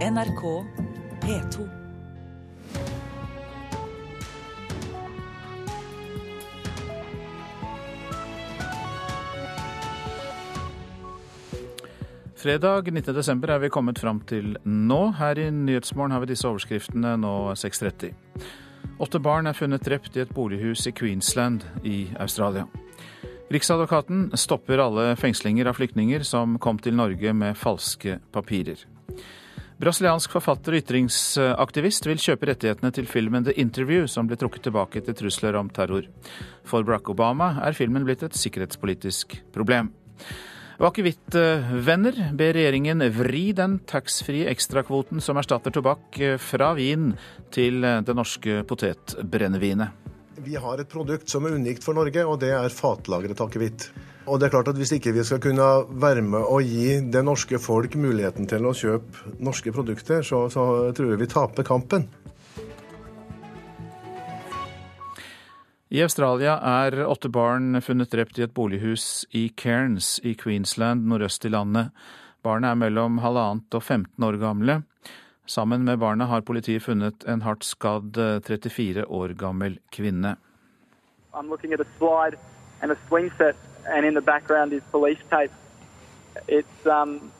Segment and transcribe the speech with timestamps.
[0.00, 0.64] NRK
[1.20, 1.68] P2.
[12.34, 15.10] Fredag 19.12 er vi kommet fram til nå.
[15.18, 18.14] Her i Nyhetsmorgen har vi disse overskriftene nå 6.30.
[19.04, 22.64] Åtte barn er funnet drept i et bolighus i Queensland i Australia.
[23.52, 28.80] Riksadvokaten stopper alle fengslinger av flyktninger som kom til Norge med falske papirer.
[29.80, 35.00] Brasiliansk forfatter og ytringsaktivist vil kjøpe rettighetene til filmen The Interview, som ble trukket tilbake
[35.00, 36.04] etter trusler om terror.
[36.68, 39.88] For Barack Obama er filmen blitt et sikkerhetspolitisk problem.
[40.84, 47.14] Akevittvenner ber regjeringen vri den taxfree ekstrakvoten som erstatter tobakk fra vin
[47.52, 49.96] til det norske potetbrennevinet.
[50.44, 53.88] Vi har et produkt som er unikt for Norge, og det er fatlagret akevitt.
[54.30, 57.24] Og det er klart at Hvis ikke vi skal kunne være med og gi det
[57.26, 62.06] norske folk muligheten til å kjøpe norske produkter, så, så tror jeg vi taper kampen.
[65.90, 71.48] I Australia er åtte barn funnet drept i et bolighus i Cairns i Queensland nordøst
[71.48, 71.90] i landet.
[72.46, 74.76] Barna er mellom halvannet og 15 år gamle.
[75.50, 78.14] Sammen med barna har politiet funnet en hardt skadd
[78.46, 80.36] 34 år gammel kvinne.
[81.34, 82.38] I'm looking at a slide
[82.82, 83.56] and a swing set,
[83.90, 85.50] and in the background is police tape.
[86.48, 87.32] It's um,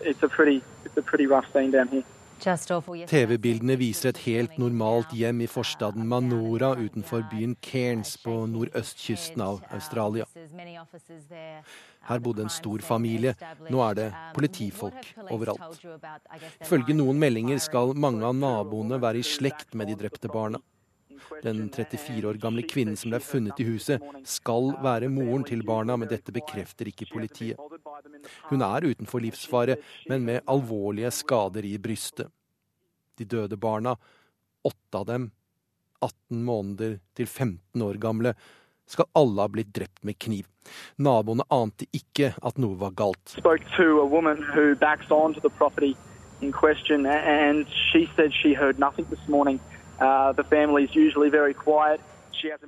[0.00, 2.04] it's a pretty it's a pretty rough scene down here.
[2.40, 9.60] TV-bildene viser et helt normalt hjem i forstaden Manora utenfor byen Cairns på nordøstkysten av
[9.76, 10.24] Australia.
[12.08, 13.34] Her bodde en stor familie.
[13.68, 15.84] Nå er det politifolk overalt.
[16.64, 20.64] Ifølge noen meldinger skal mange av naboene være i slekt med de drepte barna.
[21.42, 25.96] Den 34 år gamle kvinnen som ble funnet i huset, skal være moren til barna,
[25.96, 27.60] men dette bekrefter ikke politiet.
[28.50, 29.78] Hun er utenfor livsfare,
[30.10, 32.28] men med alvorlige skader i brystet.
[33.16, 33.96] De døde barna,
[34.64, 35.30] åtte av dem,
[36.00, 38.34] 18 måneder til 15 år gamle,
[38.90, 40.46] skal alle ha blitt drept med kniv.
[40.98, 43.36] Naboene ante ikke at noe var galt.
[47.92, 49.60] She said she heard nothing this morning.
[50.00, 50.34] Uh.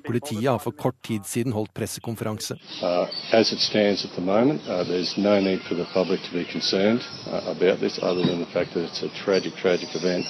[0.07, 2.55] Politiet har for kort tid siden holdt pressekonferanse.
[2.83, 6.45] Uh, as it stands at the moment, uh, no need for the public to be
[6.45, 7.01] concerned
[7.47, 10.27] about this, other than the fact that it's a tragic, tragic event.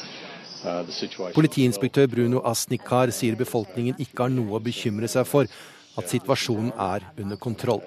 [0.62, 5.46] The situation- Politiinspektør Bruno Asnikar sier befolkningen ikke har noe å bekymre seg for,
[5.98, 7.82] at situasjonen er under kontroll.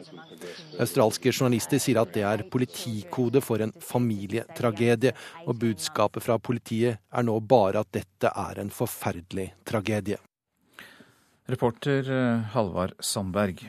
[0.80, 5.16] Australske journalister sier at det er politikode for en familietragedie,
[5.48, 10.20] og budskapet fra politiet er nå bare at dette er en forferdelig tragedie.
[11.50, 13.68] Reporter Halvar Halvard Sandberg.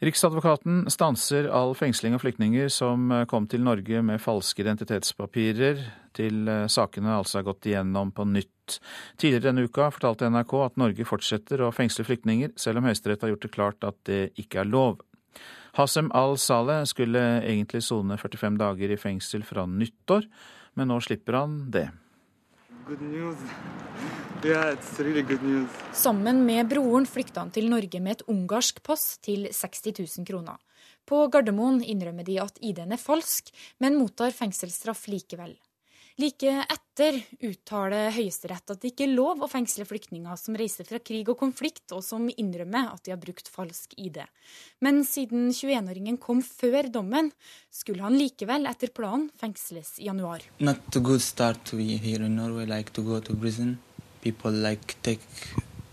[0.00, 5.82] Riksadvokaten stanser all fengsling av flyktninger som eh, kom til Norge med falske identitetspapirer,
[6.16, 8.48] til eh, sakene altså er gått igjennom på nytt.
[9.20, 13.32] Tidligere denne uka fortalte NRK at Norge fortsetter å fengsle flyktninger, selv om Høyesterett har
[13.34, 15.00] gjort det klart at det ikke er lov.
[15.78, 20.26] Hasem al-Saleh skulle egentlig sone 45 dager i fengsel fra nyttår,
[20.78, 21.88] men nå slipper han det.
[24.42, 25.66] Yeah, really.
[25.92, 30.58] Sammen med broren flykta han til Norge med et ungarsk pass til 60 000 kroner.
[31.06, 35.54] På Gardermoen innrømmer de at ID-en er falsk, men mottar fengselsstraff likevel.
[36.20, 37.16] Like etter
[37.46, 41.38] uttaler Høyesterett at det ikke er lov å fengsle flyktninger som reiser fra krig og
[41.40, 44.18] konflikt, og som innrømmer at de har brukt falsk ID.
[44.84, 47.30] Men siden 21-åringen kom før dommen,
[47.72, 50.44] skulle han likevel etter planen fengsles i januar.
[50.58, 53.78] Not a good start to be here in Norway, like to go to prison.
[54.20, 55.24] People like take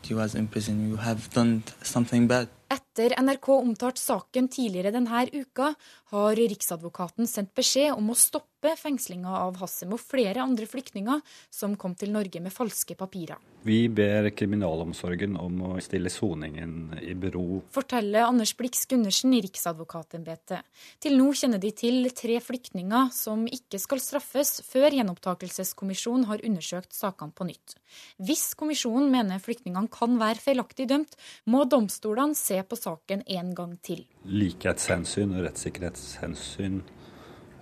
[0.09, 0.89] you as in prison.
[0.89, 2.51] You have done something bad.
[2.67, 5.73] Etter NRK omtalte saken tidligere denne uka,
[6.13, 11.21] har Riksadvokaten sendt beskjed om å stoppe fengslinga av Hassem og flere andre flyktninger
[11.53, 13.37] som kom til Norge med falske papirer.
[13.67, 17.61] Vi ber kriminalomsorgen om å stille soningen i bero.
[17.75, 20.63] Forteller Anders Blix Gundersen i Riksadvokatembetet.
[21.03, 26.95] Til nå kjenner de til tre flyktninger som ikke skal straffes før gjenopptakelseskommisjonen har undersøkt
[26.95, 27.75] sakene på nytt.
[28.23, 31.19] Hvis kommisjonen mener flyktningene kan være feilaktig dømt,
[31.51, 32.86] må domstolene se på saken
[33.27, 34.03] en gang til.
[34.25, 36.81] Likhetshensyn og rettssikkerhetshensyn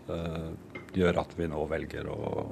[0.09, 0.49] øh,
[0.95, 2.45] gjør at vi nå velger å,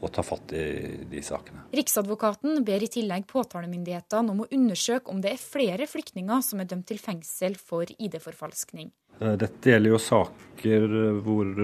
[0.00, 0.64] å ta fatt i
[1.10, 1.66] de sakene.
[1.74, 6.70] Riksadvokaten ber i tillegg påtalemyndighetene om å undersøke om det er flere flyktninger som er
[6.70, 8.92] dømt til fengsel for ID-forfalskning.
[9.20, 10.88] Eh, Dette gjelder jo saker
[11.26, 11.54] hvor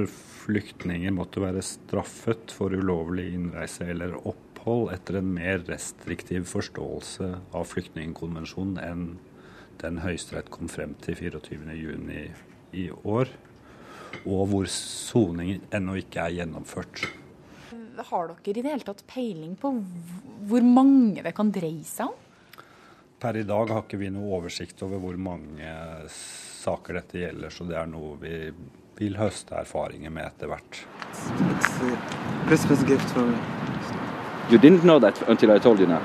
[0.45, 4.50] flyktninger måtte være straffet for ulovlig innreise eller opphold
[4.93, 9.05] etter en mer restriktiv forståelse av flyktningkonvensjonen enn
[9.81, 13.29] den Høyesterett kom frem til 24.6 i år.
[14.27, 17.05] og hvor soning ennå ikke er gjennomført.
[18.11, 19.71] Har dere i det hele tatt peiling på
[20.51, 22.17] hvor mange det kan dreie seg om?
[23.21, 25.71] Per i dag har ikke vi noe oversikt over hvor mange
[26.11, 28.35] saker dette gjelder, så det er noe vi
[28.99, 30.83] vil høste erfaringer med etter hvert.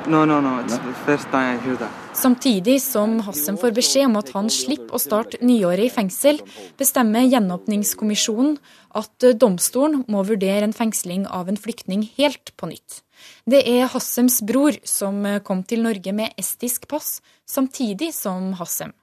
[0.07, 0.59] No, no, no.
[0.61, 1.89] It's the first time I hear that.
[2.13, 6.37] Samtidig som Hassem får beskjed om at han slipper å starte nyåret i fengsel,
[6.77, 8.59] bestemmer Gjenåpningskommisjonen
[8.95, 13.01] at domstolen må vurdere en fengsling av en flyktning helt på nytt.
[13.49, 17.17] Det er Hassems bror som kom til Norge med estisk pass,
[17.49, 18.93] samtidig som Hassem.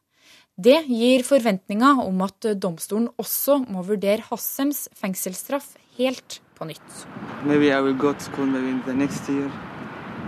[0.54, 7.06] Det gir forventninger om at domstolen også må vurdere Hassems fengselsstraff helt på nytt.
[7.44, 9.50] Maybe I will go to school maybe the next year.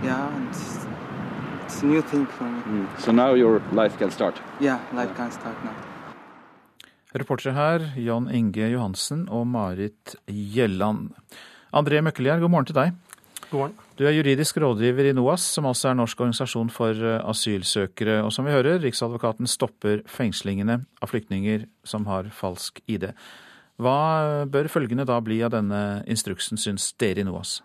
[0.03, 0.85] Yeah, it's,
[1.65, 2.61] it's a new thing for me.
[2.65, 2.87] Mm.
[2.99, 4.41] So now your life can start.
[4.59, 5.75] Yeah, life can start now.
[7.15, 11.13] Reportere her Jan Inge Johansen og Marit Gjelland.
[11.71, 12.91] André Møkkelgjerd, god morgen til deg.
[13.49, 13.79] God morgen.
[13.95, 18.19] Du er juridisk rådgiver i NOAS, som altså er Norsk organisasjon for eh, asylsøkere.
[18.27, 23.13] Og som vi hører, Riksadvokaten stopper fengslingene av flyktninger som har falsk ID.
[23.81, 27.57] Hva bør følgende da bli av denne instruksen, syns dere i NOAS?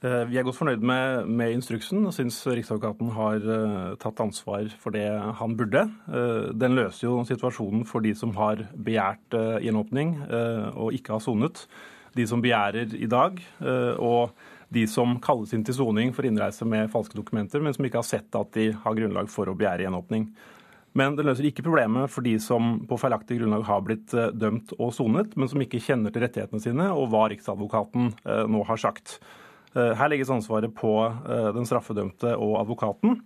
[0.00, 4.68] Eh, vi er godt fornøyd med, med instruksen og syns Riksadvokaten har uh, tatt ansvar
[4.80, 5.04] for det
[5.36, 5.86] han burde.
[6.08, 10.16] Uh, den løser jo situasjonen for de som har begjært gjenåpning
[10.72, 11.66] og ikke har sonet.
[12.16, 13.36] De som begjærer i dag,
[14.02, 14.32] og
[14.74, 18.08] de som kalles inn til soning for innreise med falske dokumenter, men som ikke har
[18.08, 20.26] sett at de har grunnlag for å begjære gjenåpning.
[20.98, 24.74] Men det løser ikke problemet for de som på feilaktig grunnlag har blitt eh, dømt
[24.78, 28.80] og sonet, men som ikke kjenner til rettighetene sine og hva Riksadvokaten eh, nå har
[28.82, 29.20] sagt.
[29.76, 30.94] Eh, her legges ansvaret på
[31.54, 33.20] den straffedømte og advokaten.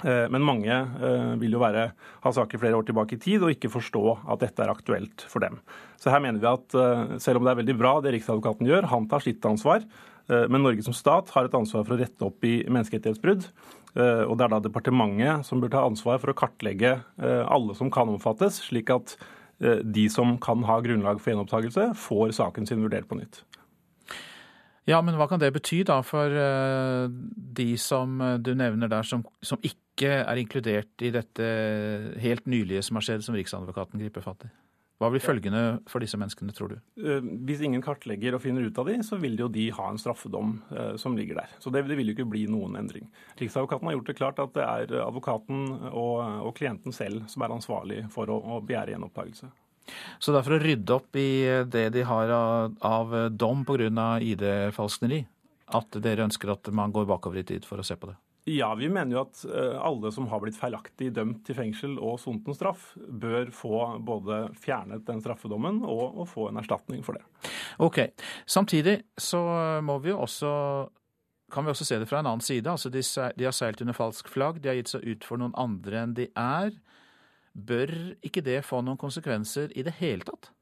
[0.00, 0.72] Men mange
[1.42, 1.82] vil jo være,
[2.24, 4.00] ha saker flere år tilbake i tid og ikke forstå
[4.32, 5.58] at dette er aktuelt for dem.
[6.00, 9.10] Så her mener vi at selv om det er veldig bra det Riksadvokaten gjør, han
[9.10, 9.84] tar sitt ansvar,
[10.30, 13.48] men Norge som stat har et ansvar for å rette opp i menneskerettighetsbrudd.
[13.98, 17.74] Eh, og det er da departementet som bør ta ansvar for å kartlegge eh, alle
[17.78, 19.18] som kan omfattes, slik at
[19.60, 23.42] de som kan ha grunnlag for gjenopptakelse, får saken sin vurdert på nytt.
[24.88, 26.32] Ja, men hva kan det bety da for
[27.12, 31.50] de som du nevner der, som, som ikke er inkludert i dette
[32.24, 34.50] helt nylige som har skjedd, som Riksadvokaten griper fatt i?
[35.00, 36.80] Hva blir følgende for disse menneskene, tror du?
[37.00, 40.00] Eh, hvis ingen kartlegger og finner ut av de, så vil jo de ha en
[40.00, 41.54] straffedom eh, som ligger der.
[41.62, 43.08] Så det, det vil jo ikke bli noen endring.
[43.40, 47.56] Riksadvokaten har gjort det klart at det er advokaten og, og klienten selv som er
[47.56, 49.48] ansvarlig for å, å begjære gjenopptakelse.
[50.20, 51.30] Så det er for å rydde opp i
[51.72, 54.10] det de har av, av dom pga.
[54.20, 55.24] ID-falskneri,
[55.80, 58.20] at dere ønsker at man går bakover i tid for å se på det?
[58.48, 62.16] Ja, vi mener jo at eh, alle som har blitt feilaktig dømt til fengsel og
[62.22, 67.18] sonet en straff, bør få både fjernet den straffedommen og, og, få en erstatning for
[67.18, 67.50] det.
[67.84, 68.06] Ok.
[68.48, 69.42] Samtidig så
[69.84, 70.54] må vi jo også
[71.50, 72.70] kan vi også se det fra en annen side.
[72.70, 73.02] Altså de,
[73.36, 76.14] de har seilt under falsk flagg, de har gitt seg ut for noen andre enn
[76.16, 76.72] de er.
[77.52, 77.92] Bør
[78.26, 80.52] ikke det få noen konsekvenser i det hele tatt?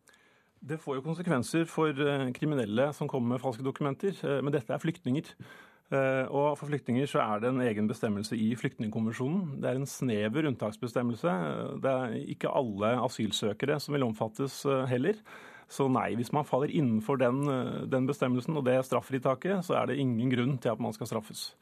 [0.58, 4.72] Det får jo konsekvenser for eh, kriminelle som kommer med falske dokumenter, eh, men dette
[4.74, 5.28] er flyktninger.
[5.88, 9.60] Eh, og For flyktninger så er det en egen bestemmelse i Flyktningkonvensjonen.
[9.62, 11.36] Det er en snever unntaksbestemmelse.
[11.80, 15.16] Det er ikke alle asylsøkere som vil omfattes eh, heller.
[15.68, 19.88] Så nei, hvis man faller innenfor den, eh, den bestemmelsen og det straffritaket, så er
[19.88, 21.54] det ingen grunn til at man skal straffes.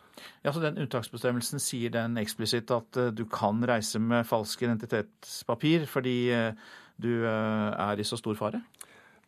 [0.42, 6.16] Ja, så Den unntaksbestemmelsen sier den eksplisitt at du kan reise med falsk identitetspapir fordi
[6.96, 8.62] du er i så stor fare?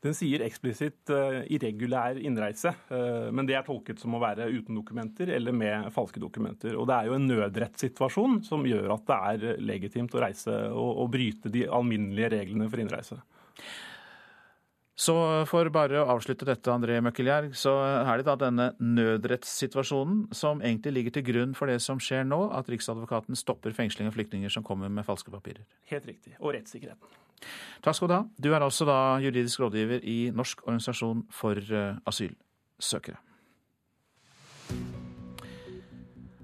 [0.04, 4.78] Den sier eksplisitt uh, irregulær innreise, uh, men det er tolket som å være uten
[4.78, 6.76] dokumenter eller med falske dokumenter.
[6.78, 11.02] Og Det er jo en nødrettssituasjon som gjør at det er legitimt å reise og,
[11.02, 13.18] og bryte de alminnelige reglene for innreise.
[14.98, 15.14] Så
[15.46, 20.94] for bare å avslutte dette, André Møkkeljerg, så er det da denne nødrettssituasjonen som egentlig
[20.96, 24.66] ligger til grunn for det som skjer nå, at Riksadvokaten stopper fengsling av flyktninger som
[24.66, 25.62] kommer med falske papirer.
[25.92, 26.34] Helt riktig.
[26.42, 27.14] Og rettssikkerheten.
[27.86, 28.22] Takk skal du ha.
[28.42, 33.22] Du er også da juridisk rådgiver i Norsk organisasjon for eh, asylsøkere.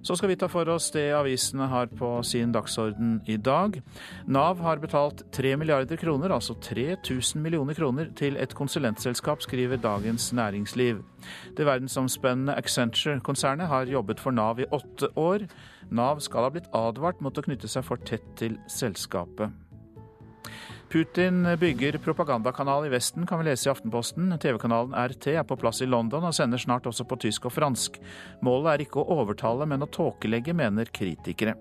[0.04, 3.78] Så skal vi ta for oss det avisene har på sin dagsorden i dag.
[4.28, 10.28] Nav har betalt 3 milliarder kroner, altså 3000 millioner kroner, til et konsulentselskap, skriver Dagens
[10.36, 11.00] Næringsliv.
[11.56, 15.48] Det verdensomspennende Accenture-konsernet har jobbet for Nav i åtte år.
[15.90, 19.56] Nav skal ha blitt advart mot å knytte seg for tett til selskapet.
[20.94, 24.28] Putin bygger propagandakanal i Vesten, kan vi lese i Aftenposten.
[24.38, 27.96] TV-kanalen RT er på plass i London og sender snart også på tysk og fransk.
[28.46, 31.56] Målet er ikke å overtale, men å tåkelegge, mener kritikere.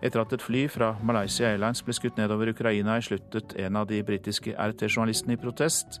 [0.00, 3.84] Etter at et fly fra Malaysia Airlines ble skutt nedover Ukraina, i sluttet en av
[3.90, 6.00] de britiske RT-journalistene i protest.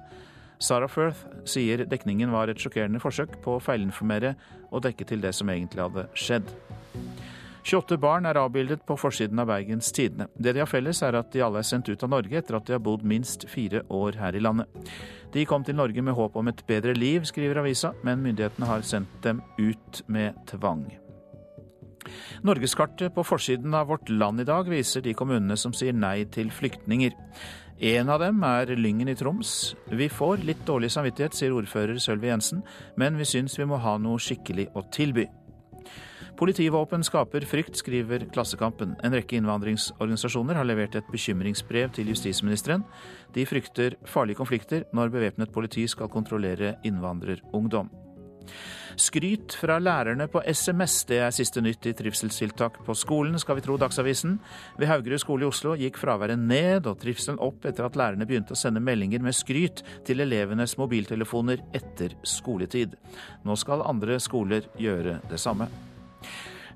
[0.56, 4.32] Sarah Firth sier dekningen var et sjokkerende forsøk på å feilinformere
[4.70, 6.48] og dekke til det som egentlig hadde skjedd.
[7.62, 10.30] 28 barn er avbildet på forsiden av Bergens Tidende.
[10.34, 12.66] Det de har felles, er at de alle er sendt ut av Norge etter at
[12.66, 14.90] de har bodd minst fire år her i landet.
[15.34, 18.82] De kom til Norge med håp om et bedre liv, skriver avisa, men myndighetene har
[18.86, 20.88] sendt dem ut med tvang.
[22.42, 26.48] Norgeskartet på forsiden av Vårt Land i dag viser de kommunene som sier nei til
[26.50, 27.12] flyktninger.
[27.80, 29.74] En av dem er Lyngen i Troms.
[29.88, 32.64] Vi får litt dårlig samvittighet, sier ordfører Sølvi Jensen,
[33.00, 35.28] men vi syns vi må ha noe skikkelig å tilby.
[36.40, 38.94] Politivåpen skaper frykt, skriver Klassekampen.
[39.04, 42.80] En rekke innvandringsorganisasjoner har levert et bekymringsbrev til justisministeren.
[43.36, 47.90] De frykter farlige konflikter når bevæpnet politi skal kontrollere innvandrerungdom.
[48.96, 53.66] Skryt fra lærerne på SMS, det er siste nytt i trivselstiltak på skolen, skal vi
[53.68, 54.38] tro Dagsavisen.
[54.80, 58.56] Ved Haugerud skole i Oslo gikk fraværet ned og trivselen opp etter at lærerne begynte
[58.56, 62.96] å sende meldinger med skryt til elevenes mobiltelefoner etter skoletid.
[63.44, 65.68] Nå skal andre skoler gjøre det samme.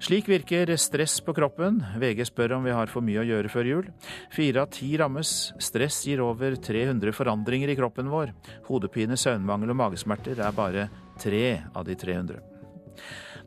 [0.02, 1.78] Slik virker stress på kroppen.
[2.00, 3.90] VG spør om vi har for mye å gjøre før jul.
[4.34, 5.52] Fire av ti rammes.
[5.62, 8.34] Stress gir over 300 forandringer i kroppen vår.
[8.68, 10.88] Hodepine, søvnmangel og magesmerter er bare
[11.22, 12.42] tre av de 300.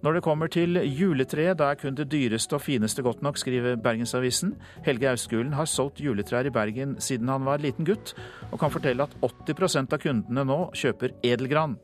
[0.06, 3.80] Når det kommer til juletreet, da er kun det dyreste og fineste godt nok, skriver
[3.82, 4.54] Bergensavisen.
[4.86, 8.14] Helge Auskulen har solgt juletrær i Bergen siden han var liten gutt,
[8.52, 11.80] og kan fortelle at 80% av kundene nå kjøper edelgran.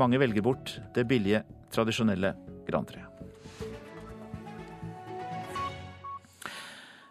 [0.00, 1.44] Mange velger bort det billige,
[1.74, 2.32] tradisjonelle
[2.70, 3.07] grantreet.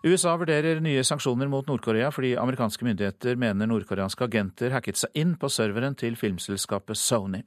[0.05, 5.33] USA vurderer nye sanksjoner mot Nord-Korea fordi amerikanske myndigheter mener nordkoreanske agenter hacket seg inn
[5.41, 7.41] på serveren til filmselskapet Sony.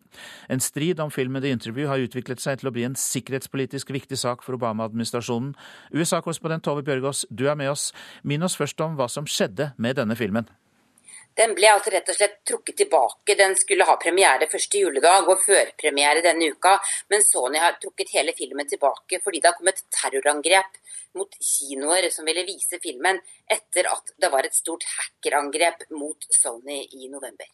[0.51, 4.19] En strid om filmen The Interview har utviklet seg til å bli en sikkerhetspolitisk viktig
[4.19, 5.55] sak for Obama-administrasjonen.
[5.95, 7.93] USA-korrespondent Tove Bjørgaas, du er med oss.
[8.27, 10.51] Minn oss først om hva som skjedde med denne filmen.
[11.41, 13.37] Den ble altså rett og slett trukket tilbake.
[13.39, 16.75] Den skulle ha premiere første juledag og førpremiere denne uka,
[17.09, 20.77] men Sony har trukket hele filmen tilbake fordi det har kommet terrorangrep
[21.17, 23.19] mot kinoer som ville vise filmen
[23.51, 27.49] etter at det var et stort hackerangrep mot Sony i november.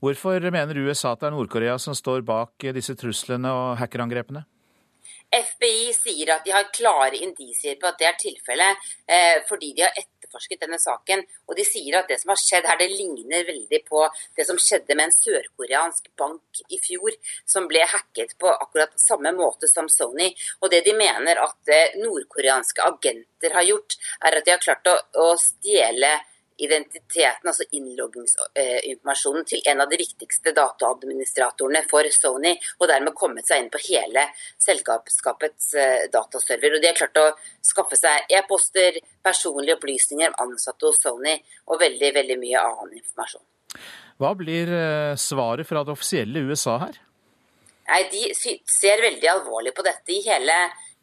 [0.00, 4.44] Hvorfor mener USA at det er Nord-Korea som står bak disse truslene og hackerangrepene?
[5.30, 9.84] FBI sier at de har klare indisier på at det er tilfellet, eh, fordi de
[9.86, 10.00] har
[10.30, 11.24] etterforsket denne saken.
[11.48, 14.06] Og de sier at det som har skjedd her, det ligner veldig på
[14.36, 17.12] det som skjedde med en sørkoreansk bank i fjor,
[17.46, 20.30] som ble hacket på akkurat samme måte som Sony.
[20.60, 24.86] Og det de mener at eh, nordkoreanske agenter har gjort, er at de har klart
[24.90, 26.18] å, å stjele
[26.64, 33.64] identiteten, altså innloggingsinformasjonen, til en av de viktigste dataadministratorene for Sony, og dermed kommet seg
[33.64, 34.26] inn på hele
[34.60, 36.76] selskapets eh, dataserver.
[36.76, 37.28] Og De har klart å
[37.64, 41.36] skaffe seg e-poster, personlige opplysninger om ansatte hos Sony
[41.70, 43.46] og veldig, veldig mye annen informasjon.
[44.20, 47.00] Hva blir eh, svaret fra det offisielle USA her?
[47.90, 50.12] Nei, De ser veldig alvorlig på dette.
[50.12, 50.56] I hele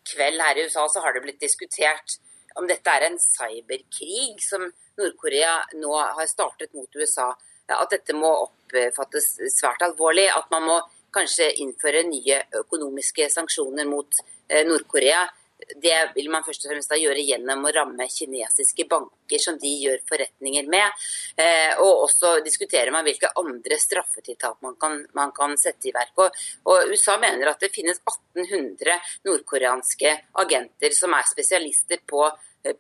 [0.08, 2.20] kveld her i USA så har det blitt diskutert
[2.58, 4.66] om dette er en cyberkrig som
[4.98, 7.30] Nord-Korea nå har startet mot USA,
[7.68, 10.28] at dette må oppfattes svært alvorlig.
[10.32, 10.78] At man må
[11.14, 15.26] kanskje innføre nye økonomiske sanksjoner mot eh, Nord-Korea.
[15.58, 19.72] Det vil man først og fremst da gjøre gjennom å ramme kinesiske banker som de
[19.82, 21.08] gjør forretninger med.
[21.36, 26.14] Eh, og også diskuterer man hvilke andre straffetiltak man kan, man kan sette i verk.
[26.22, 30.14] Og, og, USA mener at det finnes 1800 nordkoreanske
[30.46, 32.28] agenter som er spesialister på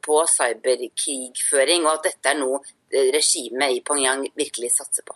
[0.03, 2.59] på cyberkrigføring, og at dette er noe
[3.13, 5.15] regimet i Pyongyang virkelig satser på.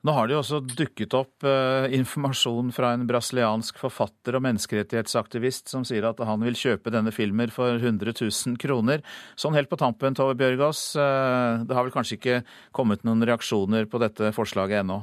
[0.00, 5.68] Nå har det jo også dukket opp eh, informasjon fra en brasiliansk forfatter og menneskerettighetsaktivist
[5.68, 9.04] som sier at han vil kjøpe denne filmen for 100 000 kroner.
[9.36, 12.42] Sånn helt på tampen, Tove Bjørgaas, eh, det har vel kanskje ikke
[12.76, 15.02] kommet noen reaksjoner på dette forslaget ennå?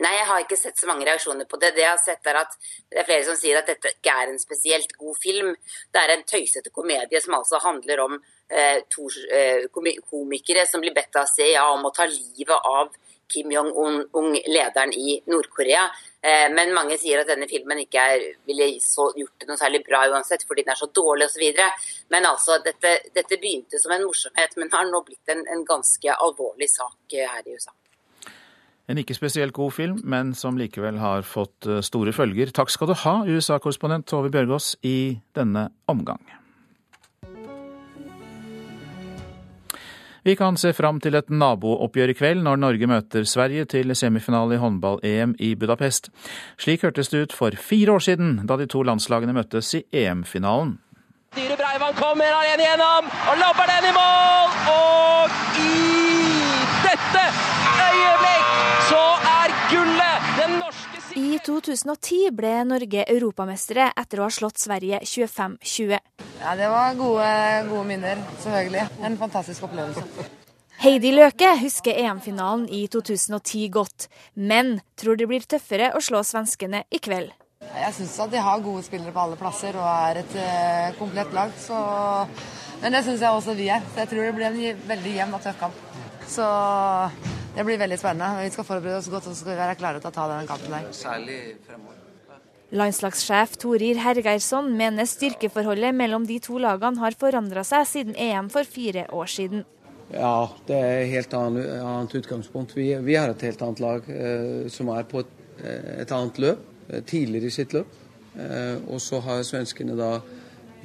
[0.00, 1.74] Nei, jeg har ikke sett så mange reaksjoner på det.
[1.76, 2.56] Det jeg har sett er at
[2.90, 5.52] det er flere som sier at dette ikke er en spesielt god film.
[5.92, 10.96] Det er en tøysete komedie som altså handler om eh, to eh, komikere som blir
[10.96, 12.90] bedt av CIA om å ta livet av
[13.30, 14.02] Kim Jong-un,
[14.46, 15.84] lederen i Nord-Korea.
[16.24, 20.04] Eh, men mange sier at denne filmen ikke er, ville gjort det noe særlig bra
[20.08, 21.44] uansett, fordi den er så dårlig osv.
[22.14, 26.14] Men altså, dette, dette, begynte som en morsomhet, men har nå blitt en, en ganske
[26.14, 27.74] alvorlig sak eh, her i USA.
[28.88, 32.52] En ikke spesielt god film, men som likevel har fått eh, store følger.
[32.56, 36.20] Takk skal du ha, USA-korrespondent Tove Bjørgaas, i denne omgang.
[40.24, 44.56] Vi kan se fram til et nabooppgjør i kveld når Norge møter Sverige til semifinale
[44.56, 46.08] i håndball-EM i Budapest.
[46.56, 50.78] Slik hørtes det ut for fire år siden, da de to landslagene møttes i EM-finalen.
[51.36, 54.56] Dyre Breivand kommer alene igjennom og lobber den i mål!
[54.72, 55.70] Og i
[56.86, 57.53] dette
[61.34, 65.96] I 2010 ble Norge europamestere etter å ha slått Sverige 25-20.
[66.38, 67.30] Ja, Det var gode,
[67.70, 68.84] gode minner, selvfølgelig.
[69.02, 70.28] En fantastisk opplevelse.
[70.84, 76.84] Heidi Løke husker EM-finalen i 2010 godt, men tror det blir tøffere å slå svenskene
[76.94, 77.32] i kveld.
[77.72, 81.34] Jeg syns at de har gode spillere på alle plasser og er et uh, komplett
[81.34, 81.54] lag.
[81.58, 81.80] Så...
[82.84, 83.82] Men det syns jeg også vi er.
[83.90, 85.82] Så jeg tror det blir en veldig jevn og tøff kamp.
[86.30, 86.46] Så
[87.54, 88.44] det blir veldig spennende.
[88.44, 90.48] Vi skal forberede oss godt og så skal vi være klare til å ta denne
[90.48, 90.88] kampen der.
[90.96, 92.00] Særlig fremover.
[92.74, 98.66] Landslagssjef Torir Hergeirsson mener styrkeforholdet mellom de to lagene har forandra seg siden EM for
[98.66, 99.62] fire år siden.
[100.10, 102.74] Ja, det er et helt annet, utgangspunkt.
[102.76, 106.40] Vi, vi, har et helt annet lag eh, som er på et, eh, et annet
[106.42, 107.94] løp, eh, tidligere i sitt løp.
[108.34, 110.18] Eh, og så har svenskene da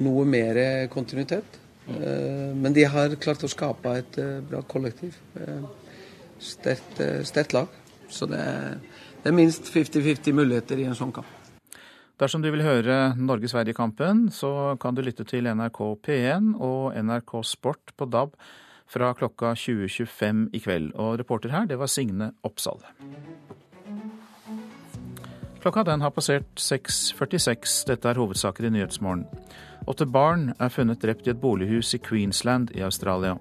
[0.00, 0.60] noe mer
[0.92, 1.58] kontinuitet.
[1.90, 5.16] Eh, men de har klart å skape et eh, bra kollektiv.
[6.40, 7.68] Sterkt, sterkt lag.
[8.10, 8.80] Så det er,
[9.22, 11.28] det er minst 50-50 muligheter i en sånn kamp.
[12.20, 17.94] Dersom du vil høre Norge-Sverige-kampen, så kan du lytte til NRK P1 og NRK Sport
[17.96, 18.34] på DAB
[18.90, 20.90] fra klokka 20.25 i kveld.
[21.00, 22.82] Og reporter her, det var Signe Oppsal.
[25.60, 27.86] Klokka den har passert 6.46.
[27.88, 29.24] Dette er hovedsaker i Nyhetsmorgen.
[29.88, 33.38] Åtte barn er funnet drept i et bolighus i Queensland i Australia.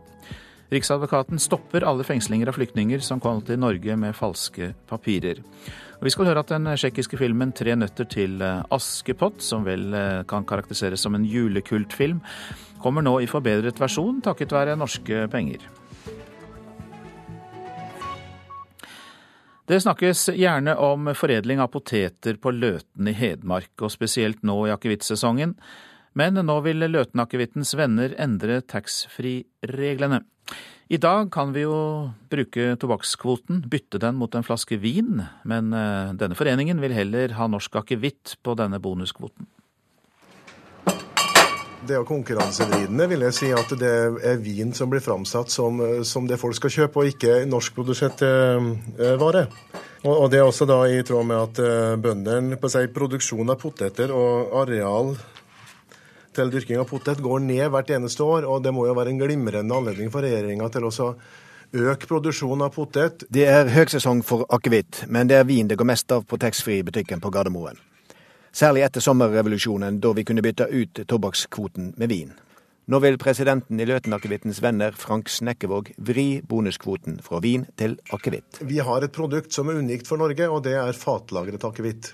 [0.69, 5.41] Riksadvokaten stopper alle fengslinger av flyktninger som kom til Norge med falske papirer.
[5.97, 9.93] Og vi skal høre at den tsjekkiske filmen 'Tre nøtter til eh, Askepott', som vel
[9.93, 12.21] eh, kan karakteriseres som en julekultfilm,
[12.79, 15.65] kommer nå i forbedret versjon takket være norske penger.
[19.69, 24.71] Det snakkes gjerne om foredling av poteter på Løten i Hedmark, og spesielt nå i
[24.73, 25.53] akevittsesongen.
[26.17, 30.23] Men nå vil Løten-akevittens venner endre taxfree-reglene.
[30.89, 36.15] I dag kan vi jo bruke tobakkskvoten, bytte den mot en flaske vin, men eh,
[36.17, 39.45] denne foreningen vil heller ha norsk akevitt på denne bonuskvoten.
[41.85, 43.93] Det er konkurransevridende, vil jeg si, at det
[44.25, 49.13] er vin som blir framsatt som, som det folk skal kjøpe, og ikke norskprodusert eh,
[49.21, 49.45] vare.
[50.03, 53.59] Og, Det er også da i tråd med at eh, bøndene på seg produksjon av
[53.61, 55.13] poteter og areal
[56.39, 59.19] til dyrking av potet går ned hvert eneste år, og det må jo være en
[59.19, 60.93] glimrende anledning for regjeringa til å
[61.69, 63.25] øke produksjonen av potet.
[63.29, 67.21] Det er høgsesong for akevitt, men det er vin det går mest av på taxfree-butikken
[67.21, 67.79] på Gardermoen.
[68.55, 72.31] Særlig etter sommerrevolusjonen, da vi kunne bytte ut tobakkskvoten med vin.
[72.89, 78.63] Nå vil presidenten i Løten-akevittens venner, Frank Snekkevåg, vri bonuskvoten fra vin til akevitt.
[78.65, 82.09] Vi har et produkt som er unikt for Norge, og det er fatlagret akevitt.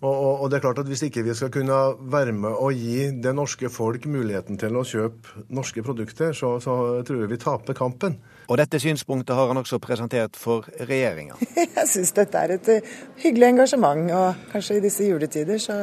[0.00, 1.78] Og, og, og, det er klart at Hvis ikke vi skal kunne
[2.12, 6.76] være med og gi det norske folk muligheten til å kjøpe norske produkter, så, så
[7.04, 8.16] tror jeg vi taper kampen.
[8.50, 11.36] Og dette synspunktet har han også presentert for regjeringa.
[11.78, 12.88] Jeg syns dette er et eh,
[13.22, 15.76] hyggelig engasjement, og kanskje i disse juletider så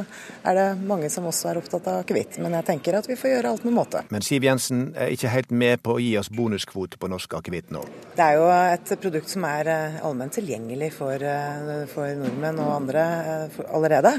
[0.43, 2.35] er det mange som også er opptatt av akevitt.
[2.43, 4.03] Men jeg tenker at vi får gjøre alt med måte.
[4.11, 7.71] Men Siv Jensen er ikke helt med på å gi oss bonuskvote på norsk akevitt
[7.71, 7.85] nå.
[8.17, 12.75] Det er jo et produkt som er eh, allment tilgjengelig for, eh, for nordmenn og
[12.81, 13.07] andre
[13.71, 14.17] allerede.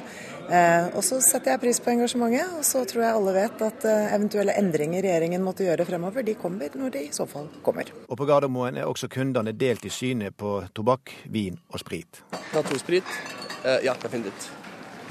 [0.48, 3.84] Og så setter jeg pris på engasjementet, og så tror jeg alle vet at
[4.14, 7.90] eventuelle endringer regjeringen måtte gjøre fremover, de kommer når de i så fall kommer.
[8.08, 12.22] Og på Gardermoen er også kundene delt i synet på tobakk, vin og sprit.
[12.52, 13.04] Ta to sprit?
[13.64, 14.48] Uh, ja, definitivt.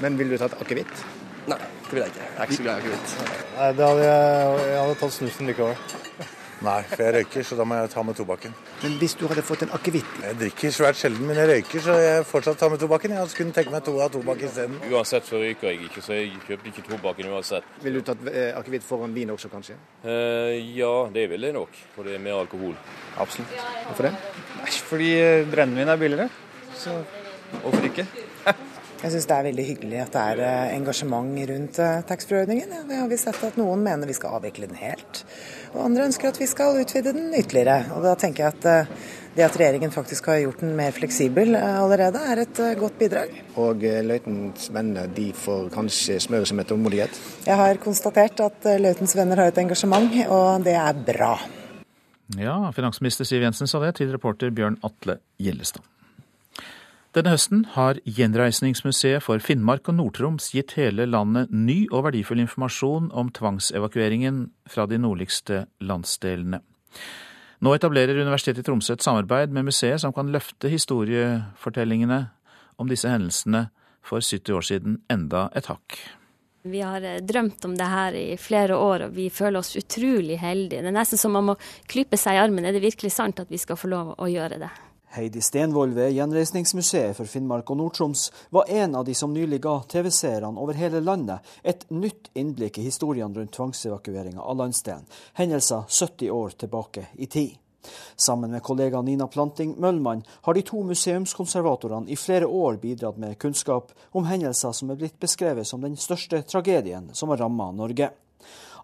[0.02, 1.04] Men ville du tatt akevitt?
[1.48, 2.26] Nei, det vil jeg ikke.
[2.26, 3.14] Jeg er ikke så glad i akevitt.
[3.58, 6.34] Nei, det hadde jeg, jeg hadde tatt snusen likevel.
[6.58, 8.54] Nei, for jeg røyker, så da må jeg ta med tobakken.
[8.82, 10.08] Men hvis du hadde fått en akevitt?
[10.24, 13.14] Jeg drikker svært sjelden, men jeg røyker, så jeg fortsatt tar med tobakken.
[13.14, 14.74] Jeg kunne tenke meg to av tobakk isteden.
[14.90, 17.68] Uansett så røyker jeg ikke, så jeg kjøper ikke tobakken uansett.
[17.84, 19.78] Vil du tatt eh, akevitt foran vin også, kanskje?
[20.02, 21.78] Uh, ja, det vil jeg nok.
[21.94, 22.74] For det er mer alkohol.
[23.22, 23.54] Absolutt.
[23.86, 24.14] Hvorfor det?
[24.58, 26.26] Nei, fordi eh, brennevin er billigere.
[26.74, 26.96] Så
[27.60, 28.08] hvorfor ikke?
[28.98, 31.76] Jeg syns det er veldig hyggelig at det er engasjement rundt
[32.08, 32.72] taxfree-ordningen.
[32.74, 35.20] Ja, det har vi sett at noen mener vi skal avvikle den helt,
[35.78, 37.94] og andre ønsker at vi skal utvide den ytterligere.
[37.96, 38.92] Og da tenker jeg at eh,
[39.38, 43.36] det at regjeringen faktisk har gjort den mer fleksibel allerede, er et godt bidrag.
[43.62, 47.20] Og løytens venner de får kanskje smøre seg med tålmodighet?
[47.46, 51.36] Jeg har konstatert at løytens venner har et engasjement, og det er bra.
[52.36, 55.86] Ja, finansminister Siv Jensen sa det til reporter Bjørn Atle Gjellestad.
[57.18, 63.08] Denne høsten har Gjenreisningsmuseet for Finnmark og Nord-Troms gitt hele landet ny og verdifull informasjon
[63.10, 66.60] om tvangsevakueringen fra de nordligste landsdelene.
[67.58, 72.20] Nå etablerer Universitetet i Tromsø et samarbeid med museet som kan løfte historiefortellingene
[72.78, 73.66] om disse hendelsene
[74.06, 75.98] for 70 år siden enda et hakk.
[76.70, 80.38] Vi har eh, drømt om det her i flere år, og vi føler oss utrolig
[80.38, 80.84] heldige.
[80.86, 81.58] Det er nesten som man må
[81.90, 82.66] klype seg i armen.
[82.68, 84.70] Er det virkelig sant at vi skal få lov å gjøre det?
[85.10, 89.78] Heidi Stenvold ved Gjenreisningsmuseet for Finnmark og Nord-Troms var en av de som nylig ga
[89.88, 95.08] TV-seerne over hele landet et nytt innblikk i historiene rundt tvangsevakueringa av landsdelen,
[95.40, 97.56] hendelser 70 år tilbake i tid.
[98.16, 103.38] Sammen med kollega Nina Planting Møllmann har de to museumskonservatorene i flere år bidratt med
[103.40, 108.10] kunnskap om hendelser som er blitt beskrevet som den største tragedien som har ramma Norge.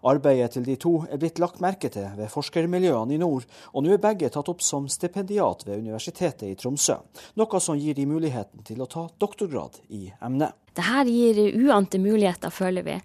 [0.03, 3.95] Arbeidet til de to er blitt lagt merke til ved forskermiljøene i nord, og nå
[3.95, 6.99] er begge tatt opp som stipendiat ved Universitetet i Tromsø,
[7.39, 10.55] noe som gir de muligheten til å ta doktorgrad i emnet.
[10.75, 12.95] Det her gir uante muligheter, føler vi.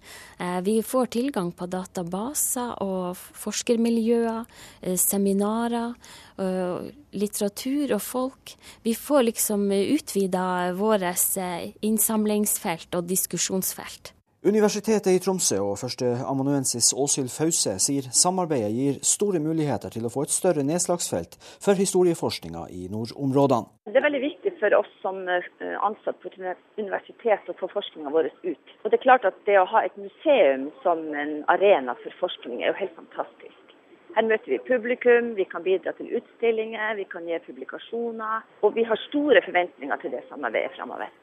[0.43, 4.43] Eh, vi får tilgang på databaser og forskermiljøer,
[4.81, 5.95] eh, seminarer,
[6.37, 8.57] eh, litteratur og folk.
[8.83, 11.37] Vi får liksom utvida vårt
[11.81, 14.11] innsamlingsfelt og diskusjonsfelt.
[14.41, 20.23] Universitetet i Tromsø og førsteamanuensis Åshild Fause sier samarbeidet gir store muligheter til å få
[20.25, 23.69] et større nedslagsfelt for historieforskninga i nordområdene.
[23.85, 25.45] Det er veldig viktig for oss som eh,
[25.85, 26.33] ansatte på
[26.81, 28.75] universitetet å få forskninga vår ut.
[28.81, 32.63] Og det er klart at det å ha et museum som en arena for forskning
[32.63, 33.75] er jo helt fantastisk.
[34.17, 38.41] Her møter vi publikum, vi kan bidra til utstillinger, vi kan gi publikasjoner.
[38.65, 41.13] Og vi har store forventninger til det samarbeidet framover.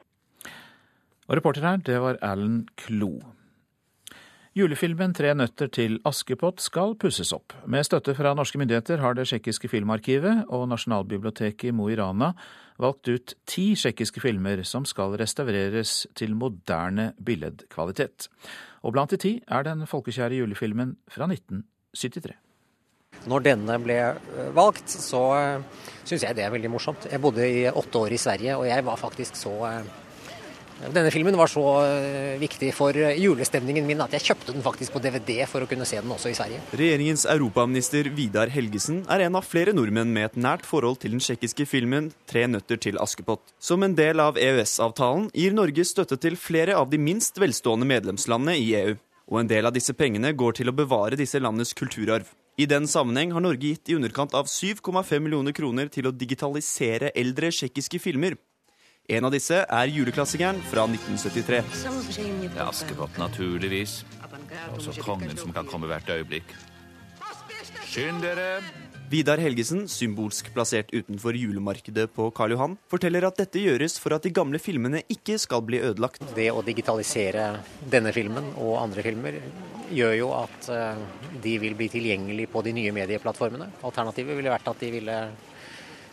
[1.29, 3.19] Og reporter her, det var Alan Klo.
[4.57, 7.53] Julefilmen 'Tre nøtter til Askepott' skal pusses opp.
[7.69, 12.33] Med støtte fra norske myndigheter har det tsjekkiske filmarkivet og Nasjonalbiblioteket i Mo i Rana
[12.79, 18.27] valgt ut ti tsjekkiske filmer som skal restaureres til moderne billedkvalitet.
[18.83, 22.33] Og blant de ti er den folkekjære julefilmen fra 1973.
[23.29, 25.63] Når denne ble eh, valgt, så eh,
[26.03, 27.05] syns jeg det er veldig morsomt.
[27.11, 29.97] Jeg bodde i åtte år i Sverige, og jeg var faktisk så eh,
[30.79, 34.95] denne filmen var så eh, viktig for eh, julestemningen min at jeg kjøpte den faktisk
[34.95, 36.61] på DVD for å kunne se den også i Sverige.
[36.79, 41.23] Regjeringens europaminister Vidar Helgesen er en av flere nordmenn med et nært forhold til den
[41.23, 43.51] tsjekkiske filmen 'Tre nøtter til Askepott'.
[43.59, 48.55] Som en del av EØS-avtalen gir Norge støtte til flere av de minst velstående medlemslandene
[48.55, 48.95] i EU.
[49.29, 52.25] Og en del av disse pengene går til å bevare disse landenes kulturarv.
[52.59, 57.11] I den sammenheng har Norge gitt i underkant av 7,5 millioner kroner til å digitalisere
[57.15, 58.35] eldre tsjekkiske filmer.
[59.09, 61.63] En av disse er juleklassikeren fra 1973.
[62.45, 64.03] Det er Askepott, naturligvis.
[64.75, 66.53] Og så kongen som kan komme hvert øyeblikk.
[67.89, 68.59] Skynd dere!
[69.09, 74.27] Vidar Helgesen, symbolsk plassert utenfor julemarkedet på Karl Johan, forteller at dette gjøres for at
[74.27, 76.21] de gamle filmene ikke skal bli ødelagt.
[76.37, 77.47] Det å digitalisere
[77.81, 79.39] denne filmen og andre filmer
[79.89, 81.01] gjør jo at eh,
[81.41, 83.71] de vil bli tilgjengelig på de nye medieplattformene.
[83.89, 85.17] Alternativet ville vært at de ville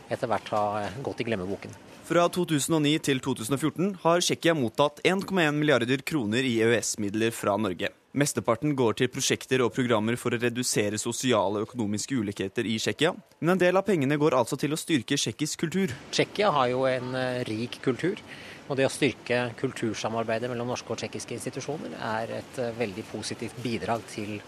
[0.09, 0.65] etter hvert ha
[1.05, 1.77] gått i glemmeboken.
[2.07, 7.89] Fra 2009 til 2014 har Tsjekkia mottatt 1,1 milliarder kroner i EØS-midler fra Norge.
[8.15, 13.11] Mesteparten går til prosjekter og programmer for å redusere sosiale og økonomiske ulikheter i Tsjekkia.
[13.41, 15.97] Men en del av pengene går altså til å styrke tsjekkisk kultur.
[16.15, 18.23] Tsjekkia har jo en eh, rik kultur.
[18.71, 23.59] Og det å styrke kultursamarbeidet mellom norske og tsjekkiske institusjoner er et eh, veldig positivt
[23.67, 24.39] bidrag til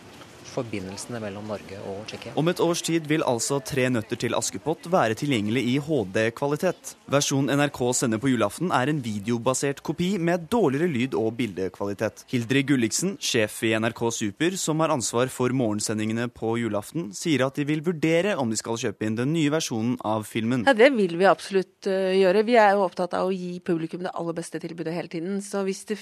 [0.51, 2.35] forbindelsene mellom Norge og Tsjekkia.
[2.39, 6.95] Om et års tid vil altså Tre nøtter til Askepott være tilgjengelig i HD-kvalitet.
[7.11, 12.25] Versjonen NRK sender på julaften er en videobasert kopi med dårligere lyd- og bildekvalitet.
[12.33, 17.59] Hildrid Gulliksen, sjef i NRK Super, som har ansvar for morgensendingene på julaften, sier at
[17.59, 20.65] de vil vurdere om de skal kjøpe inn den nye versjonen av filmen.
[20.69, 22.45] Ja, Det vil vi absolutt uh, gjøre.
[22.49, 25.41] Vi er jo opptatt av å gi publikum det aller beste tilbudet hele tiden.
[25.45, 25.99] Så hvis det,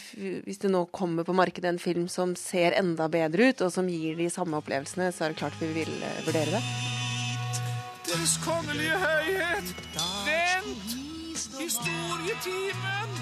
[0.47, 3.89] hvis det nå kommer på markedet en film som ser enda bedre ut, og som
[3.91, 6.63] gir de samme opplevelsene, så er det klart vi vil uh, vurdere det.
[8.07, 9.73] Deres kongelige høyhet!
[10.29, 10.93] Vent!
[11.57, 13.17] Historietimen!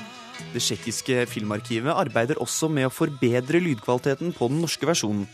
[0.54, 5.24] Det tsjekkiske filmarkivet arbeider også med å forbedre lydkvaliteten på den norske versjonen,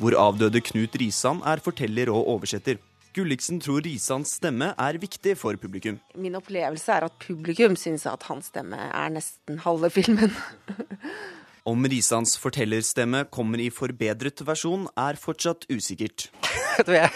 [0.00, 2.78] hvor avdøde Knut Risan er forteller og oversetter.
[3.16, 5.98] Gulliksen tror Risans stemme er viktig for publikum.
[6.14, 10.30] Min opplevelse er at publikum syns at hans stemme er nesten halve filmen.
[11.68, 16.30] Om Risans fortellerstemme kommer i forbedret versjon, er fortsatt usikkert.
[16.88, 17.10] jeg,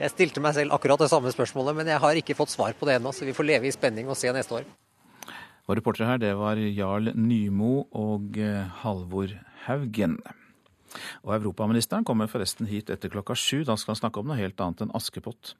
[0.00, 2.88] jeg stilte meg selv akkurat det samme spørsmålet, men jeg har ikke fått svar på
[2.88, 4.70] det ennå, så vi får leve i spenning og se neste år.
[5.64, 9.32] Og reportere her, det var Jarl Nymo og eh, Halvor
[9.66, 10.18] Haugen.
[11.24, 13.64] Og europaministeren kommer forresten hit etter klokka sju.
[13.68, 15.54] Da skal han snakke om noe helt annet enn Askepott.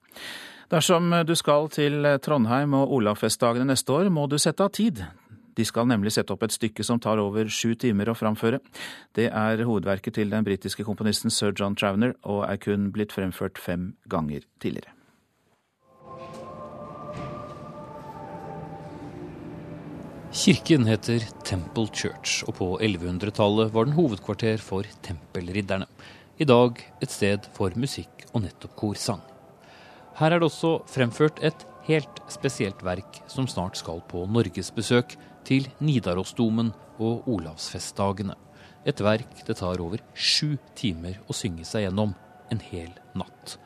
[0.72, 5.02] Dersom du skal til Trondheim og Olavfestdagene neste år, må du sette av tid.
[5.54, 8.58] De skal nemlig sette opp et stykke som tar over sju timer å framføre.
[9.14, 13.60] Det er hovedverket til den britiske komponisten sir John Travner, og er kun blitt fremført
[13.62, 14.94] fem ganger tidligere.
[20.34, 25.86] Kirken heter Temple Church, og på 1100-tallet var den hovedkvarter for tempelridderne.
[26.42, 29.22] I dag et sted for musikk og nettopp korsang.
[30.18, 35.68] Her er det også fremført et helt spesielt verk som snart skal på norgesbesøk til
[35.84, 38.36] Nidarosdomen og Olavsfestdagene.
[38.84, 42.14] Et verk det tar over sju timer å synge seg gjennom
[42.52, 43.56] en hel natt.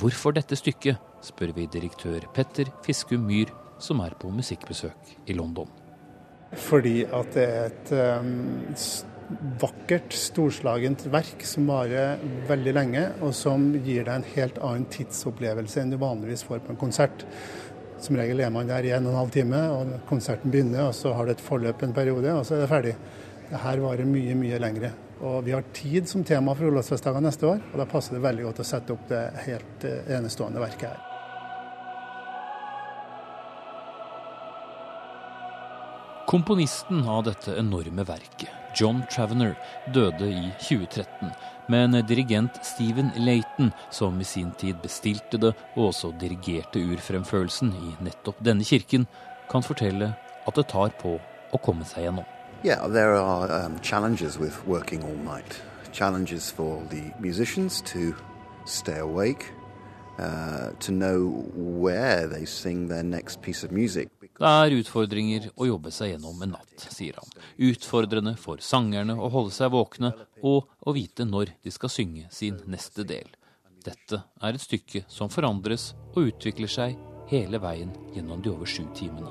[0.00, 5.68] Hvorfor dette stykket, spør vi direktør Petter Fiskum Myhr, som er på musikkbesøk i London.
[6.54, 8.74] Fordi at det er et um,
[9.60, 15.82] vakkert, storslagent verk som varer veldig lenge, og som gir deg en helt annen tidsopplevelse
[15.82, 17.26] enn du vanligvis får på en konsert.
[18.04, 20.98] Som regel er man der i en og en halv time, og konserten begynner, og
[20.98, 22.94] så har du et forløp en periode, og så er det ferdig.
[23.48, 24.92] Det her varer mye, mye lengre.
[25.24, 28.48] Og vi har tid som tema for Olavsfestdagene neste år, og da passer det veldig
[28.48, 31.02] godt å sette opp det helt eh, enestående verket her.
[36.34, 39.54] Komponisten av dette enorme verket, John Travener,
[39.94, 41.30] døde i 2013.
[41.68, 47.94] Men dirigent Stephen Layton, som i sin tid bestilte det og også dirigerte urfremførelsen i
[48.04, 49.06] nettopp denne kirken,
[49.50, 50.12] kan fortelle
[50.46, 51.16] at det tar på
[51.52, 52.26] å komme seg gjennom.
[52.64, 55.60] Yeah, there are um, challenges with working all night.
[55.92, 58.14] Challenges for the musicians to
[58.64, 59.52] stay awake,
[60.18, 64.08] uh, to know where they sing their next piece of music.
[64.34, 67.28] Det er utfordringer å jobbe seg gjennom en natt, sier han.
[67.70, 70.10] Utfordrende for sangerne å holde seg våkne
[70.42, 73.30] og å vite når de skal synge sin neste del.
[73.84, 76.98] Dette er et stykke som forandres og utvikler seg
[77.30, 79.30] hele veien gjennom de over sju timene.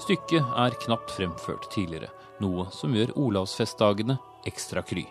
[0.00, 2.10] Stykket er knapt fremført tidligere,
[2.42, 5.06] noe som gjør Olavsfestdagene ekstra kry.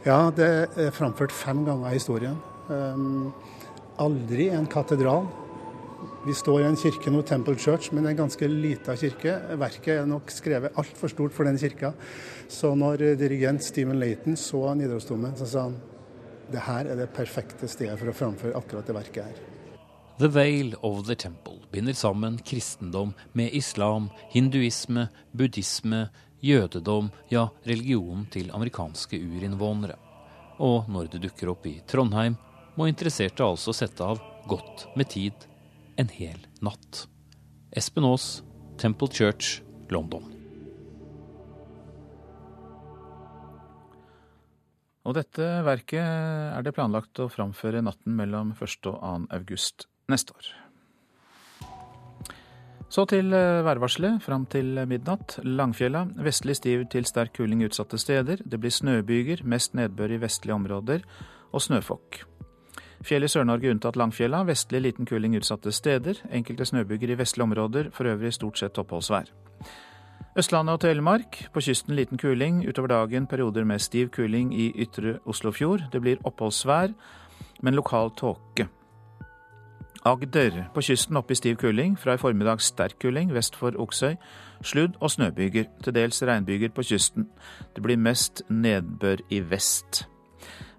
[0.00, 0.46] Ja, det
[0.80, 2.38] er framført fem ganger i historien.
[2.70, 3.34] Um,
[4.00, 5.26] aldri en katedral.
[6.24, 9.34] Vi står i en kirke nå, Temple Church, men en ganske lita kirke.
[9.60, 11.92] Verket er nok skrevet altfor stort for den kirka.
[12.48, 15.76] Så når dirigent Stephen Laton så Nidarosdomen, så sa han
[16.50, 19.46] det her er det perfekte stedet for å framføre akkurat det verket her.
[20.20, 26.08] The Veil of the Temple binder sammen kristendom med islam, hinduisme, buddhisme,
[26.44, 29.96] jødedom, ja, religionen til amerikanske urinnvånere.
[30.60, 32.36] Og når det dukker opp i Trondheim,
[32.76, 35.46] må interesserte altså sette av godt med tid
[36.00, 37.06] en hel natt.
[37.76, 38.40] Espen Aas,
[38.80, 39.60] Temple Church,
[39.92, 40.24] London.
[45.08, 48.90] Og dette verket er det planlagt å framføre natten mellom 1.
[48.90, 49.14] og 2.
[49.40, 50.50] august neste år.
[52.90, 55.36] Så til værvarselet fram til midnatt.
[55.46, 58.42] Langfjella vestlig stiv til sterk kuling utsatte steder.
[58.42, 61.04] Det blir snøbyger, mest nedbør i vestlige områder,
[61.54, 62.24] og snøfokk.
[63.06, 64.42] Fjell i Sør-Norge unntatt Langfjella.
[64.44, 66.18] Vestlig liten kuling utsatte steder.
[66.34, 69.30] Enkelte snøbyger i vestlige områder, for øvrig stort sett oppholdsvær.
[70.38, 71.44] Østlandet og Telemark.
[71.54, 72.64] På kysten liten kuling.
[72.68, 75.86] Utover dagen perioder med stiv kuling i ytre Oslofjord.
[75.92, 76.90] Det blir oppholdsvær,
[77.62, 78.66] men lokal tåke.
[80.04, 80.70] Agder.
[80.74, 81.96] På kysten oppe i stiv kuling.
[81.98, 84.16] Fra i formiddag sterk kuling vest for Oksøy.
[84.64, 85.66] Sludd- og snøbyger.
[85.84, 87.28] Til dels regnbyger på kysten.
[87.74, 90.06] Det blir mest nedbør i vest.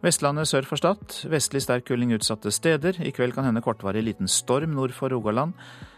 [0.01, 1.29] Vestlandet sør for Stad.
[1.29, 2.97] Vestlig sterk kuling utsatte steder.
[3.01, 5.53] I kveld kan hende kortvarig liten storm nord for Rogaland.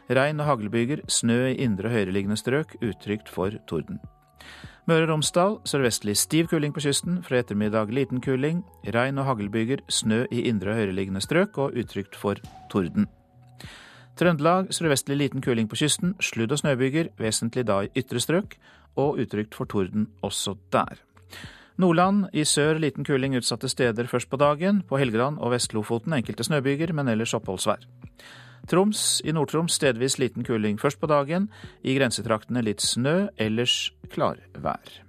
[0.09, 1.05] Regn og haglbyger.
[1.07, 2.75] Snø i indre høyereliggende strøk.
[2.81, 3.99] Utrygt for torden.
[4.83, 7.21] Møre og Romsdal sørvestlig stiv kuling på kysten.
[7.23, 8.63] Fra ettermiddag liten kuling.
[8.83, 9.85] Regn og haglbyger.
[9.87, 13.07] Snø i indre og høyereliggende strøk og utrygt for torden.
[14.19, 16.17] Trøndelag sørvestlig liten kuling på kysten.
[16.19, 18.57] Sludd- og snøbyger, vesentlig da i ytre strøk.
[18.99, 20.99] Og utrygt for torden også der.
[21.77, 24.83] Nordland i sør liten kuling utsatte steder først på dagen.
[24.89, 27.87] På Helgeland og Vest-Lofoten enkelte snøbyger, men ellers oppholdsvær.
[28.67, 31.49] Troms i Nord-Troms stedvis liten kuling først på dagen.
[31.83, 34.99] I grensetraktene litt snø, ellers klarvær.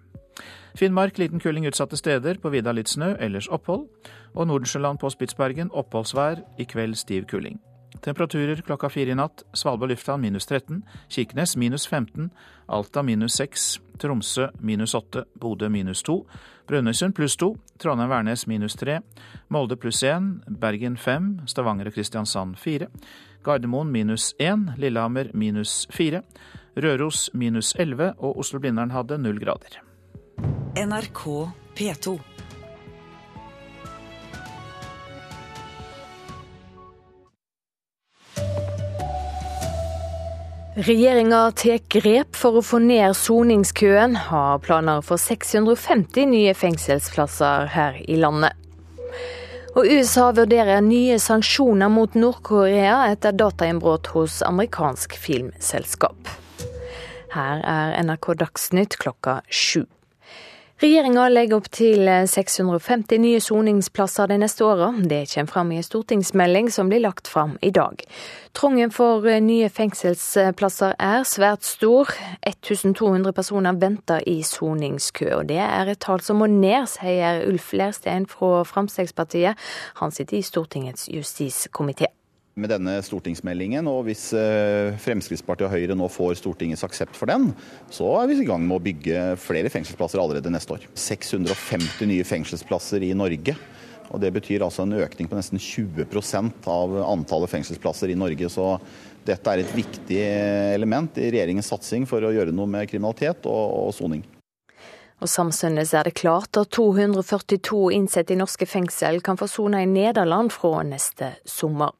[0.75, 3.87] Finnmark liten kuling utsatte steder, på vidda litt snø, ellers opphold.
[4.35, 7.61] Og Nordensjøland på Spitsbergen oppholdsvær, i kveld stiv kuling.
[8.03, 9.45] Temperaturer klokka fire i natt.
[9.57, 10.83] Svalbard lufthavn minus 13.
[11.09, 12.31] Kirkenes minus 15.
[12.69, 13.69] Alta minus 6.
[14.03, 15.25] Tromsø minus 8.
[15.41, 16.19] Bodø minus 2.
[16.69, 17.55] Brønnøysund pluss 2.
[17.81, 18.99] Trondheim-Værnes minus 3.
[19.49, 20.43] Molde pluss 1.
[20.61, 21.47] Bergen 5.
[21.47, 22.91] Stavanger og Kristiansand 4.
[23.45, 24.75] Gardermoen minus 1.
[24.81, 26.23] Lillehammer minus 4.
[26.77, 28.15] Røros minus 11.
[28.19, 29.83] Og Oslo-Blindern hadde null grader.
[30.75, 32.19] NRK P2.
[40.75, 48.01] Regjeringa tar grep for å få ned soningskøen, har planer for 650 nye fengselsplasser her
[48.11, 48.59] i landet.
[49.75, 56.31] Og USA vurderer nye sanksjoner mot Nord-Korea etter datainnbrudd hos amerikansk filmselskap.
[57.35, 59.83] Her er NRK Dagsnytt klokka sju.
[60.85, 64.91] Regjeringa legger opp til 650 nye soningsplasser de neste åra.
[65.01, 68.03] Det kommer fram i en stortingsmelding som blir lagt fram i dag.
[68.53, 72.13] Trangen for nye fengselsplasser er svært stor.
[72.45, 75.31] 1200 personer venter i soningskø.
[75.39, 79.57] og Det er et tall som må ned, sier Ulf Lerstein fra Frp.
[80.03, 82.13] Han sitter i Stortingets justiskomité
[82.55, 87.49] med denne stortingsmeldingen, og hvis eh, Fremskrittspartiet og Høyre nå får Stortingets aksept for den,
[87.91, 90.85] så er vi i gang med å bygge flere fengselsplasser allerede neste år.
[90.95, 93.57] 650 nye fengselsplasser i Norge.
[94.15, 98.51] Og Det betyr altså en økning på nesten 20% av antallet fengselsplasser i Norge.
[98.53, 98.77] Så
[99.27, 100.21] dette er et viktig
[100.77, 104.23] element i regjeringens satsing for å gjøre noe med kriminalitet og, og soning.
[105.23, 109.89] Og Samtidig er det klart at 242 innsatte i norske fengsel kan få sone i
[109.89, 111.95] Nederland fra neste sommer.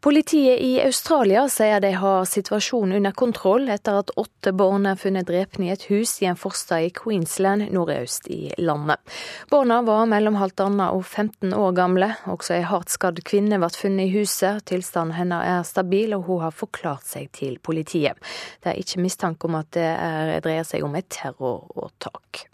[0.00, 5.26] Politiet i Australia sier de har situasjonen under kontroll etter at åtte barn er funnet
[5.26, 9.02] drepne i et hus i en forstad i Queensland nordøst i landet.
[9.50, 12.12] Barna var mellom halvannet og 15 år gamle.
[12.30, 14.62] Også ei hardt skadd kvinne ble funnet i huset.
[14.70, 18.22] Tilstanden hennes er stabil, og hun har forklart seg til politiet.
[18.62, 22.46] Det er ikke mistanke om at det er, dreier seg om et terroråtak.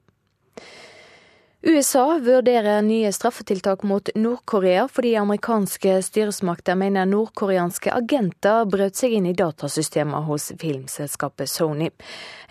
[1.67, 9.31] USA vurderer nye straffetiltak mot Nord-Korea fordi amerikanske styresmakter mener nordkoreanske agenter brøt seg inn
[9.31, 11.89] i datasystemer hos filmselskapet Sony.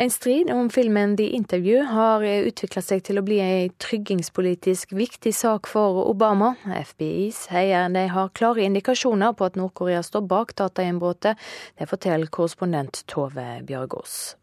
[0.01, 5.37] En strid om filmen The Interview har utvikla seg til å bli en tryggingspolitisk viktig
[5.37, 6.55] sak for Obama.
[6.65, 11.37] FBI sier de har klare indikasjoner på at Nord-Korea står bak datainnbruddet.
[11.77, 14.33] Det forteller korrespondent Tove Bjørgaas.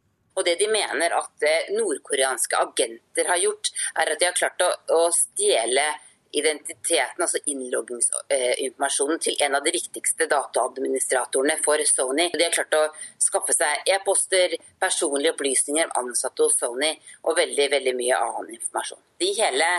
[0.40, 4.64] Og det de mener at eh, nordkoreanske agenter har gjort, er at de har klart
[4.64, 5.85] å, å stjele
[6.33, 12.29] identiteten, altså innloggingsinformasjonen, til en av de viktigste dataadministratorene for Sony.
[12.35, 12.85] De har klart å
[13.20, 16.92] skaffe seg e-poster, personlige opplysninger om ansatte hos Sony
[17.26, 19.03] og veldig veldig mye annen informasjon.
[19.26, 19.72] I hele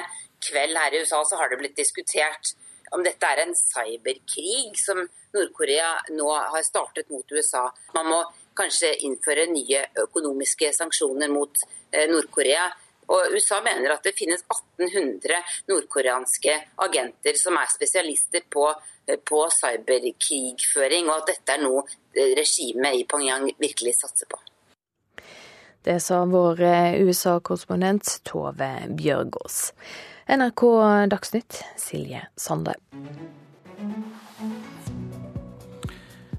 [0.44, 2.54] kveld her i USA så har det blitt diskutert
[2.92, 5.00] om dette er en cyberkrig som
[5.32, 7.70] Nord-Korea nå har startet mot USA.
[7.96, 8.20] Man må
[8.62, 12.70] kanskje innføre nye økonomiske sanksjoner mot eh, Nord-Korea.
[13.12, 16.54] Og USA mener at det finnes 1800 nordkoreanske
[16.86, 18.70] agenter som er spesialister på,
[19.08, 24.40] eh, på cyberkrigføring, og at dette er noe eh, regimet i Pyongyang virkelig satser på.
[25.82, 26.60] Det sa vår
[27.02, 28.70] USA-korrespondent Tove
[29.02, 29.72] Bjørgaas.
[30.30, 30.68] NRK
[31.10, 32.78] Dagsnytt, Silje Sande.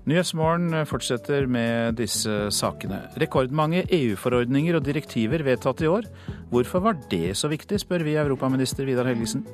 [0.03, 3.05] Nyhetsmorgen fortsetter med disse sakene.
[3.23, 6.09] Rekordmange EU-forordninger og direktiver vedtatt i år.
[6.51, 9.45] Hvorfor var det så viktig, spør vi europaminister Vidar Helgesen.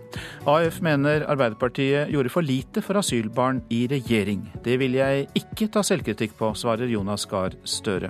[0.49, 4.47] AF mener Arbeiderpartiet gjorde for lite for asylbarn i regjering.
[4.65, 8.09] Det vil jeg ikke ta selvkritikk på, svarer Jonas Gahr Støre.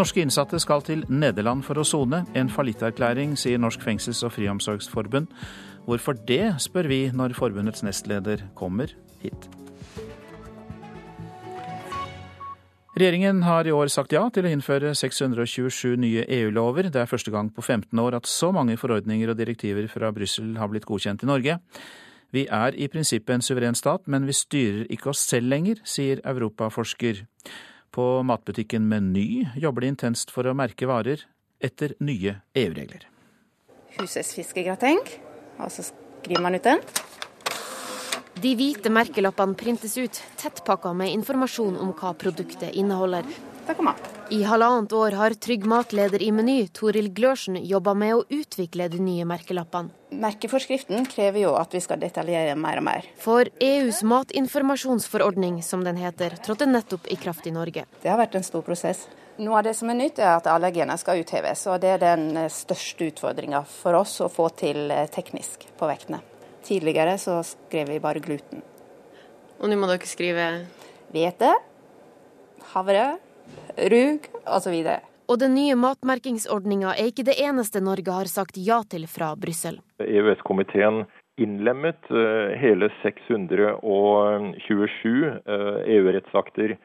[0.00, 2.24] Norske innsatte skal til Nederland for å sone.
[2.32, 5.28] En fallitterklæring, sier Norsk fengsels- og friomsorgsforbund.
[5.84, 9.59] Hvorfor det, spør vi når forbundets nestleder kommer hit.
[13.00, 16.90] Regjeringen har i år sagt ja til å innføre 627 nye EU-lover.
[16.92, 20.50] Det er første gang på 15 år at så mange forordninger og direktiver fra Brussel
[20.60, 21.54] har blitt godkjent i Norge.
[22.36, 26.20] Vi er i prinsippet en suveren stat, men vi styrer ikke oss selv lenger, sier
[26.28, 27.24] europaforsker.
[27.88, 31.24] På matbutikken Meny jobber de intenst for å merke varer
[31.56, 33.08] etter nye EU-regler.
[33.96, 35.00] Husets fiskegrateng,
[35.56, 36.84] og så skriver man ut den.
[38.40, 43.26] De hvite merkelappene printes ut, tettpakka med informasjon om hva produktet inneholder.
[44.30, 49.02] I halvannet år har Trygg Mat-leder i Meny, Toril Glørsen, jobba med å utvikle de
[49.04, 49.92] nye merkelappene.
[50.24, 53.10] Merkeforskriften krever jo at vi skal detaljere mer og mer.
[53.20, 57.84] For EUs matinformasjonsforordning, som den heter, trådte nettopp i kraft i Norge.
[58.00, 59.04] Det har vært en stor prosess.
[59.36, 61.66] Noe av det som er nytt, er at alle skal utheves.
[61.66, 66.24] og Det er den største utfordringa for oss å få til eh, teknisk på vektene.
[66.66, 68.62] Tidligere så skrev vi bare gluten.
[69.60, 70.46] Og nå må dere skrive
[71.10, 71.50] Hvete,
[72.72, 73.06] havre,
[73.92, 74.76] rug osv.
[75.30, 79.78] Og den nye matmerkingsordninga er ikke det eneste Norge har sagt ja til fra Brussel.
[80.02, 81.04] EØS-komiteen
[81.40, 85.40] innlemmet eh, hele 627
[85.96, 86.78] EU-rettsakter Eh,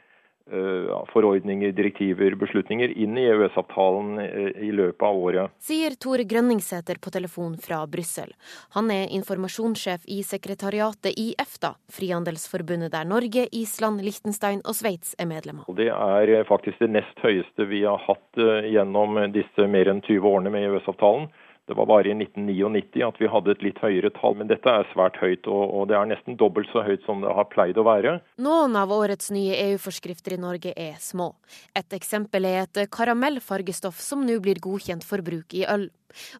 [1.09, 5.55] forordninger, direktiver, beslutninger inn i EØS-avtalen eh, i løpet av året.
[5.59, 8.33] Sier Tore Grønningsæter på telefon fra Brussel.
[8.77, 15.29] Han er informasjonssjef i sekretariatet i EFTA, frihandelsforbundet der Norge, Island, Liechtenstein og Sveits er
[15.31, 15.65] medlemmer.
[15.77, 20.29] Det er eh, faktisk det nest høyeste vi har hatt gjennom disse mer enn 20
[20.29, 21.29] årene med EØS-avtalen.
[21.65, 24.85] Det var bare i 1999 at vi hadde et litt høyere tall, men dette er
[24.91, 25.47] svært høyt.
[25.49, 28.19] Og det er nesten dobbelt så høyt som det har pleid å være.
[28.45, 31.31] Noen av årets nye EU-forskrifter i Norge er små.
[31.73, 35.89] Et eksempel er et karamellfargestoff som nå blir godkjent for bruk i øl.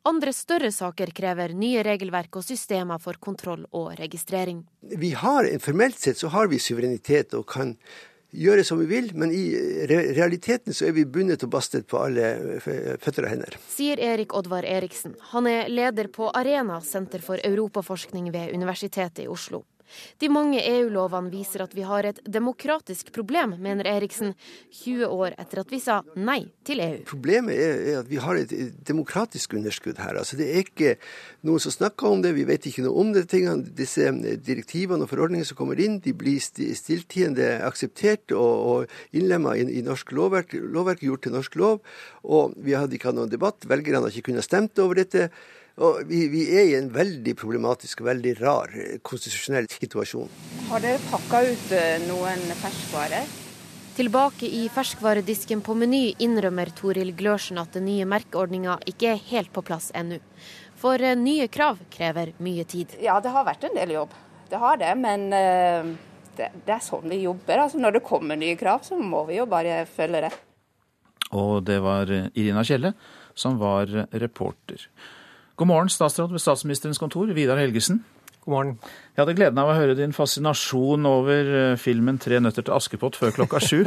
[0.05, 4.61] Andre større saker krever nye regelverk og systemer for kontroll og registrering.
[4.85, 7.73] Vi har, Formelt sett så har vi suverenitet og kan
[8.35, 9.43] gjøre som vi vil, men i
[9.89, 13.59] realiteten så er vi bundet og bastet på alle føtter og hender.
[13.71, 15.15] Sier Erik Oddvar Eriksen.
[15.31, 19.63] Han er leder på Arena, senter for europaforskning ved Universitetet i Oslo.
[20.21, 24.33] De mange EU-lovene viser at vi har et demokratisk problem, mener Eriksen,
[24.83, 27.01] 20 år etter at vi sa nei til EU.
[27.09, 28.53] Problemet er at vi har et
[28.87, 30.19] demokratisk underskudd her.
[30.21, 30.95] Altså, det er ikke
[31.47, 33.27] noen som snakker om det, vi vet ikke noe om det.
[33.31, 33.65] Tingene.
[33.75, 34.11] Disse
[34.45, 39.83] direktivene og forordningene som kommer inn, de blir stilltiende akseptert og, og innlemma i, i,
[39.85, 41.83] norsk lovverk, lovverk, gjort til norsk lov.
[42.23, 43.67] Og vi hadde ikke hatt noen debatt.
[43.69, 45.29] Velgerne har ikke kunnet stemt over dette.
[45.75, 50.29] Og vi, vi, er i en veldig problematisk og veldig rar eh, konstitusjonell situasjon.
[50.69, 53.25] Har dere pakka ut eh, noen ferskvarer?
[53.95, 59.51] Tilbake i ferskvaredisken på Meny innrømmer Toril Glørsen at den nye merkeordninga ikke er helt
[59.55, 60.21] på plass ennå.
[60.79, 62.95] For eh, nye krav krever mye tid.
[63.03, 64.15] Ja, det har vært en del jobb.
[64.47, 64.93] Det har det.
[65.01, 67.65] Men det, det er sånn vi jobber.
[67.65, 70.31] Altså, når det kommer nye krav, så må vi jo bare følge det.
[71.35, 72.93] Og det var Irina Kjelle
[73.35, 74.85] som var reporter.
[75.55, 78.01] God morgen, statsråd ved statsministerens kontor, Vidar Helgesen.
[78.43, 78.71] God morgen.
[79.15, 83.15] Jeg hadde gleden av å høre din fascinasjon over eh, filmen 'Tre nøtter til Askepott'
[83.15, 83.85] før klokka sju.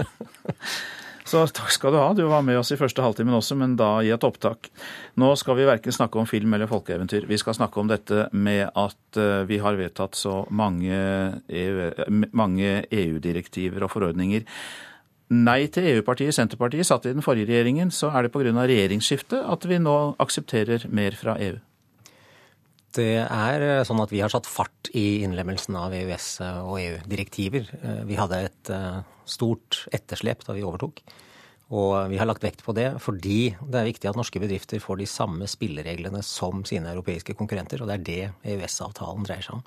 [1.29, 2.15] Så takk skal du ha.
[2.17, 4.71] Du var med oss i første halvtimen også, men da i et opptak.
[5.21, 7.29] Nå skal vi verken snakke om film eller folkeeventyr.
[7.29, 10.97] Vi skal snakke om dette med at eh, vi har vedtatt så mange
[12.97, 14.49] EU-direktiver e og forordninger
[15.29, 18.53] nei til EU-partiet Senterpartiet satt i den forrige regjeringen, så er det pga.
[18.53, 21.59] regjeringsskiftet at vi nå aksepterer mer fra EU?
[22.97, 27.69] Det er eh, sånn at vi har satt fart i innlemmelsen av EØS- og EU-direktiver.
[27.83, 31.03] Eh, vi hadde et eh, stort etterslep da vi overtok.
[31.69, 35.03] Og vi har lagt vekt på det fordi det er viktig at norske bedrifter får
[35.03, 39.67] de samme spillereglene som sine europeiske konkurrenter, og det er det EØS-avtalen dreier seg om.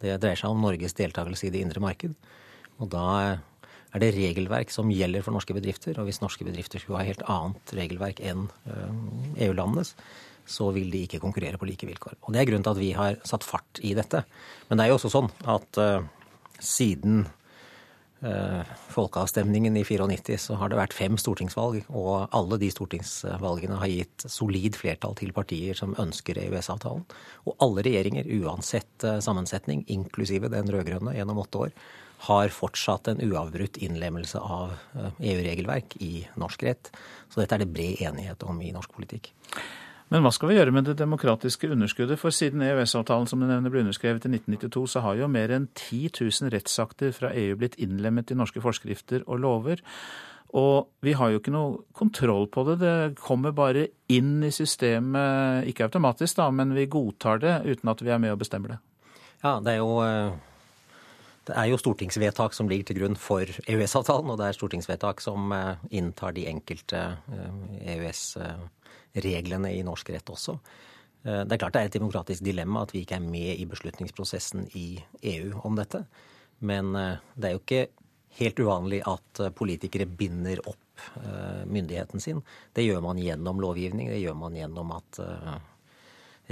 [0.00, 2.16] Det dreier seg om Norges deltakelse i det indre marked.
[2.80, 3.04] Og da
[3.92, 5.98] er det regelverk som gjelder for norske bedrifter.
[6.00, 9.92] Og hvis norske bedrifter skulle ha helt annet regelverk enn eh, EU-landenes,
[10.48, 12.16] så vil de ikke konkurrere på like vilkår.
[12.22, 14.24] Og Det er grunnen til at vi har satt fart i dette.
[14.68, 16.02] Men det er jo også sånn at uh,
[16.58, 17.22] siden
[18.24, 23.92] uh, folkeavstemningen i 94 så har det vært fem stortingsvalg, og alle de stortingsvalgene har
[23.92, 27.06] gitt solid flertall til partier som ønsker EØS-avtalen.
[27.46, 31.76] Og alle regjeringer, uansett uh, sammensetning, inklusive den rød-grønne gjennom åtte år,
[32.28, 34.74] har fortsatt en uavbrutt innlemmelse av
[35.18, 36.92] EU-regelverk eh, e i norsk rett.
[37.28, 39.32] Så dette er det bred enighet om i norsk politikk.
[40.12, 42.20] Men hva skal vi gjøre med det demokratiske underskuddet?
[42.20, 45.70] For siden EØS-avtalen som du nevner ble underskrevet i 1992, så har jo mer enn
[45.72, 49.80] 10 000 rettsakter fra EU blitt innlemmet i norske forskrifter og lover.
[50.52, 52.76] Og vi har jo ikke noe kontroll på det.
[52.82, 58.04] Det kommer bare inn i systemet, ikke automatisk da, men vi godtar det uten at
[58.04, 58.82] vi er med og bestemmer det.
[59.40, 60.36] Ja, det er jo eh,
[61.48, 65.50] det er jo stortingsvedtak som ligger til grunn for EØS-avtalen, og det er stortingsvedtak som
[65.56, 67.00] eh, inntar de enkelte
[67.82, 70.54] EØS-reglene eh, e i norsk rett også.
[71.24, 73.66] Eh, det er klart det er et demokratisk dilemma at vi ikke er med i
[73.66, 74.86] beslutningsprosessen i
[75.34, 76.04] EU om dette.
[76.62, 77.86] Men det er jo ikke
[78.38, 80.78] helt uvanlig at politikere binder opp
[81.66, 82.38] myndigheten sin.
[82.70, 85.18] Det gjør man gjennom lovgivning, det gjør man gjennom at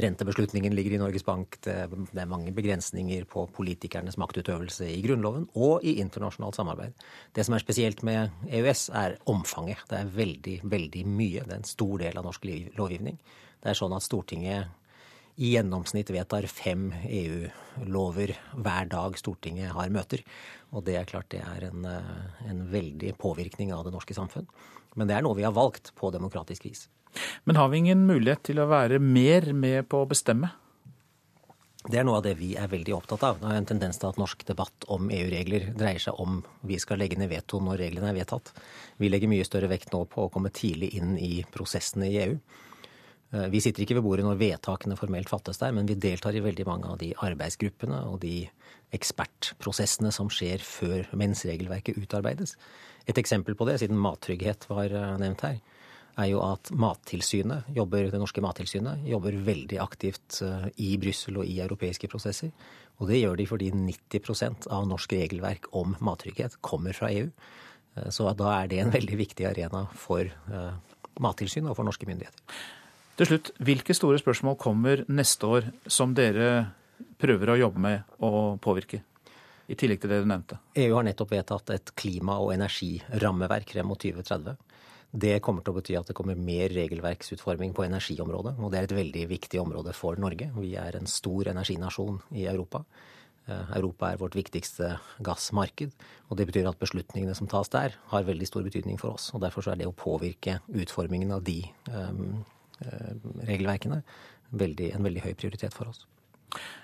[0.01, 1.59] Rentebeslutningen ligger i Norges Bank.
[1.64, 6.96] Det er mange begrensninger på politikernes maktutøvelse i Grunnloven og i internasjonalt samarbeid.
[7.36, 9.82] Det som er spesielt med EØS, er omfanget.
[9.90, 11.44] Det er veldig, veldig mye.
[11.44, 12.46] Det er en stor del av norsk
[12.78, 13.18] lovgivning.
[13.61, 14.76] Det er sånn at Stortinget
[15.40, 20.24] i gjennomsnitt vedtar fem EU-lover hver dag Stortinget har møter.
[20.74, 24.48] Og det er klart det er en, en veldig påvirkning av det norske samfunn.
[24.98, 26.88] Men det er noe vi har valgt på demokratisk vis.
[27.44, 30.52] Men har vi ingen mulighet til å være mer med på å bestemme?
[31.80, 33.38] Det er noe av det vi er veldig opptatt av.
[33.40, 37.00] Det er en tendens til at norsk debatt om EU-regler dreier seg om vi skal
[37.00, 38.52] legge ned veto når reglene er vedtatt.
[39.00, 42.36] Vi legger mye større vekt nå på å komme tidlig inn i prosessene i EU.
[43.32, 46.44] Eh, vi sitter ikke ved bordet når vedtakene formelt fattes der, men vi deltar i
[46.44, 48.42] veldig mange av de arbeidsgruppene og de
[48.96, 52.56] ekspertprosessene som skjer før mens regelverket utarbeides.
[53.08, 55.61] Et eksempel på det, siden mattrygghet var eh, nevnt her,
[56.18, 61.48] er jo at Mattilsynet, jobber, det norske Mattilsynet jobber veldig aktivt eh, i Brussel og
[61.48, 62.52] i europeiske prosesser.
[63.00, 67.30] Og det gjør de fordi 90% av norsk regelverk om mattrygghet kommer fra EU.
[67.96, 70.72] Eh, så da er det en veldig viktig arena for eh,
[71.20, 72.61] Mattilsynet og for norske myndigheter.
[73.20, 76.70] Til slutt, hvilke store spørsmål kommer neste år som dere
[77.20, 79.02] prøver å jobbe med og påvirke?
[79.70, 80.56] I tillegg til det du nevnte.
[80.80, 84.56] EU har nettopp vedtatt et klima- og energirammeverk frem mot 2030.
[85.11, 88.54] Det kommer til å bety at det kommer mer regelverksutforming på energiområdet.
[88.62, 90.50] Og det er et veldig viktig område for Norge.
[90.54, 92.84] Vi er en stor energinasjon i Europa.
[93.50, 94.92] Eh, Europa er vårt viktigste
[95.26, 95.96] gassmarked,
[96.28, 99.32] og det betyr at beslutningene som tas der, har veldig stor betydning for oss.
[99.34, 102.44] og Derfor er det å påvirke utformingen av de um,
[103.44, 104.02] regelverkene
[104.50, 106.06] veldig, en veldig høy prioritet for oss.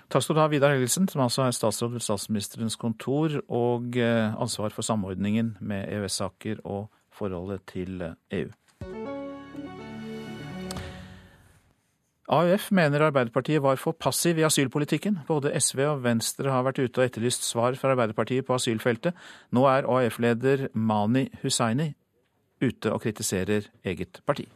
[0.07, 4.31] Takk skal du ha, Vidar Helgelsen, som altså er statsråd ved statsministerens kontor og eh,
[4.39, 6.87] ansvar for samordningen med EØS-saker og
[7.17, 8.01] forholdet til
[8.31, 8.49] EU.
[12.27, 15.21] AUF mener Arbeiderpartiet var for passiv i asylpolitikken.
[15.29, 19.15] Både SV og Venstre har vært ute og etterlyst svar fra Arbeiderpartiet på asylfeltet.
[19.55, 21.93] Nå er AUF-leder Mani Hussaini
[22.59, 24.47] ute og kritiserer eget parti.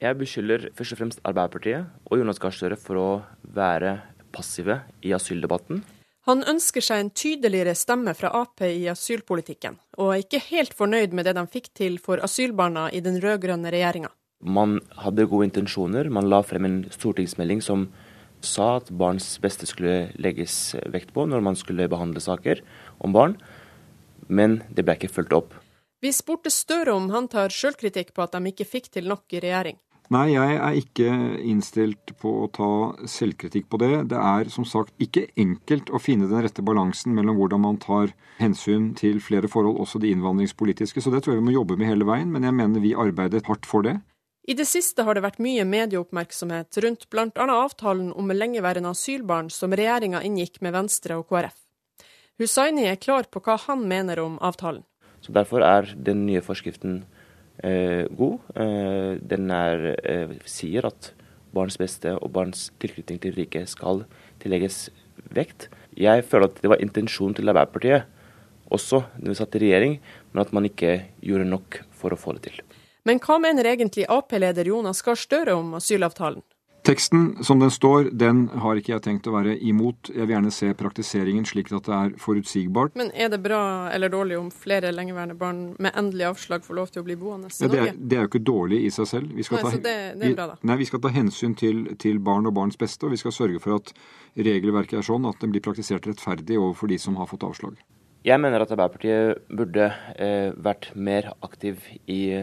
[0.00, 3.08] Jeg beskylder først og fremst Arbeiderpartiet og Jonas Gahr Støre for å
[3.42, 3.98] være
[4.32, 5.82] passive i asyldebatten.
[6.28, 11.14] Han ønsker seg en tydeligere stemme fra Ap i asylpolitikken, og er ikke helt fornøyd
[11.16, 14.10] med det de fikk til for asylbarna i den rød-grønne regjeringa.
[14.44, 16.10] Man hadde gode intensjoner.
[16.12, 17.86] Man la frem en stortingsmelding som
[18.44, 22.60] sa at barns beste skulle legges vekt på når man skulle behandle saker
[23.00, 23.38] om barn,
[24.28, 25.56] men det ble ikke fulgt opp.
[26.04, 29.40] Vi spurte Støre om han tar sjølkritikk på at de ikke fikk til nok i
[29.48, 29.80] regjering.
[30.08, 31.08] Nei, jeg er ikke
[31.44, 32.68] innstilt på å ta
[33.04, 33.90] selvkritikk på det.
[34.08, 38.14] Det er som sagt ikke enkelt å finne den rette balansen mellom hvordan man tar
[38.38, 41.04] hensyn til flere forhold, også de innvandringspolitiske.
[41.04, 43.44] Så det tror jeg vi må jobbe med hele veien, men jeg mener vi arbeidet
[43.50, 43.98] hardt for det.
[44.48, 47.28] I det siste har det vært mye medieoppmerksomhet rundt bl.a.
[47.52, 51.58] avtalen om lengeværende asylbarn som regjeringa inngikk med Venstre og KrF.
[52.40, 54.86] Hussaini er klar på hva han mener om avtalen.
[55.20, 57.02] Så Derfor er den nye forskriften
[57.62, 58.38] god.
[58.54, 61.12] Eh, den er, eh, sier at
[61.54, 64.04] barns beste og barns tilknytning til riket skal
[64.40, 64.90] tillegges
[65.34, 65.68] vekt.
[65.96, 68.04] Jeg føler at det var intensjonen til Arbeiderpartiet
[68.70, 69.98] også da vi satt i regjering,
[70.32, 72.60] men at man ikke gjorde nok for å få det til.
[73.08, 76.42] Men hva mener egentlig Ap-leder Jonas Gahr Støre om asylavtalen?
[76.88, 80.08] Teksten som den står, den har ikke jeg tenkt å være imot.
[80.08, 82.94] Jeg vil gjerne se praktiseringen slik at det er forutsigbart.
[82.96, 83.60] Men er det bra
[83.92, 87.52] eller dårlig om flere lengeværende barn med endelig avslag får lov til å bli boende
[87.52, 87.82] i Norge?
[87.82, 89.36] Ja, det, det, er, jo ikke dårlig i seg selv.
[89.36, 90.56] Nei, ta, det, det, bra da.
[90.64, 93.60] Nei, Vi skal ta hensyn til, til, barn og barns beste, og vi skal sørge
[93.60, 93.92] for at
[94.48, 97.76] regelverket er sånn at den blir praktisert rettferdig overfor de som har fått avslag.
[98.26, 99.84] Jeg mener at Arbeiderpartiet burde
[100.18, 102.34] eh, vært mer aktiv i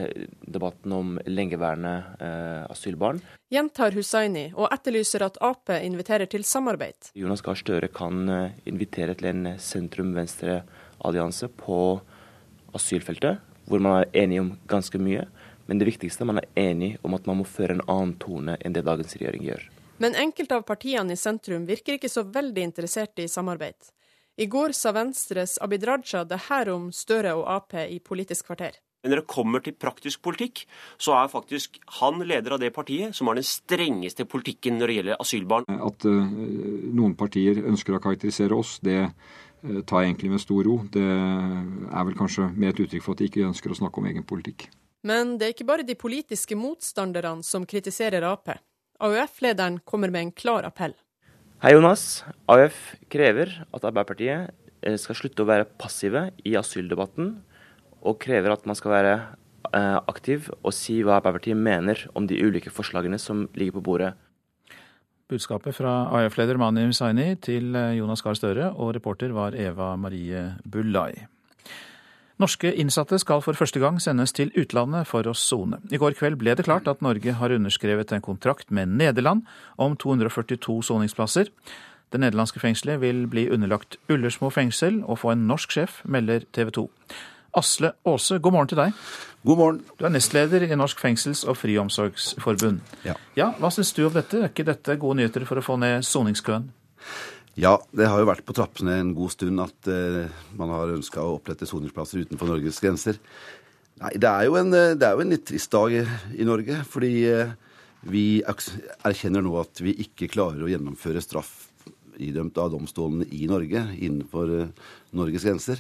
[0.48, 3.20] debatten om lengeværende eh, asylbarn.
[3.52, 7.12] Gjentar Hussaini og etterlyser at Ap inviterer til samarbeid.
[7.20, 11.80] Jonas Gahr Støre kan eh, invitere til en sentrum-venstre-allianse på
[12.76, 15.28] asylfeltet, hvor man er enig om ganske mye.
[15.68, 18.76] Men det viktigste man er enig om at man må føre en annen tone enn
[18.76, 19.68] det dagens regjering gjør.
[20.00, 23.92] Men enkelte av partiene i sentrum virker ikke så veldig interessert i samarbeid.
[24.36, 28.76] I går sa Venstres Abid Raja det her om Støre og Ap i Politisk kvarter.
[29.00, 30.66] Men når det kommer til praktisk politikk,
[31.00, 34.98] så er faktisk han leder av det partiet som har den strengeste politikken når det
[34.98, 35.70] gjelder asylbarn.
[35.72, 36.36] At uh,
[37.00, 40.82] noen partier ønsker å karakterisere oss, det uh, tar jeg egentlig med stor ro.
[40.92, 44.12] Det er vel kanskje mer et uttrykk for at de ikke ønsker å snakke om
[44.12, 44.68] egen politikk.
[45.08, 48.52] Men det er ikke bare de politiske motstanderne som kritiserer Ap.
[49.00, 50.98] AUF-lederen kommer med en klar appell.
[51.66, 52.22] Hei, Jonas.
[52.46, 52.76] AUF
[53.10, 54.52] krever at Arbeiderpartiet
[54.86, 57.32] eh, skal slutte å være passive i asyldebatten,
[58.06, 59.16] og krever at man skal være
[59.72, 64.14] eh, aktiv og si hva Arbeiderpartiet mener om de ulike forslagene som ligger på bordet.
[65.26, 70.52] Budskapet fra AUF-leder Mani Hussaini til eh, Jonas Gahr Støre, og reporter var Eva Marie
[70.70, 71.16] Bullai.
[72.36, 75.78] Norske innsatte skal for første gang sendes til utlandet for å sone.
[75.88, 79.46] I går kveld ble det klart at Norge har underskrevet en kontrakt med Nederland
[79.80, 81.48] om 242 soningsplasser.
[82.12, 86.76] Det nederlandske fengselet vil bli underlagt Ullersmo fengsel og få en norsk sjef, melder TV
[86.76, 86.86] 2.
[87.56, 89.04] Asle Aase, god morgen til deg.
[89.48, 89.82] God morgen.
[89.96, 92.82] Du er nestleder i Norsk fengsels- og friomsorgsforbund.
[93.08, 93.16] Ja.
[93.40, 94.44] ja hva syns du om dette?
[94.44, 96.68] Er ikke dette gode nyheter for å få ned soningskøen?
[97.56, 100.26] Ja, det har jo vært på trappene en god stund at uh,
[100.60, 103.20] man har ønska å opprette soningsplasser utenfor Norges grenser.
[104.02, 107.14] Nei, det er en, eh, det er jo en litt trist dag i Norge, fordi
[107.32, 107.54] uh,
[108.12, 111.70] vi erkjenner nå at vi ikke klarer å gjennomføre straff
[112.20, 115.80] idømt av domstolene i Norge innenfor uh, Norges grenser.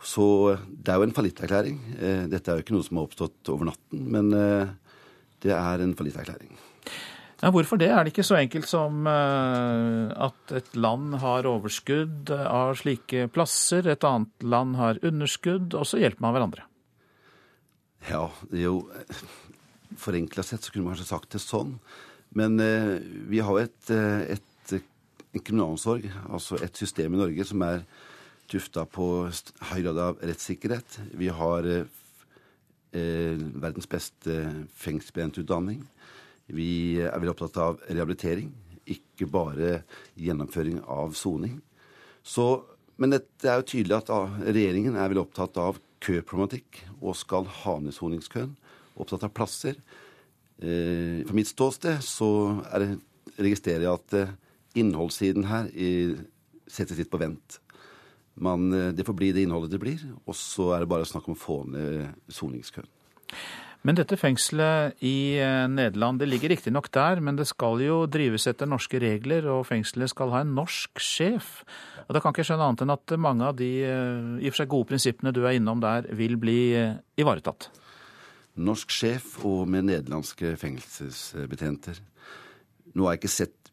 [0.00, 0.26] Så
[0.64, 1.76] det er jo en fallitterklæring.
[2.28, 4.26] Dette er jo ikke noe som har oppstått over natten, men
[5.40, 6.50] det er en fallitterklæring.
[7.44, 7.90] Ja, hvorfor det?
[7.92, 13.84] Er det ikke så enkelt som uh, at et land har overskudd av slike plasser,
[13.84, 16.64] et annet land har underskudd, og så hjelper man hverandre?
[18.08, 18.86] Ja, jo
[20.00, 21.76] forenkla sett så kunne man kanskje sagt det sånn.
[22.34, 22.96] Men eh,
[23.30, 24.74] vi har et, eh, et,
[25.34, 27.84] en kriminalomsorg, altså et system i Norge som er
[28.50, 29.08] tufta på
[29.70, 30.98] høy grad av rettssikkerhet.
[31.14, 32.00] Vi har eh,
[32.94, 34.40] eh verdens beste
[34.78, 35.84] fengselsbetjentutdanning.
[36.52, 38.50] Vi er veldig opptatt av rehabilitering,
[38.84, 39.78] ikke bare
[40.20, 41.56] gjennomføring av soning.
[43.00, 47.48] Men det er jo tydelig at ah, regjeringen er veldig opptatt av køproblematikk og skal
[47.62, 48.52] ha ned soningskøen.
[49.00, 49.80] Opptatt av plasser.
[50.60, 52.28] Eh, fra mitt ståsted så
[52.78, 52.94] det,
[53.40, 54.34] registrerer jeg at eh,
[54.78, 55.66] innholdssiden her
[56.70, 57.58] settes litt på vent.
[58.34, 61.28] Man, eh, det får bli det innholdet det blir, og så er det bare snakk
[61.28, 62.88] om å få ned soningskøen.
[63.84, 68.46] Men dette fengselet i eh, Nederland det ligger riktignok der, men det skal jo drives
[68.48, 71.58] etter norske regler, og fengselet skal ha en norsk sjef.
[72.06, 74.62] Og Da kan ikke skjønne annet enn at mange av de eh, i og for
[74.62, 77.68] seg gode prinsippene du er innom der, vil bli eh, ivaretatt.
[78.64, 82.00] Norsk sjef og med nederlandske fengselsbetjenter.
[82.94, 83.72] Nå har jeg ikke sett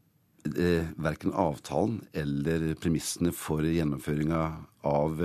[0.52, 4.44] eh, verken avtalen eller premissene for gjennomføringa
[4.92, 5.24] av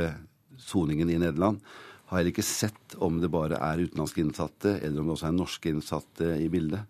[0.63, 1.59] soningen i Nederland
[2.07, 5.37] har heller ikke sett om det bare er utenlandske innsatte, eller om det også er
[5.37, 6.87] norske innsatte i bildet.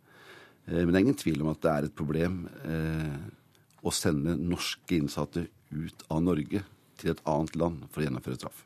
[0.67, 3.19] Eh, men det er ingen tvil om at det er et problem eh,
[3.87, 6.63] å sende norske innsatte ut av Norge
[6.97, 8.65] til et annet land for å gjennomføre straff.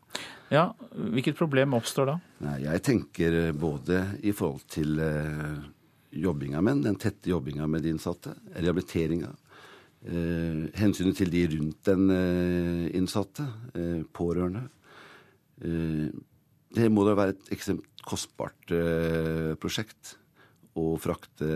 [0.51, 2.16] Ja, Hvilket problem oppstår da?
[2.42, 5.61] Nei, jeg tenker både i forhold til eh,
[6.11, 9.30] jobbinga med den tette jobbinga med de innsatte, rehabiliteringa,
[10.07, 14.66] eh, hensynet til de rundt den eh, innsatte, eh, pårørende.
[16.77, 20.14] Det må da være et ekstremt kostbart eh, prosjekt
[20.79, 21.49] å frakte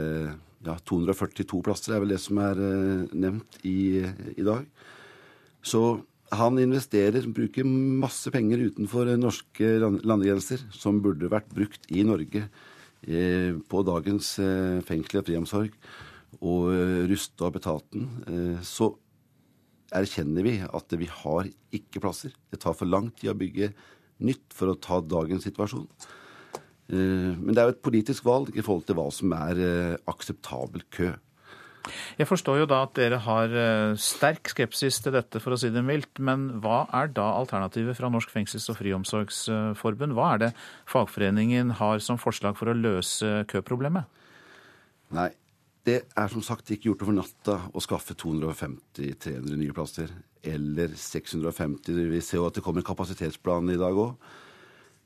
[0.65, 4.03] ja, 242 plasser, er vel det som er eh, nevnt i,
[4.35, 4.67] i, dag.
[5.65, 5.83] Så
[6.35, 12.47] han investerer, bruker masse penger utenfor norske landegrenser, som burde vært brukt i Norge
[13.07, 15.79] eh, på dagens eh, fengsel og friomsorg,
[16.41, 18.11] og eh, ruste opp etaten.
[18.27, 18.91] Eh, så
[19.95, 22.35] erkjenner vi at vi har ikke plasser.
[22.51, 23.71] Det tar for lang tid å bygge
[24.23, 25.87] nytt for å ta dagens situasjon.
[26.93, 29.95] Eh, men det er jo et politisk valg i forhold til hva som er eh,
[30.11, 31.15] akseptabel kø.
[32.17, 35.69] Jeg forstår jo da at dere har eh, sterk skepsis til dette, for å si
[35.73, 36.21] det mildt.
[36.25, 40.17] Men hva er da alternativet fra Norsk fengsels- og friomsorgsforbund?
[40.17, 40.53] Hva er det
[40.91, 44.09] fagforeningen har som forslag for å løse køproblemet?
[45.15, 45.31] Nei,
[45.85, 50.09] det er som sagt ikke gjort over natta å skaffe 250-300 nye plasser.
[50.45, 51.99] Eller 650.
[52.09, 54.17] Vi ser jo at det kommer kapasitetsplan i dag òg.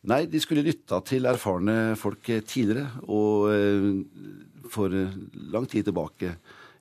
[0.08, 2.86] Nei, de skulle lytta til erfarne folk tidligere.
[3.10, 3.88] Og eh,
[4.70, 4.94] for
[5.50, 6.36] lang tid tilbake,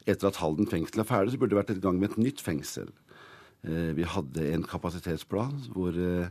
[0.05, 2.45] etter at Halden fengsel er ferdig, så burde det vært i gang med et nytt
[2.45, 2.93] fengsel.
[3.65, 6.29] Eh, vi hadde en kapasitetsplan hvor eh,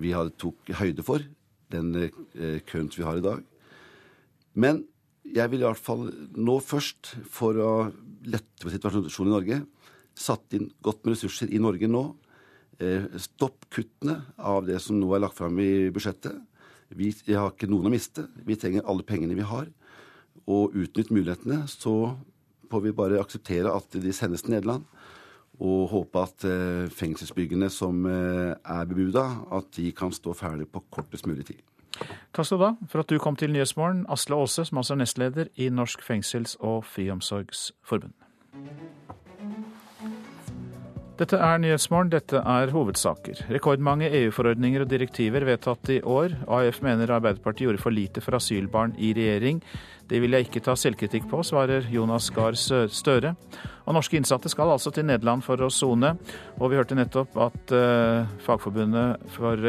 [0.00, 1.24] vi tok høyde for
[1.72, 1.92] den
[2.68, 3.40] køen vi har i dag.
[4.54, 4.84] Men
[5.34, 6.06] jeg vil i hvert fall
[6.36, 7.72] nå først, for å
[8.26, 9.58] lette på situasjonen i Norge,
[10.16, 12.04] satt inn godt med ressurser i Norge nå.
[12.80, 16.36] Eh, stopp kuttene av det som nå er lagt fram i budsjettet.
[16.96, 18.26] Vi har ikke noen å miste.
[18.46, 19.68] Vi trenger alle pengene vi har.
[20.46, 21.64] Og utnytt mulighetene.
[21.68, 22.14] Så
[22.70, 24.86] får vi bare akseptere at de sendes til Nederland.
[25.56, 29.24] Og håpe at eh, fengselsbyggene som eh, er bebuda,
[29.56, 31.64] at de kan stå ferdig på kortest mulig tid.
[32.34, 35.02] Takk skal du ha for at du kom til Nyhetsmorgen, Asle Aase, som altså er
[35.02, 38.12] nestleder i Norsk fengsels- og friomsorgsforbund.
[41.16, 43.38] Dette er Nyhetsmorgen, dette er hovedsaker.
[43.48, 46.34] Rekordmange EU-forordninger og direktiver vedtatt i år.
[46.52, 49.62] AF mener Arbeiderpartiet gjorde for lite for asylbarn i regjering.
[50.10, 53.32] Det vil jeg ikke ta selvkritikk på, svarer Jonas Gahr Støre.
[53.86, 56.12] Og norske innsatte skal altså til Nederland for å sone.
[56.60, 58.28] Og vi hørte nettopp at uh,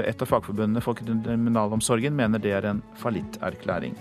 [0.03, 3.95] et av fagforbundene for kriminalomsorgen mener det er en fallitterklæring.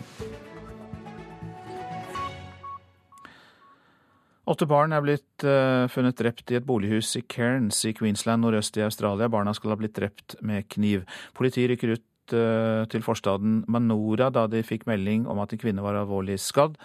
[4.47, 8.77] Åtte barn er blitt uh, funnet drept i et bolighus i Cairns i Queensland nordøst
[8.79, 9.27] i Australia.
[9.33, 11.03] Barna skal ha blitt drept med kniv.
[11.35, 15.83] Politiet rykker ut uh, til forstaden Manora da de fikk melding om at en kvinne
[15.83, 16.79] var alvorlig skadd.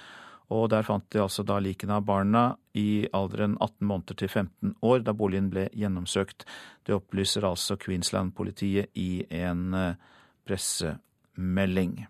[0.52, 2.44] Og der fant de altså da likene av barna
[2.76, 6.44] i alderen 18 måneder til 15 år da boligen ble gjennomsøkt.
[6.84, 10.02] Det opplyser altså Queensland-politiet i en eh,
[10.50, 12.02] pressemelding.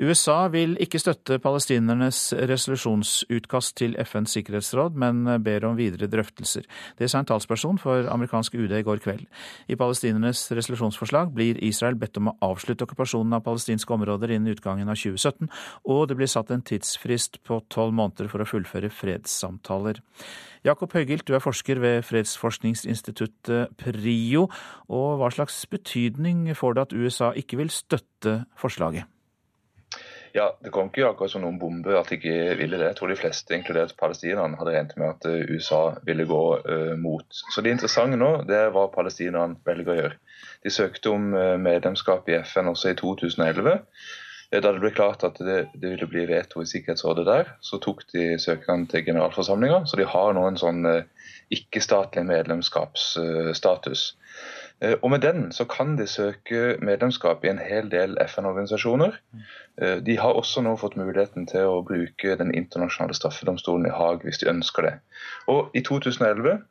[0.00, 6.64] USA vil ikke støtte palestinernes resolusjonsutkast til FNs sikkerhetsråd, men ber om videre drøftelser.
[6.98, 9.26] Det sa en talsperson for amerikansk UD i går kveld.
[9.68, 14.88] I palestinernes resolusjonsforslag blir Israel bedt om å avslutte okkupasjonen av palestinske områder innen utgangen
[14.88, 15.52] av 2017,
[15.84, 20.00] og det blir satt en tidsfrist på tolv måneder for å fullføre fredssamtaler.
[20.64, 24.46] Jakob Høgilt, du er forsker ved fredsforskningsinstituttet PRIO,
[24.88, 29.11] og hva slags betydning får det at USA ikke vil støtte forslaget?
[30.32, 32.86] Ja, Det kom ikke akkurat som noen bombe at de ikke ville det.
[32.88, 36.94] Jeg tror de fleste, inkludert palestinerne, hadde regnet med at eh, USA ville gå uh,
[36.96, 37.26] mot.
[37.52, 40.18] Så det interessante nå det er hva palestinerne velger å gjøre.
[40.64, 43.76] De søkte om uh, medlemskap i FN også i 2011.
[44.52, 48.02] Da det ble klart at det, det ville bli veto i Sikkerhetsrådet der, så tok
[48.12, 49.84] de søkerne til generalforsamlinga.
[49.88, 50.84] Så de har nå en sånn
[51.52, 54.02] ikke-statlig medlemskapsstatus.
[54.82, 59.18] Eh, og med den så kan de søke medlemskap i en hel del FN-organisasjoner.
[59.78, 64.26] Eh, de har også nå fått muligheten til å bruke Den internasjonale straffedomstolen i Haag
[64.26, 64.94] hvis de ønsker det.
[65.46, 66.64] Og i 2011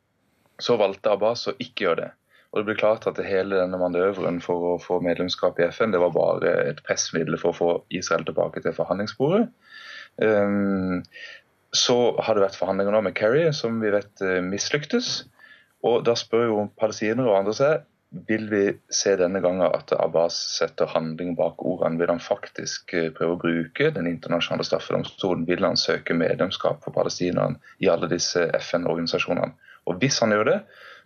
[0.60, 2.10] så valgte Abbas å ikke gjøre det.
[2.52, 6.02] Og det ble klart at hele denne manøveren for å få medlemskap i FN det
[6.02, 9.46] var bare et pressmiddel for å få Israel tilbake til forhandlingsbordet.
[10.20, 11.00] Um,
[11.72, 15.22] så har det vært forhandlinger nå med Kerry, som vi vet mislyktes.
[15.88, 20.36] Og Da spør jo palestinere og andre seg vil vi se denne gangen at Abbas
[20.58, 21.98] setter handling bak ordene?
[22.00, 25.46] Vil han faktisk eh, prøve å bruke Den internasjonale straffedomstolen?
[25.48, 29.56] Vil han søke medlemskap for palestinerne i alle disse FN-organisasjonene?
[29.88, 30.58] Og Hvis han gjør det,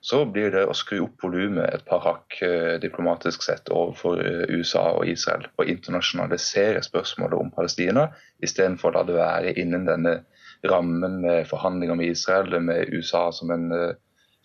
[0.05, 4.43] så blir det å skru opp volumet et par hakk eh, diplomatisk sett overfor eh,
[4.51, 5.47] USA og Israel.
[5.57, 8.11] Og internasjonalisere spørsmålet om Palestina,
[8.45, 10.19] istedenfor å la det være innen denne
[10.67, 13.71] rammen med forhandlinger med Israel, med USA som en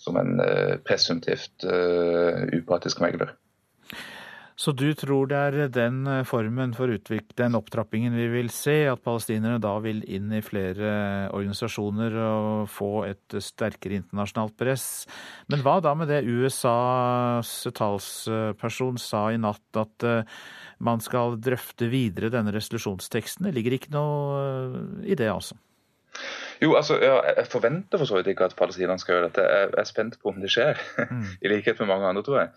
[0.01, 3.35] som en eh, presumptivt uh, upartisk megler.
[4.61, 9.01] Så du tror det er den eh, formen for den opptrappingen vi vil se, at
[9.01, 10.91] palestinerne da vil inn i flere
[11.33, 14.85] organisasjoner og få et sterkere internasjonalt press.
[15.49, 20.07] Men hva da med det USAs talsperson sa i natt, at
[20.81, 23.49] man skal drøfte videre denne resolusjonsteksten?
[23.49, 25.57] Det ligger ikke noe i det, altså?
[26.61, 29.47] Jo, altså, ja, Jeg forventer for så vidt ikke at palestinerne skal gjøre dette.
[29.49, 30.77] Jeg er spent på om det skjer,
[31.09, 31.25] mm.
[31.45, 32.51] i likhet med mange andre, tror jeg.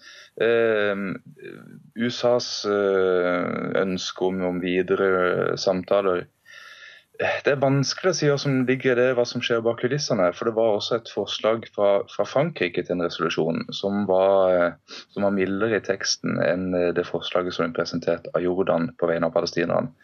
[0.44, 8.36] Eh, USAs eh, ønske om, om, videre samtaler eh, Det er vanskelig å si hva
[8.42, 10.28] som ligger i det, hva som skjer bak kulissene.
[10.36, 15.00] For det var også et forslag fra, fra Frankrike til en resolusjon som var, eh,
[15.16, 19.32] som var mildere i teksten enn det forslaget som ble presentert av Jordan på vegne
[19.32, 19.96] av palestinerne.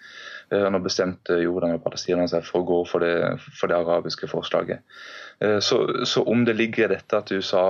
[0.50, 4.26] Eh, nå bestemte Jordan og Palestina seg for å gå for det, for det arabiske
[4.30, 4.82] forslaget.
[5.38, 5.78] Eh, så,
[6.10, 7.62] så, om det ligger i dette at USA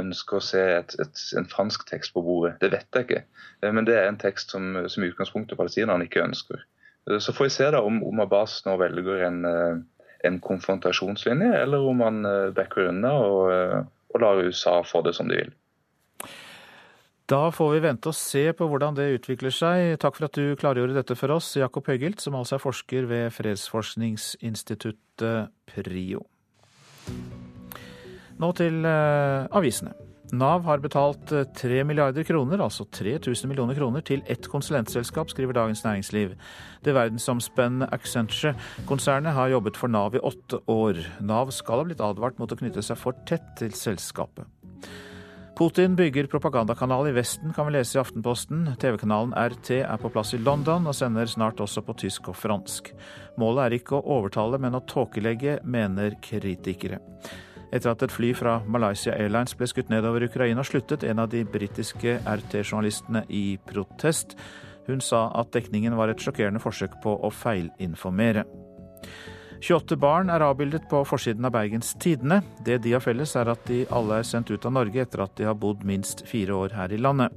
[0.00, 3.22] ønsker å se et, et, en fransk tekst på bordet, det vet jeg ikke.
[3.62, 6.66] Eh, men det er en tekst som, som i utgangspunktet palestinerne ikke ønsker.
[7.20, 9.42] Så får vi se da om, om Abbas nå velger en,
[10.24, 12.24] en, konfrontasjonslinje, eller om han
[12.56, 13.50] backer unna og,
[14.08, 15.52] og lar USA få det som de vil.
[17.30, 19.96] Da får vi vente og se på hvordan det utvikler seg.
[20.02, 23.32] Takk for at du klargjorde dette for oss, Jakob Høgilt, som altså er forsker ved
[23.32, 26.20] fredsforskningsinstituttet PRIO.
[28.40, 29.94] Nå til uh, avisene.
[30.34, 35.54] Nav har betalt 3 eh, milliarder kroner, altså 3000 millioner kroner, til ett konsulentselskap, skriver
[35.54, 36.34] Dagens Næringsliv.
[36.84, 40.98] Det verdensomspennende Accenture-konsernet har jobbet for Nav i åtte år.
[41.20, 44.48] Nav skal ha blitt advart mot å knytte seg for tett til selskapet.
[45.54, 48.64] Putin bygger propagandakanal i Vesten, kan vi lese i Aftenposten.
[48.80, 52.90] TV-kanalen RT er på plass i London og sender snart også på tysk og fransk.
[53.38, 56.98] Målet er ikke å overtale, men å tåkelegge, mener kritikere.
[57.70, 61.44] Etter at et fly fra Malaysia Airlines ble skutt nedover Ukraina, sluttet en av de
[61.46, 64.34] britiske RT-journalistene i protest.
[64.88, 68.42] Hun sa at dekningen var et sjokkerende forsøk på å feilinformere.
[69.64, 72.42] 28 barn er avbildet på forsiden av Bergens Tidende.
[72.66, 75.32] Det de har felles, er at de alle er sendt ut av Norge etter at
[75.38, 77.32] de har bodd minst fire år her i landet.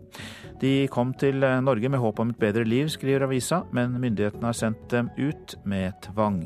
[0.59, 4.59] De kom til Norge med håp om et bedre liv, skriver avisa, men myndighetene har
[4.59, 6.43] sendt dem ut med tvang.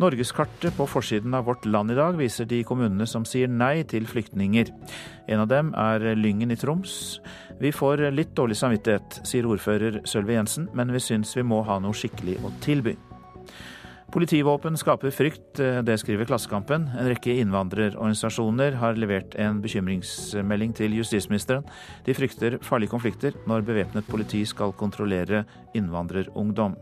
[0.00, 4.06] Norgeskartet på forsiden av Vårt Land i dag viser de kommunene som sier nei til
[4.06, 4.70] flyktninger.
[5.26, 7.18] En av dem er Lyngen i Troms.
[7.58, 11.82] Vi får litt dårlig samvittighet, sier ordfører Sølvi Jensen, men vi syns vi må ha
[11.82, 12.94] noe skikkelig å tilby.
[14.10, 16.88] Politivåpen skaper frykt, eh, det skriver Klassekampen.
[16.98, 21.62] En rekke innvandrerorganisasjoner har levert en bekymringsmelding til justisministeren.
[22.04, 25.44] De frykter farlige konflikter når bevæpnet politi skal kontrollere
[25.74, 26.74] innvandrerungdom.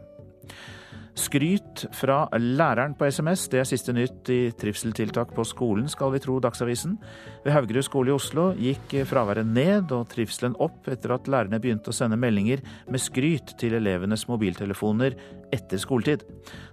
[1.19, 6.21] Skryt fra læreren på SMS, det er siste nytt i trivseltiltak på skolen, skal vi
[6.23, 6.95] tro Dagsavisen.
[7.43, 11.91] Ved Haugerud skole i Oslo gikk fraværet ned og trivselen opp etter at lærerne begynte
[11.91, 15.19] å sende meldinger med skryt til elevenes mobiltelefoner
[15.55, 16.23] etter skoletid.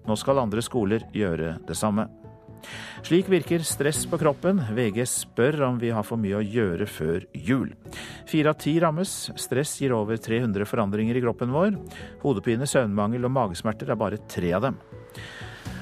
[0.06, 2.06] Nå skal andre skoler gjøre det samme.
[3.06, 4.64] Slik virker stress på kroppen.
[4.74, 7.72] VG spør om vi har for mye å gjøre før jul.
[8.30, 9.14] Fire av ti rammes.
[9.38, 11.78] Stress gir over 300 forandringer i kroppen vår.
[12.26, 14.80] Hodepine, søvnmangel og magesmerter er bare tre av dem.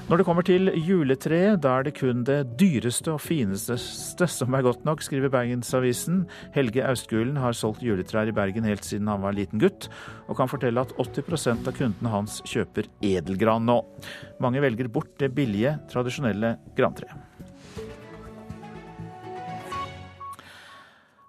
[0.03, 4.65] Når det kommer til juletreet, da er det kun det dyreste og fineste som er
[4.65, 6.25] godt nok, skriver Bergensavisen.
[6.51, 9.87] Helge Austgulen har solgt juletrær i Bergen helt siden han var liten gutt,
[10.27, 13.79] og kan fortelle at 80% av kundene hans kjøper edelgran nå.
[14.43, 17.15] Mange velger bort det billige, tradisjonelle grantreet.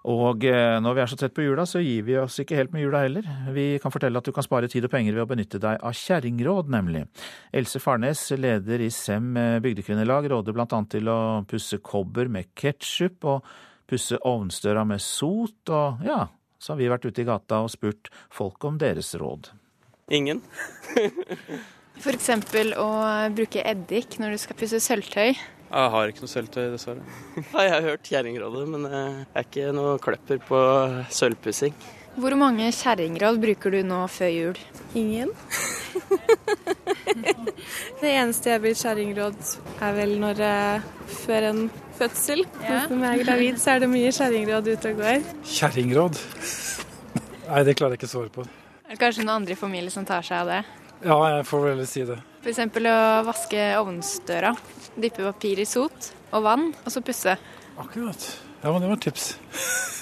[0.05, 2.73] Og eh, når vi er så tett på jula, så gir vi oss ikke helt
[2.75, 3.25] med jula heller.
[3.55, 5.97] Vi kan fortelle at du kan spare tid og penger ved å benytte deg av
[5.97, 7.05] kjerringråd, nemlig.
[7.55, 9.33] Else Farnes, leder i Sem
[9.65, 10.81] bygdekvinnelag, råder bl.a.
[10.93, 13.49] til å pusse kobber med ketsjup og
[13.89, 16.25] pusse ovnsdøra med sot, og ja,
[16.61, 19.51] så har vi vært ute i gata og spurt folk om deres råd.
[20.13, 20.41] Ingen.
[21.95, 22.29] F.eks.
[22.77, 22.89] å
[23.33, 25.33] bruke eddik når du skal pusse sølvtøy.
[25.75, 27.03] Jeg har ikke noe sølvtøy, dessverre.
[27.53, 30.59] Nei, jeg har hørt kjerringrådet, men jeg er ikke noe kløpper på
[31.11, 31.75] sølvpussing.
[32.15, 34.59] Hvor mange kjerringråd bruker du nå før jul?
[34.95, 35.33] Ingen.
[38.01, 39.41] det eneste jeg blir kjerringråd,
[39.83, 40.39] er vel når
[41.25, 41.61] før en
[41.99, 42.45] fødsel.
[42.63, 42.85] Ja.
[42.87, 45.27] Når jeg er gravid, så er det mye kjerringråd ute og går.
[45.57, 46.23] Kjerringråd?
[47.49, 48.47] Nei, det klarer jeg ikke å svare på.
[48.85, 50.84] Er det kanskje noen andre i familien som tar seg av det?
[51.03, 52.17] Ja, jeg får vel si det.
[52.45, 52.61] F.eks.
[52.61, 54.53] å vaske ovnsdøra.
[54.95, 57.35] Dyppe papir i sot og vann, og så pusse.
[57.81, 58.27] Akkurat.
[58.61, 59.33] Ja, men det var et tips.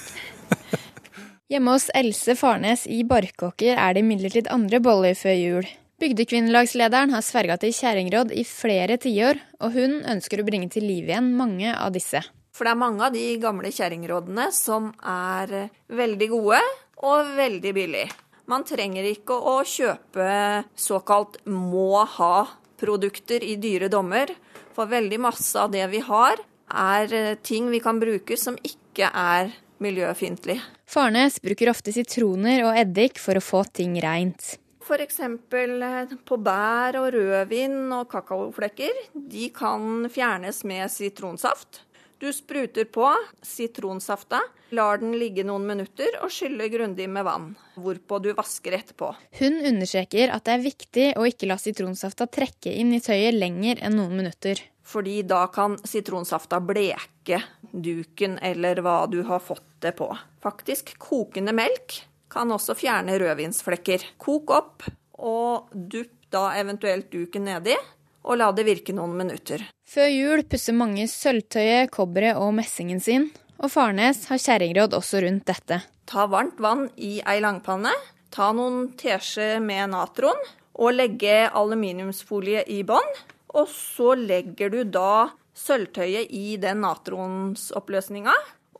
[1.51, 5.67] Hjemme hos Else Farnes i Barkåker er det imidlertid andre boller før jul.
[6.01, 11.11] Bygdekvinnelagslederen har sverga til kjerringråd i flere tiår, og hun ønsker å bringe til liv
[11.11, 12.23] igjen mange av disse.
[12.53, 16.59] For det er mange av de gamle kjerringrådene som er veldig gode
[17.03, 18.09] og veldig billige.
[18.51, 24.33] Man trenger ikke å kjøpe såkalt må ha-produkter i dyre dommer,
[24.75, 26.41] for veldig masse av det vi har,
[26.73, 30.57] er eh, ting vi kan bruke som ikke er miljøfiendtlig.
[30.89, 34.57] Farnes bruker ofte sitroner og eddik for å få ting reint.
[34.83, 35.21] F.eks.
[35.23, 39.05] Eh, på bær og rødvin og kakaoflekker.
[39.13, 41.85] De kan fjernes med sitronsaft.
[42.23, 48.21] Du spruter på sitronsafta, lar den ligge noen minutter og skyller grundig med vann, hvorpå
[48.23, 49.09] du vasker etterpå.
[49.41, 53.81] Hun understreker at det er viktig å ikke la sitronsafta trekke inn i tøyet lenger
[53.83, 54.61] enn noen minutter.
[54.87, 60.07] Fordi da kan sitronsafta bleke duken eller hva du har fått det på.
[60.47, 61.97] Faktisk kokende melk
[62.31, 64.07] kan også fjerne rødvinsflekker.
[64.15, 64.87] Kok opp,
[65.19, 67.75] og dupp da eventuelt duken nedi
[68.23, 69.63] og la det virke noen minutter.
[69.83, 75.47] Før jul pusser mange sølvtøyet, kobberet og messingen sin, og Farnes har kjerringråd også rundt
[75.47, 75.83] dette.
[76.09, 77.93] Ta varmt vann i ei langpanne,
[78.33, 80.39] ta noen teskjeer med natron
[80.73, 83.13] og legge aluminiumsfolie i bånn.
[83.53, 88.33] Og så legger du da sølvtøyet i den natronsoppløsninga.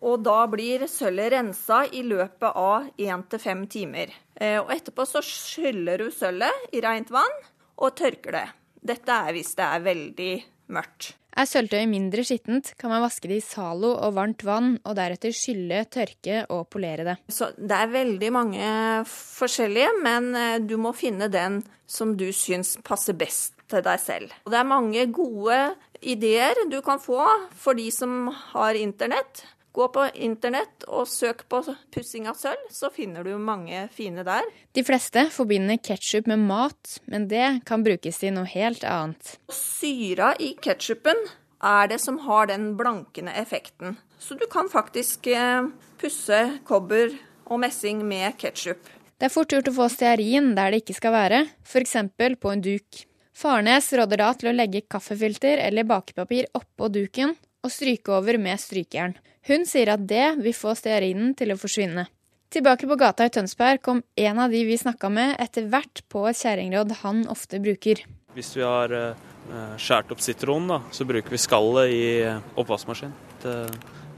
[0.04, 4.10] Og da blir sølvet rensa i løpet av én til fem timer.
[4.36, 7.38] Eh, og etterpå så skyller du sølvet i rent vann
[7.78, 8.48] og tørker det.
[8.84, 10.32] Dette er hvis det er veldig
[10.76, 11.14] mørkt.
[11.34, 15.34] Er sølvtøyet mindre skittent, kan man vaske det i Zalo og varmt vann, og deretter
[15.34, 17.16] skylle, tørke og polere det.
[17.34, 18.68] Så det er veldig mange
[19.10, 24.38] forskjellige, men eh, du må finne den som du syns passer best til deg selv.
[24.46, 25.58] Og det er mange gode
[26.06, 27.26] ideer du kan få
[27.58, 29.46] for de som har internett.
[29.74, 31.64] Gå på internett og søk på
[31.94, 34.46] pussing av sølv, så finner du mange fine der.
[34.78, 39.32] De fleste forbinder ketsjup med mat, men det kan brukes til noe helt annet.
[39.50, 41.18] Syra i ketsjupen
[41.66, 43.98] er det som har den blankende effekten.
[44.22, 45.66] Så du kan faktisk eh,
[45.98, 47.16] pusse kobber
[47.50, 48.92] og messing med ketsjup.
[49.18, 51.96] Det er fort gjort å få stearin der det ikke skal være, f.eks.
[52.14, 53.02] på en duk.
[53.34, 57.34] Farnes råder da til å legge kaffefilter eller bakepapir oppå duken
[57.64, 59.16] og stryke over med strykejern.
[59.48, 62.06] Hun sier at det vil få stearinen til å forsvinne.
[62.54, 66.28] Tilbake på gata i Tønsberg kom en av de vi snakka med etter hvert på
[66.30, 68.04] et kjerringråd han ofte bruker.
[68.36, 73.16] Hvis vi har uh, skåret opp sitronen, da, så bruker vi skallet i uh, oppvaskmaskin.
[73.42, 73.56] Det,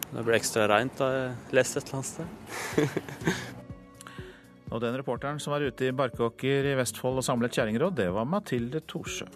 [0.09, 3.39] det blir ekstra reint, har jeg lest et eller annet sted.
[4.73, 8.27] og den reporteren som var ute i Barkåker i Vestfold og samlet kjerringråd, det var
[8.27, 9.29] Mathilde Thorsø.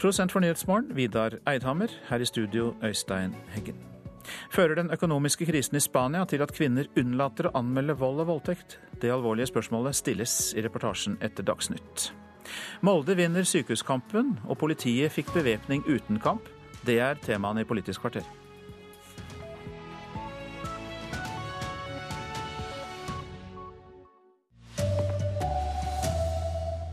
[0.00, 1.90] Prosent for Nyhetsmorgen, Vidar Eidhammer.
[2.08, 3.76] Her i studio, Øystein Heggen.
[4.50, 8.78] Fører den økonomiske krisen i Spania til at kvinner unnlater å anmelde vold og voldtekt?
[9.02, 12.14] Det alvorlige spørsmålet stilles i reportasjen etter Dagsnytt.
[12.80, 16.48] Molde vinner sykehuskampen, og politiet fikk bevæpning uten kamp.
[16.86, 18.24] Det er temaene i Politisk kvarter.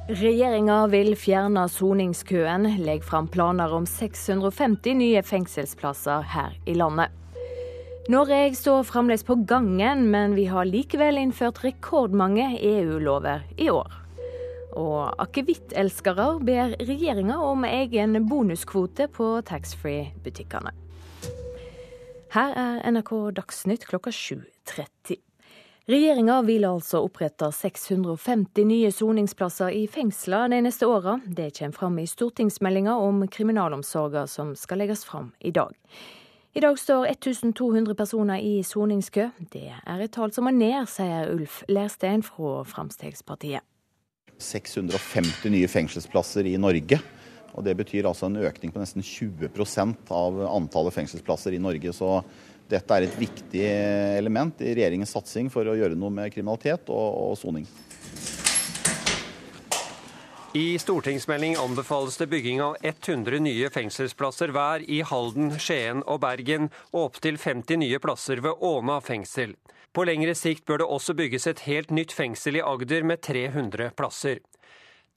[0.07, 7.11] Regjeringa vil fjerne soningskøen, legger fram planer om 650 nye fengselsplasser her i landet.
[8.07, 13.99] Norge står fremdeles på gangen, men vi har likevel innført rekordmange EU-lover i år.
[14.79, 20.71] Og akevittelskere ber regjeringa om egen bonuskvote på taxfree-butikkene.
[22.31, 25.19] Her er NRK Dagsnytt klokka 7.30.
[25.87, 31.13] Regjeringa vil altså opprette 650 nye soningsplasser i fengsler de neste åra.
[31.23, 35.71] Det kommer fram i stortingsmeldinga om kriminalomsorga som skal legges fram i dag.
[36.59, 39.29] I dag står 1200 personer i soningskø.
[39.53, 43.63] Det er et tall som må ned, sier Ulf Lerstein fra Fremskrittspartiet.
[44.43, 46.99] 650 nye fengselsplasser i Norge.
[47.55, 51.95] Og Det betyr altså en økning på nesten 20% av antallet fengselsplasser i Norge.
[51.95, 52.19] Så
[52.69, 53.63] dette er et viktig
[54.17, 57.67] element i regjeringens satsing for å gjøre noe med kriminalitet og, og soning.
[60.57, 66.71] I stortingsmelding anbefales det bygging av 100 nye fengselsplasser hver i Halden, Skien og Bergen,
[66.95, 69.53] og opptil 50 nye plasser ved Åna fengsel.
[69.93, 73.91] På lengre sikt bør det også bygges et helt nytt fengsel i Agder med 300
[73.99, 74.41] plasser.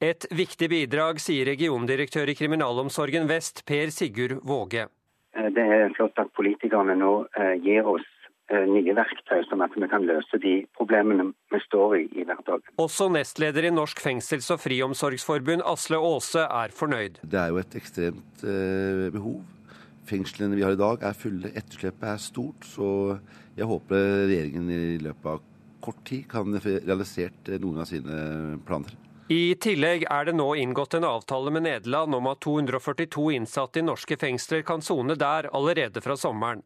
[0.00, 4.90] Et viktig bidrag, sier regiondirektør i Kriminalomsorgen Vest, Per Sigurd Våge.
[5.36, 8.06] Eh, det er flott at politikerne nå eh, gir oss
[8.50, 12.74] eh, nye verktøy, sånn at vi kan løse de problemene vi står i i hverdagen.
[12.82, 17.22] Også nestleder i Norsk fengsels- og friomsorgsforbund, Asle Aase, er fornøyd.
[17.22, 18.46] Det er jo et ekstremt
[19.14, 19.42] behov.
[20.10, 22.66] Fengslene vi har i dag er fulle, etterslepet er stort.
[22.66, 22.88] Så
[23.58, 25.46] jeg håper regjeringen i løpet av
[25.80, 28.96] kort tid kan få realisert noen av sine planer.
[29.30, 33.84] I tillegg er det nå inngått en avtale med Nederland om at 242 innsatte i
[33.86, 36.64] norske fengsler kan sone der allerede fra sommeren.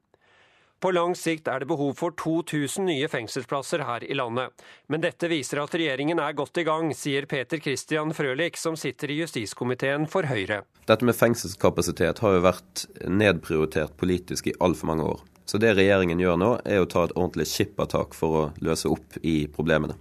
[0.81, 4.65] På lang sikt er det behov for 2000 nye fengselsplasser her i landet.
[4.89, 9.13] Men dette viser at regjeringen er godt i gang, sier Peter Christian Frølich, som sitter
[9.13, 10.63] i justiskomiteen for Høyre.
[10.89, 15.21] Dette med fengselskapasitet har jo vært nedprioritert politisk i altfor mange år.
[15.45, 19.21] Så det regjeringen gjør nå, er å ta et ordentlig skippertak for å løse opp
[19.21, 20.01] i problemene.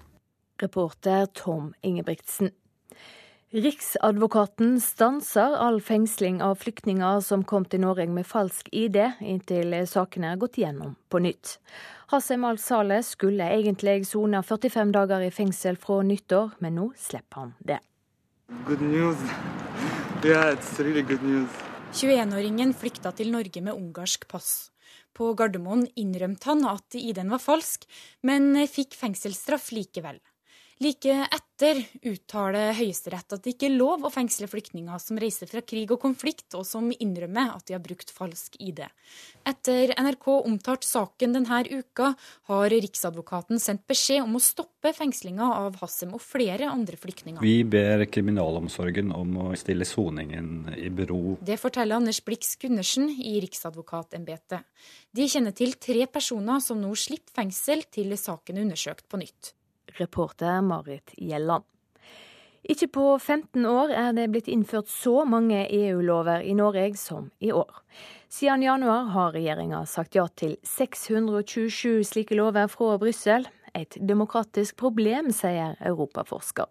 [0.64, 2.54] Reporter Tom Ingebrigtsen.
[3.54, 10.32] Riksadvokaten stanser all fengsling av flyktninger som kom til Norge med falsk ID, inntil sakene
[10.34, 11.60] er gått gjennom på nytt.
[12.10, 17.54] Hassem al-Saleh skulle egentlig sone 45 dager i fengsel fra nyttår, men nå slipper han
[17.62, 17.78] det.
[18.66, 19.22] Good news.
[20.26, 21.22] Yeah, really good
[21.94, 24.72] 21-åringen flykta til Norge med ungarsk pass.
[25.14, 27.86] På Gardermoen innrømte han at ID-en var falsk,
[28.26, 30.18] men fikk fengselsstraff likevel.
[30.84, 31.78] Like etter
[32.10, 36.02] uttaler Høyesterett at det ikke er lov å fengsle flyktninger som reiser fra krig og
[36.02, 38.82] konflikt, og som innrømmer at de har brukt falsk ID.
[39.48, 42.10] Etter NRK omtalte saken denne uka,
[42.50, 47.40] har Riksadvokaten sendt beskjed om å stoppe fengslinga av Hassem og flere andre flyktninger.
[47.46, 51.38] Vi ber kriminalomsorgen om å stille soningen i bero.
[51.40, 54.68] Det forteller Anders Blix Gundersen i Riksadvokatembetet.
[55.16, 59.54] De kjenner til tre personer som nå slipper fengsel til saken er undersøkt på nytt
[60.00, 61.64] reporter Marit Gjelland.
[62.64, 67.52] Ikke på 15 år er det blitt innført så mange EU-lover i Norge som i
[67.52, 67.82] år.
[68.32, 73.50] Siden januar har regjeringa sagt ja til 627 slike lover fra Brussel.
[73.76, 76.70] Et demokratisk problem, sier europaforsker.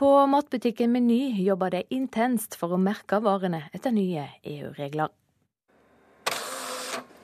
[0.00, 5.12] På matbutikken Meny jobber de intenst for å merke varene etter nye EU-regler.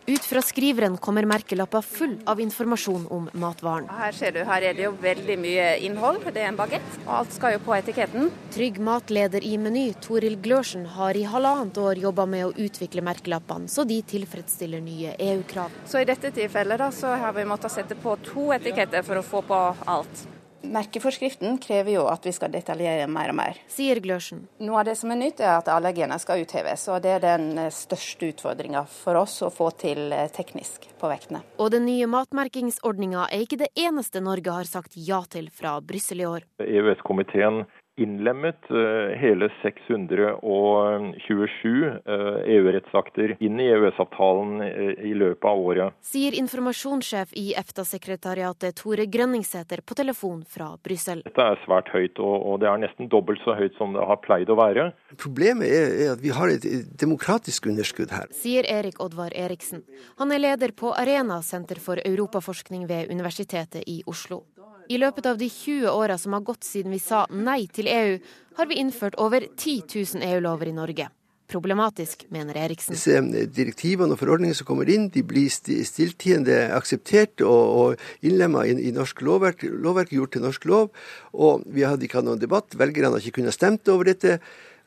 [0.08, 3.88] Ut fra skriveren kommer merkelapper full av informasjon om matvaren.
[3.90, 6.20] Her ser du, her er det jo veldig mye innhold.
[6.30, 8.30] Det er en bagett, og alt skal jo på etiketten.
[8.54, 13.66] Trygg matleder i Meny, Toril Glørsen, har i halvannet år jobba med å utvikle merkelappene,
[13.66, 15.74] så de tilfredsstiller nye EU-krav.
[15.90, 19.26] Så i dette tilfellet da, så har vi måttet sette på to etiketter for å
[19.26, 20.26] få på alt.
[20.72, 23.60] Merkeforskriften krever jo at vi skal detaljere mer og mer.
[23.70, 24.46] Sier Glørsen.
[24.62, 26.86] Noe av det som er nytt, er at allergener skal utheves.
[26.92, 31.42] og Det er den største utfordringa for oss å få til eh, teknisk på vektene.
[31.62, 36.22] Og den nye matmerkingsordninga er ikke det eneste Norge har sagt ja til fra Brussel
[36.24, 36.46] i år.
[36.62, 37.64] EØS-komiteen
[37.96, 42.00] innlemmet eh, hele 627
[42.46, 45.94] EU-rettsakter eh, e inn i EØS-avtalen eh, i løpet av året.
[46.04, 51.22] Sier informasjonssjef i EFTA-sekretariatet Tore Grønningsæter på telefon fra Brussel.
[51.26, 54.48] Dette er svært høyt, og det er nesten dobbelt så høyt som det har pleid
[54.52, 54.84] å være.
[55.16, 56.64] Problemet er at vi har et
[57.00, 58.26] demokratisk underskudd her.
[58.36, 59.80] Sier Erik Oddvar Eriksen.
[60.20, 64.44] Han er leder på Arena senter for europaforskning ved Universitetet i Oslo.
[64.88, 68.18] I løpet av de 20 åra som har gått siden vi sa nei til EU,
[68.56, 71.08] har vi innført over 10 000 EU-lover i Norge.
[71.46, 72.94] Problematisk, mener Eriksen.
[72.96, 78.64] Disse eh, direktivene og forordningene som kommer inn, de blir stilltiende akseptert og, og innlemma
[78.66, 80.90] i, i, norsk lovverk, lovverk, gjort til norsk lov.
[81.38, 82.74] Og vi hadde ikke hatt noen debatt.
[82.78, 84.40] Velgerne har ikke kunnet stemt over dette.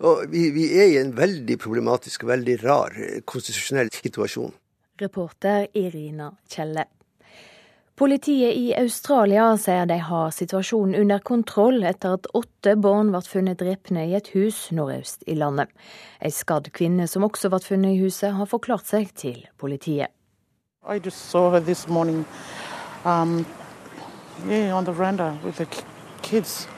[0.04, 4.56] Og vi, vi er i en veldig problematisk og veldig rar eh, konstitusjonell situasjon.
[5.00, 6.90] Reporter Irina Kjelle.
[8.00, 13.60] Politiet i Australia sier de har situasjonen under kontroll etter at åtte barn ble funnet
[13.60, 15.68] drepne i et hus nordøst i landet.
[16.24, 20.16] Ei skadd kvinne som også ble funnet i huset, har forklart seg til politiet.
[20.88, 22.24] I just saw her this morning
[23.04, 23.46] um,
[24.48, 24.88] yeah, on
[26.22, 26.70] kids.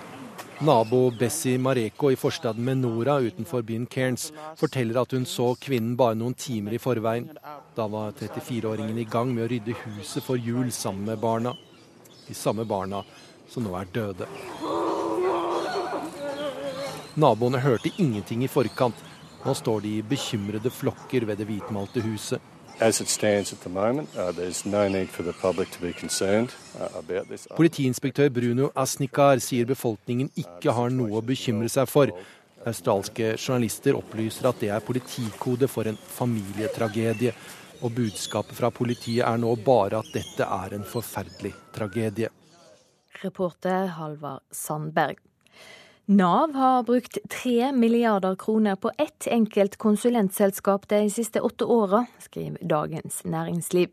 [0.61, 6.13] Nabo Bessie Mareko i forstaden Menora utenfor byen Cairns forteller at hun så kvinnen bare
[6.19, 7.31] noen timer i forveien.
[7.73, 11.55] Da var 34-åringen i gang med å rydde huset for jul sammen med barna.
[12.27, 13.01] De samme barna
[13.49, 14.29] som nå er døde.
[17.17, 19.01] Naboene hørte ingenting i forkant.
[19.41, 22.50] Nå står de i bekymrede flokker ved det hvitmalte huset.
[22.81, 25.93] As it stands at the moment, uh, there's no need for the public to be
[25.93, 27.47] concerned uh, about this.
[27.55, 32.09] Politiinspektør Bruno Asnikar sier befolkningen ikke har noe å bekymre seg for.
[32.65, 37.35] Australske journalister opplyser at det er politikode for en familietragedie.
[37.85, 42.33] Og budskapet fra politiet er nå bare at dette er en forferdelig tragedie.
[43.21, 45.21] Reporter Halvard Sandberg.
[46.05, 52.57] Nav har brukt tre milliarder kroner på ett enkelt konsulentselskap de siste åtte åra, skriver
[52.61, 53.89] Dagens Næringsliv.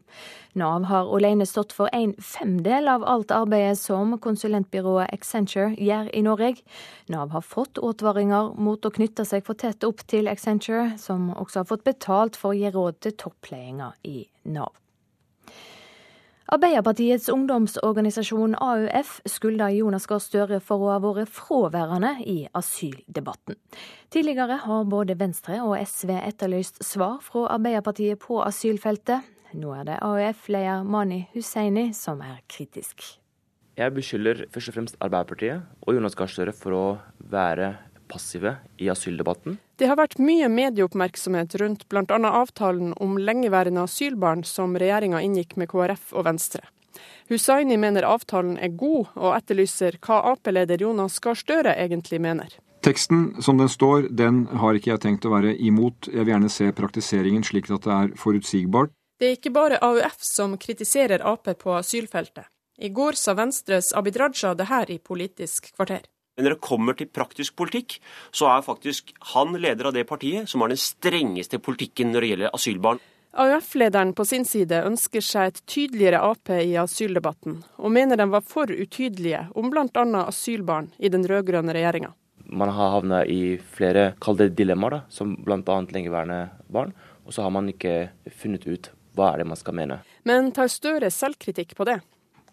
[0.53, 6.25] Nav har alene stått for en femdel av alt arbeidet som konsulentbyrået Accenture gjør i
[6.25, 6.65] Norge.
[7.13, 11.61] Nav har fått advaringer mot å knytte seg for tett opp til Accenture, som også
[11.61, 14.73] har fått betalt for å gi råd til toppledelsen i Nav.
[16.49, 23.59] Arbeiderpartiets ungdomsorganisasjon AUF skylder Jonas Gahr Støre for å ha vært fraværende i asyldebatten.
[24.09, 29.29] Tidligere har både Venstre og SV etterlyst svar fra Arbeiderpartiet på asylfeltet.
[29.61, 33.05] Nå er det AUF-leder Mani Husseini som er kritisk.
[33.77, 36.87] Jeg beskylder først og fremst Arbeiderpartiet og Jonas Gahr Støre for å
[37.29, 37.75] være
[38.09, 39.59] passive i asyldebatten.
[39.79, 42.19] Det har vært mye medieoppmerksomhet rundt bl.a.
[42.29, 46.65] avtalen om lengeværende asylbarn som regjeringa inngikk med KrF og Venstre.
[47.29, 52.57] Hussaini mener avtalen er god, og etterlyser hva Ap-leder Jonas Gahr Støre egentlig mener.
[52.83, 56.09] Teksten som den står, den har ikke jeg tenkt å være imot.
[56.09, 58.95] Jeg vil gjerne se praktiseringen slik at det er forutsigbart.
[59.19, 62.47] Det er ikke bare AUF som kritiserer Ap på asylfeltet.
[62.79, 66.07] I går sa Venstres Abid Raja det her i Politisk kvarter.
[66.39, 67.97] Men når det kommer til praktisk politikk,
[68.30, 72.28] så er faktisk han leder av det partiet som har den strengeste politikken når det
[72.30, 73.01] gjelder asylbarn.
[73.39, 78.47] AUF-lederen på sin side ønsker seg et tydeligere Ap i asyldebatten, og mener den var
[78.47, 80.05] for utydelige om bl.a.
[80.22, 82.12] asylbarn i den rød-grønne regjeringa.
[82.47, 85.80] Man har havna i flere kalde dilemmaer, da, som bl.a.
[85.91, 86.39] lengeværende
[86.70, 86.95] barn.
[87.26, 89.99] Og så har man ikke funnet ut hva er det man skal mene.
[90.22, 91.99] Men tar Støre selvkritikk på det?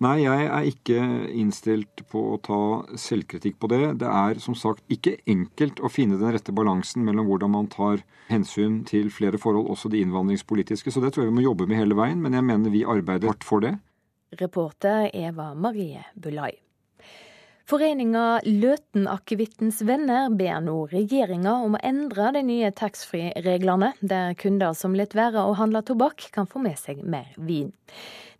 [0.04, 2.60] Nei, jeg er ikke innstilt på å ta
[3.00, 3.82] selvkritikk på det.
[4.02, 8.04] Det er som sagt ikke enkelt å finne den rette balansen mellom hvordan man tar
[8.28, 10.92] hensyn til flere forhold, også de innvandringspolitiske.
[10.92, 13.32] Så det tror jeg vi må jobbe med hele veien, men jeg mener vi arbeider
[13.32, 13.78] hardt for det.
[14.36, 16.52] Reporter Eva Marie Bulai.
[17.66, 24.94] Foreninga Løten-akevittens venner ber nå regjeringa om å endre de nye taxfree-reglene, der kunder som
[24.94, 27.72] lar være å handle tobakk, kan få med seg mer vin.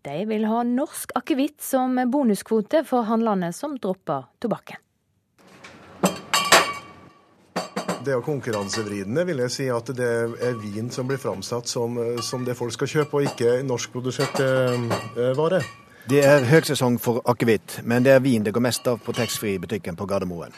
[0.06, 4.78] De vil ha norsk akevitt som bonuskvote for handlerne som dropper tobakken.
[8.06, 10.12] Det er konkurransevridende, vil jeg si, at det
[10.46, 15.32] er vin som blir framsatt som, som det folk skal kjøpe, og ikke norskprodusert eh,
[15.34, 15.64] vare.
[16.06, 19.98] Det er høgsesong for akevitt, men det er vin det går mest av på taxfree-butikken
[19.98, 20.54] på Gardermoen.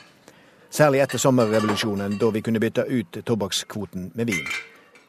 [0.68, 4.58] Særlig etter sommerrevolusjonen, da vi kunne bytte ut tobakkskvoten med vin.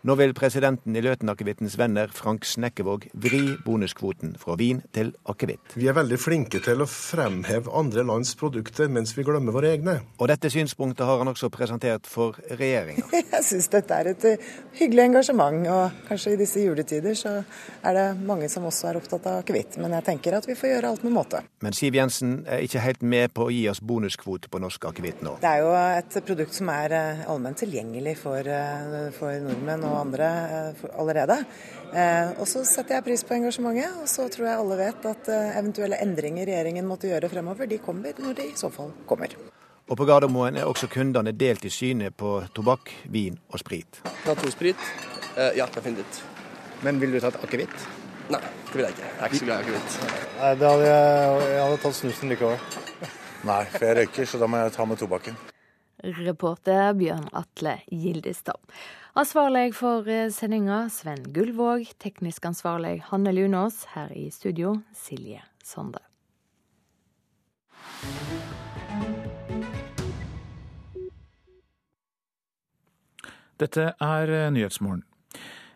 [0.07, 5.73] Nå vil presidenten i Løten-akevittens venner, Frank Snekkevåg, vri bonuskvoten fra vin til akevitt.
[5.75, 9.97] Vi er veldig flinke til å fremheve andre lands produkter, mens vi glemmer våre egne.
[10.23, 13.09] Og dette synspunktet har han også presentert for regjeringa.
[13.33, 14.45] Jeg syns dette er et eh,
[14.79, 17.35] hyggelig engasjement, og kanskje i disse juletider så
[17.83, 19.81] er det mange som også er opptatt av akevitt.
[19.83, 21.43] Men jeg tenker at vi får gjøre alt med måte.
[21.65, 25.27] Men Siv Jensen er ikke helt med på å gi oss bonuskvote på norsk akevitt
[25.27, 25.35] nå.
[25.43, 29.99] Det er jo et produkt som er eh, allment tilgjengelig for, eh, for nordmenn og
[30.01, 31.39] andre eh, allerede.
[31.93, 35.31] Eh, og så setter jeg pris på engasjementet, og så tror jeg alle vet at
[35.35, 39.37] eh, eventuelle endringer regjeringen måtte gjøre fremover, de kommer når de i så fall kommer.
[39.89, 44.03] Og på Gardermoen er også kundene delt i synet på tobakk, vin og sprit.
[44.27, 44.91] Natursprit?
[45.57, 46.21] Ja, definitivt.
[46.85, 47.87] Men vil du tatt akevitt?
[48.29, 49.07] Nei, det vil jeg ikke.
[49.07, 50.01] Jeg er ikke så glad i akevitt.
[50.39, 52.59] Nei, det hadde jeg, jeg hadde tatt snusen likevel.
[53.49, 55.39] Nei, for jeg røyker, så da må jeg ta med tobakken.
[56.05, 58.61] Reporter Bjørn Atle Gildestad.
[59.19, 65.99] Ansvarlig for eh, sendinga Sven Gullvåg, teknisk ansvarlig Hanne Lunås, her i studio Silje Sande.
[73.59, 75.03] Dette er eh, Nyhetsmorgen.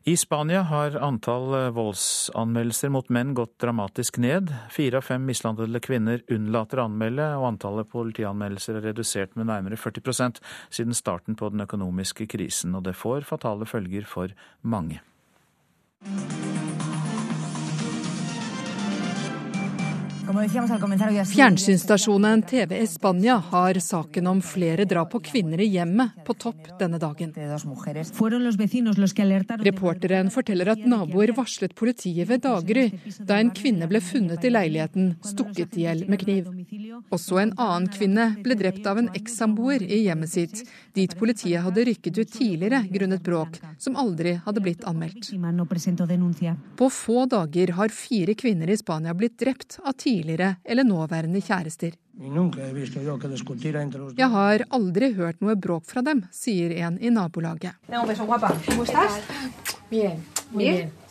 [0.04, 4.50] I Spania har antall eh, voldsanmeldelser mot menn gått dramatisk ned.
[4.74, 9.78] Fire av fem mishandlede kvinner unnlater å anmelde, og antallet politianmeldelser er redusert med nærmere
[9.78, 10.42] 40%
[10.74, 14.34] siden starten på den økonomiske krisen, og det får fatale følger for
[14.66, 14.98] mange.
[20.22, 26.98] Fjernsynsstasjonen TV Spania har saken om flere drap på kvinner i hjemmet på topp denne
[27.02, 27.32] dagen.
[29.66, 32.84] Reporteren forteller at naboer varslet politiet ved daggry
[33.18, 36.46] da en kvinne ble funnet i leiligheten stukket i hjel med kniv.
[37.10, 40.62] Også en annen kvinne ble drept av en ekssamboer i hjemmet sitt,
[40.94, 45.34] dit politiet hadde rykket ut tidligere grunnet bråk som aldri hadde blitt anmeldt.
[46.78, 51.40] På få dager har fire kvinner i Spania blitt drept av tidligere tidligere eller nåværende
[51.40, 51.93] kjærester.
[54.18, 57.72] Jeg har aldri hørt noe bråk fra dem, sier en i nabolaget.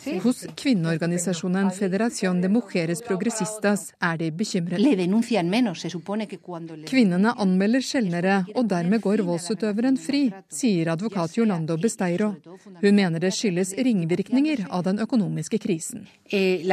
[0.02, 4.80] Hos kvinneorganisasjonen Federación de Mujeres Progresistas er de bekymret.
[6.90, 12.32] Kvinnene anmelder sjeldnere, og dermed går voldsutøveren fri, sier advokat Yolando Besteiro.
[12.82, 16.06] Hun mener det skyldes ringvirkninger av den økonomiske krisen.
[16.26, 16.66] Eh,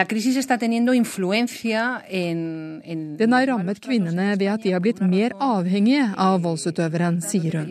[3.19, 7.67] den har rammet kvinnene ved at de har blitt mer avhengige av voldsutøveren, sier hun.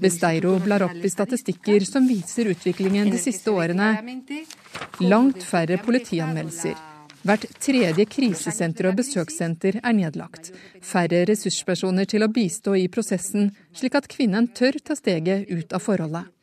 [0.00, 3.90] Besteiro blar opp i statistikker som viser utviklingen de siste årene.
[5.02, 6.78] Langt færre politianmeldelser.
[7.26, 10.52] Hvert tredje krisesenter og besøkssenter er nedlagt.
[10.80, 15.82] Færre ressurspersoner til å bistå i prosessen, slik at kvinnen tør ta steget ut av
[15.82, 16.37] forholdet.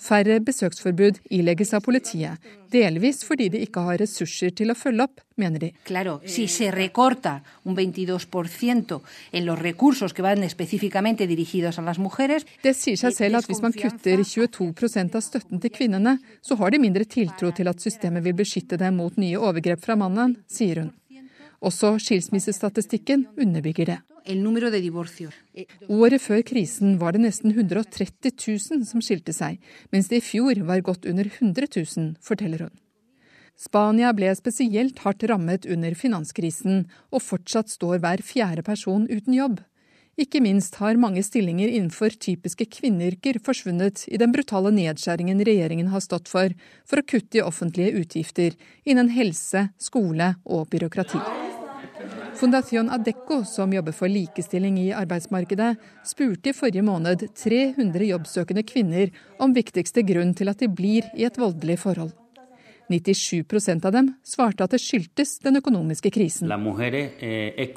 [0.00, 2.40] Færre besøksforbud ilegges av politiet,
[2.72, 5.70] delvis fordi de ikke har ressurser til å følge opp, mener de.
[5.84, 7.34] Claro, si se recorta
[7.68, 8.96] un 22%
[9.32, 13.48] en los recursos que van específicamente dirigidos a las mujeres Det sier seg selv at
[13.48, 17.80] hvis man kutter 22% av støtten til kvinnene, så har de mindre tiltro til at
[17.80, 20.94] systemet vil beskytte dem mot nye overgrep fra mannen, sier hun.
[21.60, 23.98] Også skilsmissestatistikken underbygger det.
[25.88, 29.58] Året før krisen var det nesten 130 000 som skilte seg,
[29.92, 32.76] mens det i fjor var godt under 100 000, forteller hun.
[33.60, 39.60] Spania ble spesielt hardt rammet under finanskrisen, og fortsatt står hver fjerde person uten jobb.
[40.20, 46.04] Ikke minst har mange stillinger innenfor typiske kvinneyrker forsvunnet i den brutale nedskjæringen regjeringen har
[46.04, 46.52] stått for,
[46.88, 51.59] for å kutte i offentlige utgifter innen helse, skole og byråkrati.
[52.40, 55.74] Fundación Adecco, som jobber for likestilling i arbeidsmarkedet,
[56.08, 59.12] spurte i forrige måned 300 jobbsøkende kvinner
[59.44, 62.14] om viktigste grunn til at de blir i et voldelig forhold.
[62.88, 66.48] 97% av dem svarte at det skyldtes den økonomiske krisen.
[66.48, 67.76] Eh,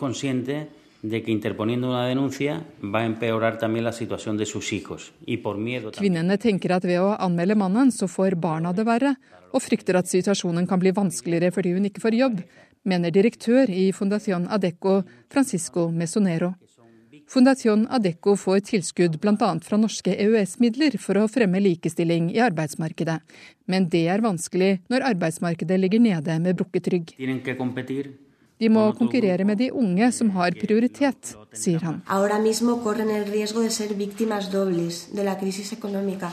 [6.00, 9.18] Kvinnene tenker at ved å anmelde mannen, så får barna det verre,
[9.52, 12.40] og frykter at situasjonen kan bli vanskeligere fordi hun ikke får jobb,
[12.84, 15.02] mener direktør i Fundación Adeco,
[15.32, 16.54] Francisco Mesonero.
[17.28, 19.52] Fundación Adeco får tilskudd bl.a.
[19.64, 23.22] fra norske EØS-midler for å fremme likestilling i arbeidsmarkedet.
[23.72, 27.16] Men det er vanskelig når arbeidsmarkedet ligger nede med brukket rygg.
[28.60, 32.04] De må konkurrere med de unge som har prioritet, sier han.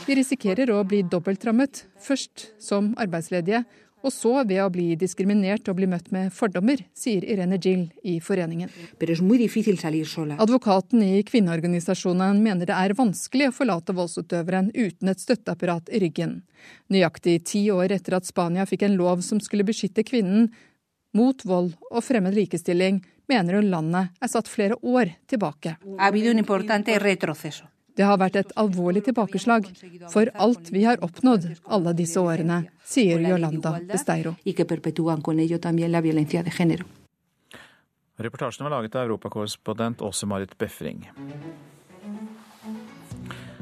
[0.05, 3.63] De risikerer å bli dobbeltrammet, først som arbeidsledige,
[4.01, 8.17] og så ved å bli diskriminert og bli møtt med fordommer, sier Irene Gill i
[8.23, 8.71] foreningen.
[10.41, 16.41] Advokaten i kvinneorganisasjonen mener det er vanskelig å forlate voldsutøveren uten et støtteapparat i ryggen.
[16.93, 20.49] Nøyaktig ti år etter at Spania fikk en lov som skulle beskytte kvinnen
[21.17, 23.01] mot vold og fremmed likestilling,
[23.31, 25.77] mener hun landet er satt flere år tilbake.
[27.95, 29.67] Det har vært et alvorlig tilbakeslag
[30.13, 34.35] for alt vi har oppnådd alle disse årene, sier Yolanda Besteiro.
[38.21, 41.07] Reportasjen var laget av europakorrespondent Åse Marit Befring.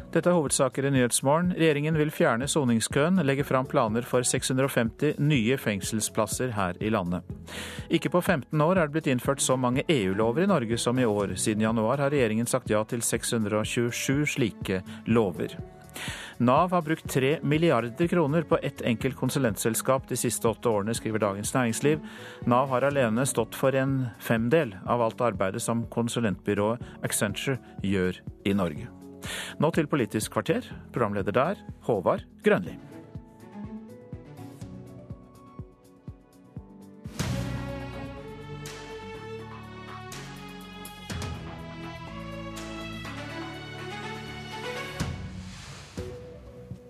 [0.10, 1.52] Dette er hovedsaker i Nyhetsmorgen.
[1.53, 7.27] Regjeringen vil fjerne soningskøen, legge fram planer for 650 nye fengselsplasser her i landet.
[7.94, 11.06] Ikke på 15 år er det blitt innført så mange EU-lover i Norge som i
[11.06, 11.36] år.
[11.38, 15.53] Siden januar har regjeringen sagt ja til 627 slike lover.
[16.41, 21.22] Nav har brukt 3 milliarder kroner på ett enkelt konsulentselskap de siste åtte årene, skriver
[21.22, 22.02] Dagens Næringsliv.
[22.49, 28.57] Nav har alene stått for en femdel av alt arbeidet som konsulentbyrået Accenture gjør i
[28.57, 28.98] Norge.
[29.59, 30.65] Nå til Politisk kvarter.
[30.93, 32.77] Programleder der, Håvard Grønli.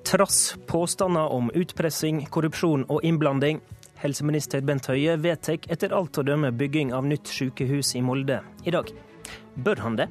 [0.09, 3.59] Trass påstander om utpressing, korrupsjon og innblanding.
[4.01, 8.73] Helseminister Bent Høie vedtek etter alt å dømme bygging av nytt sykehus i Molde i
[8.73, 8.89] dag.
[9.53, 10.07] Bør han det?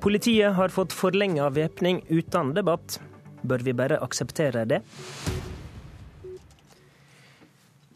[0.00, 3.00] Politiet har fått forlenga væpning uten debatt.
[3.42, 4.80] Bør vi bare akseptere det?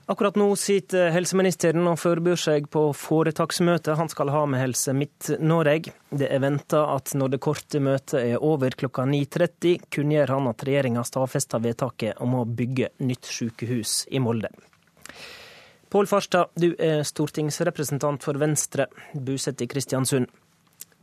[0.07, 5.95] Akkurat nå sitter helseministeren og forbereder seg på foretaksmøte han skal ha med Helse Midt-Norge.
[6.13, 10.67] Det er venta at når det korte møtet er over klokka 9.30, kunngjør han at
[10.69, 14.53] regjeringa stadfester vedtaket om å bygge nytt sykehus i Molde.
[15.89, 20.29] Pål Farstad, du er stortingsrepresentant for Venstre, bosatt i Kristiansund.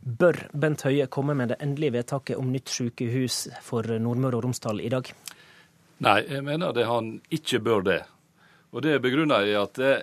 [0.02, 4.82] Bør Bent Høie komme med det endelige vedtaket om nytt sykehus for Nordmøre og Romsdal
[4.82, 5.06] i dag?
[6.02, 8.00] Nei, jeg mener det han ikke bør det.
[8.72, 9.94] Og Det er begrunna i at, det,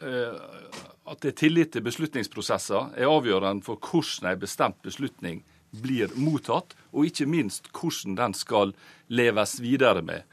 [0.00, 0.72] eh,
[1.12, 5.42] at det tillit til beslutningsprosesser er avgjørende for hvordan en bestemt beslutning
[5.76, 8.72] blir mottatt, og ikke minst hvordan den skal
[9.12, 10.24] leves videre med.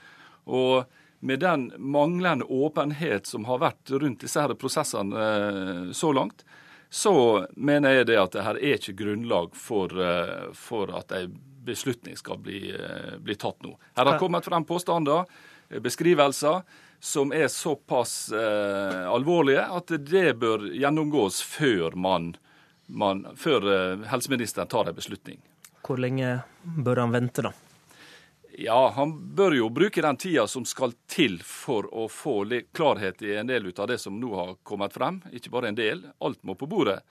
[0.47, 0.85] Og
[1.19, 6.45] med den manglende åpenhet som har vært rundt disse her prosessene eh, så langt,
[6.95, 7.13] så
[7.55, 11.35] mener jeg det at det her er ikke grunnlag for, eh, for at en
[11.65, 12.69] beslutning skal bli,
[13.25, 13.71] bli tatt nå.
[13.97, 15.25] Her har kommet frem påstander,
[15.81, 16.61] beskrivelser
[17.05, 22.31] som er såpass eh, alvorlige at det bør gjennomgås før, man,
[22.87, 25.41] man, før eh, helseministeren tar en beslutning.
[25.85, 27.51] Hvor lenge bør han vente, da?
[28.57, 33.35] Ja, Han bør jo bruke den tida som skal til for å få klarhet i
[33.35, 35.19] en del av det som nå har kommet frem.
[35.35, 37.01] Ikke bare en del, alt må på bordet.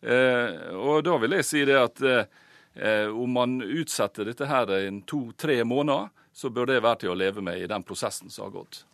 [0.00, 5.02] Eh, og da vil jeg si det at eh, om man utsetter dette her en
[5.04, 8.56] to-tre måneder, så bør det være til å leve med i den prosessen som har
[8.56, 8.84] gått.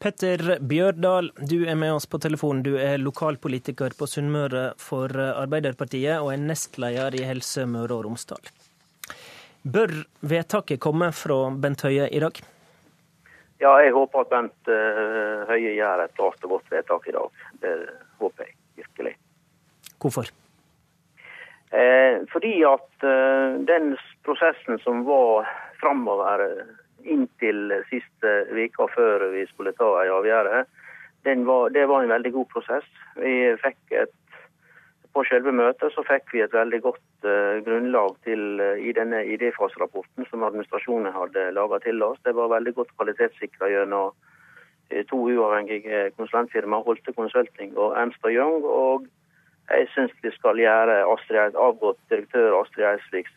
[0.00, 2.62] Petter Bjørdal, du er med oss på telefon.
[2.64, 8.40] Du er lokalpolitiker på Sunnmøre for Arbeiderpartiet og er nestleder i Helse Møre og Romsdal.
[9.62, 9.92] Bør
[10.24, 12.38] vedtaket komme fra Bent Høie i dag?
[13.60, 17.42] Ja, jeg håper at Bent uh, Høie gjør et klart og godt vedtak i dag.
[17.60, 17.74] Det
[18.22, 19.16] håper jeg virkelig.
[20.00, 20.30] Hvorfor?
[21.70, 23.92] Eh, fordi at eh, den
[24.26, 25.46] prosessen som var
[25.78, 26.42] framover
[27.06, 30.64] inntil siste veka før vi skulle ta en avgjørelse.
[31.22, 32.88] Det var en veldig god prosess.
[33.20, 34.16] Vi fikk et,
[35.14, 39.22] på selve møtet så fikk vi et veldig godt uh, grunnlag til, uh, i denne
[39.34, 42.20] idéfaserapporten som administrasjonen hadde laga til oss.
[42.24, 48.62] Det var veldig godt kvalitetssikra gjennom uh, to uavhengige konsulentfirmaer, Holte Consulting og Ernst Young.
[48.64, 49.08] Og
[49.70, 53.34] jeg syns vi skal gjøre Astrid, avgått direktør Astrid Eidsvik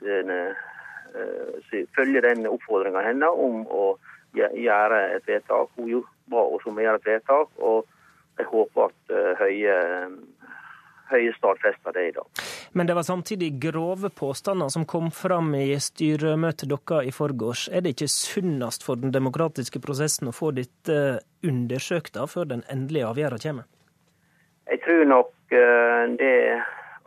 [1.16, 3.84] Eh, følge den oppfordringa hennes om å
[4.34, 5.70] gjøre et vedtak.
[5.78, 7.86] Hun ba oss om å gjøre et vedtak, og
[8.40, 9.76] jeg håper at eh, Høie,
[11.14, 12.44] høye stadfester det i dag.
[12.73, 17.68] Men det var samtidig grove påstander som kom fram i styremøtet deres i forgårs.
[17.72, 23.10] Er det ikke sunnest for den demokratiske prosessen å få dette undersøkt før den endelige
[23.11, 23.69] avgjørelsen kommer?
[24.72, 26.38] Jeg tror nok eh, det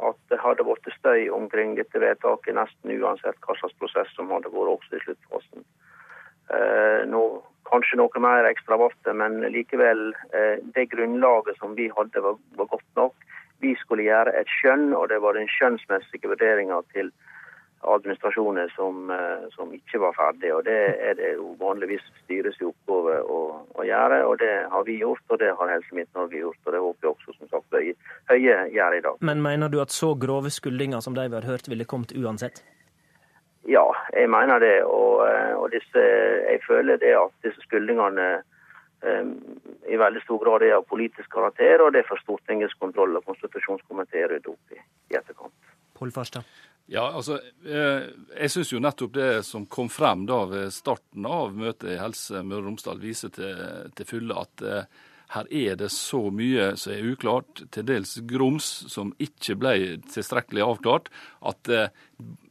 [0.04, 4.52] at det hadde vært støy omkring dette vedtaket nesten uansett hva slags prosess som hadde
[4.52, 5.64] vært også i sluttfasen.
[6.52, 7.22] Eh, nå,
[7.66, 12.70] kanskje noe mer ekstra ble men likevel, eh, det grunnlaget som vi hadde, var, var,
[12.74, 13.14] godt nok.
[13.64, 17.12] Vi skulle gjøre et skjønn, og det var den skjønnsmessige vurderinga til
[17.86, 20.54] administrasjoner som, eh, som, ikke var ferdig.
[20.54, 20.78] Og Det
[21.08, 23.40] er det jo vanligvis styres i oppgave å,
[23.74, 25.22] å, gjøre, og det har vi gjort.
[25.28, 27.76] Og det har Helse Midt-Norge gjort, og det håper jeg også som sagt
[28.30, 29.20] Høie gjør i dag.
[29.20, 32.64] Men mener du at så grove skuldinger som de vi har hørt, ville kommet uansett?
[33.66, 34.84] Ja, jeg mener det.
[34.84, 36.02] Og, eh, og disse,
[36.50, 38.42] jeg føler det at disse skuldingene
[39.04, 43.26] i veldig stor grad er av politisk karakter, og det er for Stortingets kontroll- og
[43.28, 44.80] konstitusjonskomité rydde opp i,
[45.12, 45.74] i etterkant.
[45.96, 46.48] Pål Farstad.
[46.86, 48.06] Ja, altså, eh,
[48.38, 52.42] Jeg syns jo nettopp det som kom frem da ved starten av møtet i Helse
[52.46, 54.84] Møre og Romsdal, viser til, til fulle at eh,
[55.34, 59.74] her er det så mye som er uklart, til dels grums som ikke ble
[60.06, 61.10] tilstrekkelig avklart,
[61.42, 61.90] at eh,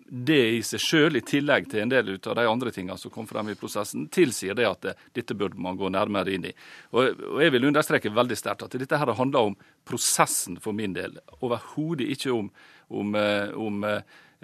[0.06, 3.26] det i seg sjøl, i tillegg til en del av de andre tingene som kom
[3.30, 6.53] frem i prosessen, tilsier det at dette burde man gå nærmere inn i.
[6.94, 11.18] Og, Jeg vil understreke veldig sterkt at dette her handler om prosessen for min del,
[11.41, 12.52] overhodet ikke om,
[12.90, 13.18] om,
[13.56, 13.84] om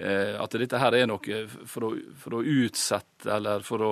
[0.01, 3.89] Eh, at dette her er noe for å, for å utsette eller for å,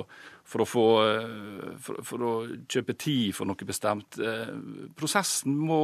[0.48, 2.32] for å, få, eh, for, for, å
[2.72, 4.18] kjøpe tid for noe bestemt.
[4.18, 4.54] Eh,
[4.98, 5.82] prosessen må,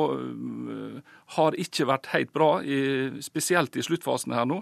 [1.38, 2.50] har ikke vært helt bra,
[3.26, 4.62] spesielt i sluttfasen her nå.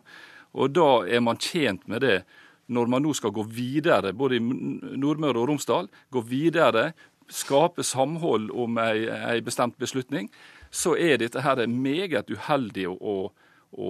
[0.54, 2.18] Og da er man tjent med det
[2.74, 6.92] når man nå skal gå videre, både i Nordmøre og Romsdal, gå videre,
[7.32, 10.30] skape samhold om ei, ei bestemt beslutning,
[10.74, 13.16] så er dette her meget uheldig å,
[13.74, 13.90] å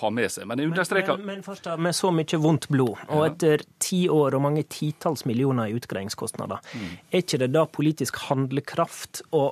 [0.00, 0.46] ha med seg.
[0.48, 4.38] Men understreker Men, men, men forstå, med så mye vondt blod, og etter ti år
[4.38, 6.94] og mange titalls millioner i utgreiingskostnader, mm.
[7.10, 9.50] er ikke det da politisk handlekraft å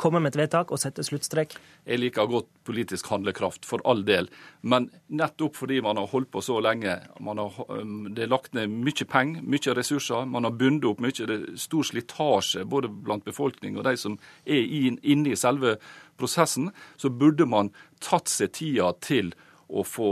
[0.00, 1.56] komme med et vedtak og sette sluttstrek?
[1.86, 4.28] Jeg liker godt politisk handlekraft, for all del.
[4.62, 8.72] Men nettopp fordi man har holdt på så lenge, har, um, det er lagt ned
[8.72, 13.26] mye penger, mye ressurser, man har bundet opp mye, det er stor slitasje både blant
[13.26, 14.64] befolkning og de som er
[15.02, 15.76] inne i selve
[16.20, 17.72] prosessen, så burde man
[18.04, 19.34] tatt seg tida til
[19.66, 20.10] å få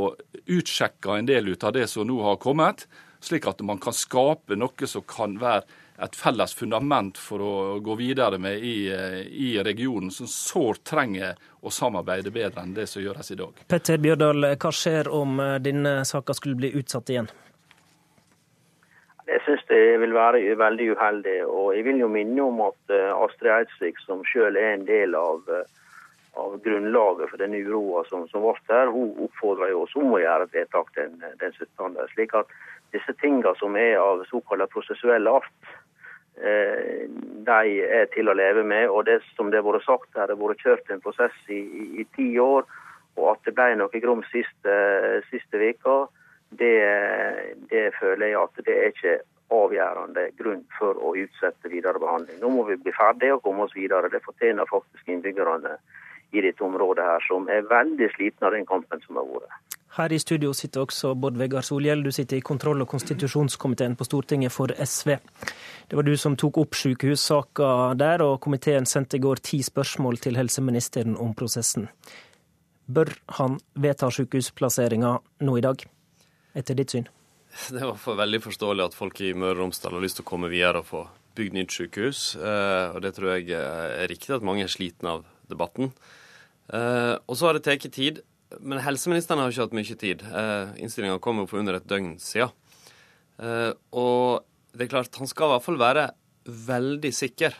[0.50, 2.88] utsjekka en del ut av det som nå har kommet,
[3.24, 5.64] slik at man kan skape noe som kan være
[6.02, 7.54] et felles fundament for å
[7.84, 8.90] gå videre med i,
[9.46, 13.62] i regionen, som sårt trenger å samarbeide bedre enn det som gjøres i dag.
[13.70, 17.30] Petter Bjørdal, hva skjer om eh, denne saka skulle bli utsatt igjen?
[19.24, 21.38] Jeg syns det vil være veldig uheldig.
[21.46, 25.14] Og jeg vil jo minne om at eh, Astrid Eidsvik, som selv er en del
[25.16, 25.64] av, eh,
[26.42, 30.50] av grunnlaget for denne uroa som, som ble der, hun oppfordra oss om å gjøre
[30.50, 32.02] et vedtak den, den 17.
[32.12, 32.50] Slik at
[32.94, 35.83] disse tingene som er av såkalt prosessuell art, Eh,
[36.34, 38.88] de er til å leve med.
[38.90, 41.86] Og det som det har vært sagt, det har vært kjørt en prosess i, i,
[42.02, 42.66] i, ti år.
[43.16, 44.74] Og at det ble noe grom siste,
[45.30, 46.04] siste veka,
[46.58, 46.74] det,
[47.70, 49.14] det, føler jeg at det er ikke
[49.54, 52.40] avgjørende grunn for å utsette videre behandling.
[52.42, 54.10] Nå må vi bli ferdige og komme oss videre.
[54.10, 55.76] Det fortjener faktisk innbyggerne
[56.34, 59.73] i dette området her, som er veldig slitne av den kampen som har vært.
[59.94, 64.06] Her i studio sitter også Bård Vegar Solhjell, du sitter i kontroll- og konstitusjonskomiteen på
[64.08, 65.12] Stortinget for SV.
[65.86, 67.68] Det var du som tok opp sykehussaka
[68.00, 71.86] der, og komiteen sendte i går ti spørsmål til helseministeren om prosessen.
[72.90, 75.14] Bør han vedta sykehusplasseringa
[75.46, 75.86] nå i dag,
[76.58, 77.06] etter ditt syn?
[77.70, 80.30] Det var for veldig forståelig at folk i Møre og Romsdal har lyst til å
[80.34, 81.06] komme videre og få
[81.38, 82.26] bygd nytt sykehus.
[82.34, 85.94] Eh, og det tror jeg er riktig at mange er slitne av debatten.
[86.74, 88.24] Eh, og så har det tatt tid.
[88.60, 90.24] Men helseministeren har ikke hatt mye tid.
[90.24, 92.52] Eh, Innstillinga kom jo for under et døgn siden.
[93.42, 94.44] Eh, og
[94.74, 96.08] det er klart, han skal i hvert fall være
[96.44, 97.56] veldig sikker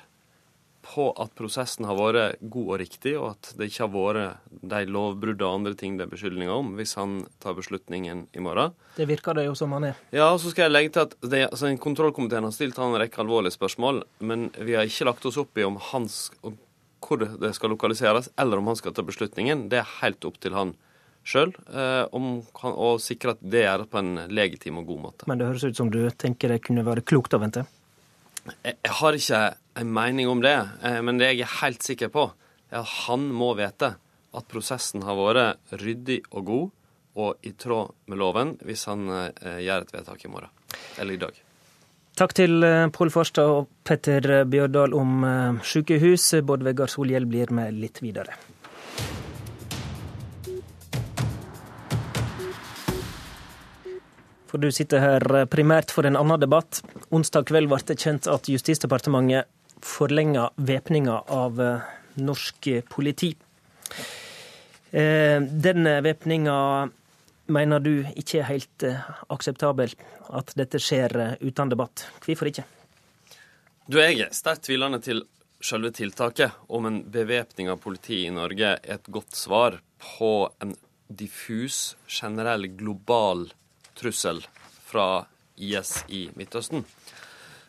[0.84, 4.80] på at prosessen har vært god og riktig, og at det ikke har vært de
[4.92, 8.74] lovbrudd og andre ting det er beskyldninger om, hvis han tar beslutningen i morgen.
[8.98, 10.02] Det virker det jo som han er.
[10.14, 13.00] Ja, og så skal jeg legge til at det, altså, Kontrollkomiteen har stilt han en
[13.00, 16.26] rekke alvorlige spørsmål, men vi har ikke lagt oss opp i om hans,
[17.04, 19.68] hvor det skal lokaliseres, eller om han skal ta beslutningen.
[19.72, 20.74] Det er helt opp til han
[21.24, 25.28] sjøl, eh, og sikre at det er på en legitim og god måte.
[25.30, 27.64] Men det høres ut som du tenker det kunne være klokt å vente?
[28.44, 29.42] Jeg, jeg har ikke
[29.80, 32.28] en mening om det, eh, men det jeg er helt sikker på,
[32.70, 33.94] er at han må vite
[34.34, 36.72] at prosessen har vært ryddig og god
[37.14, 40.64] og i tråd med loven hvis han eh, gjør et vedtak i morgen,
[40.98, 41.43] eller i dag.
[42.14, 46.28] Takk til eh, Pål Farstad og Petter Bjørdal om eh, sykehus.
[46.46, 48.36] Bård Vegar Solhjell blir med litt videre.
[54.46, 56.84] For du sitter her eh, primært for en annen debatt.
[57.10, 59.50] Onsdag kveld ble det kjent at Justisdepartementet
[59.82, 61.58] forlenga væpninga av
[62.14, 63.34] norsk politi.
[64.94, 66.54] Den væpninga
[67.52, 68.86] mener du ikke er helt
[69.34, 69.92] akseptabel?
[70.30, 72.06] At dette skjer eh, uten debatt.
[72.24, 72.66] Hvorfor ikke?
[73.86, 75.24] Du, Jeg er sterkt tvilende til
[75.64, 80.74] selve tiltaket om en bevæpning av politiet i Norge er et godt svar på en
[81.08, 83.48] diffus, generell, global
[83.96, 84.42] trussel
[84.84, 85.26] fra
[85.56, 86.84] IS i Midtøsten.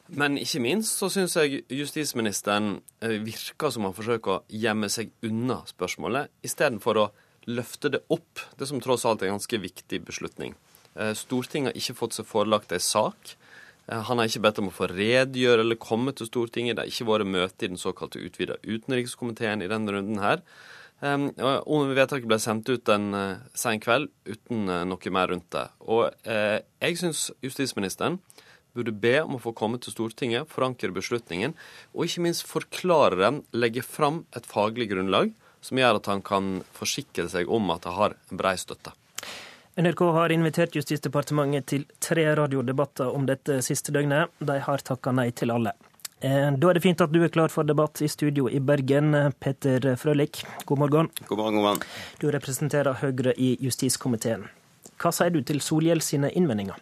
[0.07, 5.13] Men ikke minst så syns jeg justisministeren eh, virker som han forsøker å gjemme seg
[5.25, 7.07] unna spørsmålet, istedenfor å
[7.49, 10.53] løfte det opp, det som tross alt er en ganske viktig beslutning.
[10.95, 13.35] Eh, Stortinget har ikke fått seg forelagt en sak.
[13.87, 16.77] Eh, han har ikke bedt om å få redegjøre eller komme til Stortinget.
[16.77, 20.43] Det har ikke vært møte i den såkalte utvida utenrikskomiteen i denne runden her.
[21.05, 25.67] Og vedtaket ble sendt ut en eh, sen kveld uten noe mer rundt det.
[25.83, 28.21] Og jeg syns justisministeren
[28.75, 31.53] burde be om å få komme til Stortinget, forankre beslutningen,
[31.95, 35.31] og ikke minst forklare den, legge fram et faglig grunnlag
[35.63, 38.91] som gjør at han kan forsikre seg om at det har brei støtte.
[39.75, 44.31] NRK har invitert Justisdepartementet til tre radiodebatter om dette siste døgnet.
[44.39, 45.73] De har takka nei til alle.
[46.23, 49.11] Eh, da er det fint at du er klar for debatt i studio i Bergen.
[49.35, 51.09] Peter Frølich, god morgen.
[51.27, 51.83] God morgen, god morgen.
[52.21, 54.47] Du representerer Høyre i justiskomiteen.
[54.95, 56.79] Hva sier du til Solhjell sine innvendinger?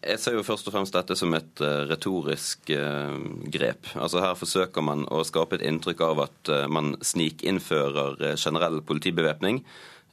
[0.00, 3.14] Jeg ser jo først og fremst dette som et uh, retorisk uh,
[3.52, 3.92] grep.
[3.94, 9.62] Altså Her forsøker man å skape et inntrykk av at man snikinnfører generell politibevæpning.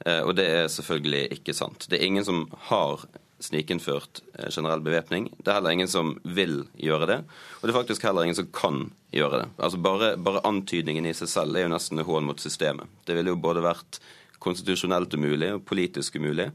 [0.06, 1.88] Eh, og det er selvfølgelig ikke sant.
[1.88, 3.06] Det er ingen som har
[3.40, 5.30] snikinnført eh, generell bevæpning.
[5.38, 7.18] Det er heller ingen som vil gjøre det.
[7.58, 9.50] Og det er faktisk heller ingen som kan gjøre det.
[9.56, 12.90] Altså Bare, bare antydningen i seg selv er jo nesten en hån mot systemet.
[13.06, 14.00] Det ville jo både vært
[14.42, 16.50] konstitusjonelt umulig og politisk umulig.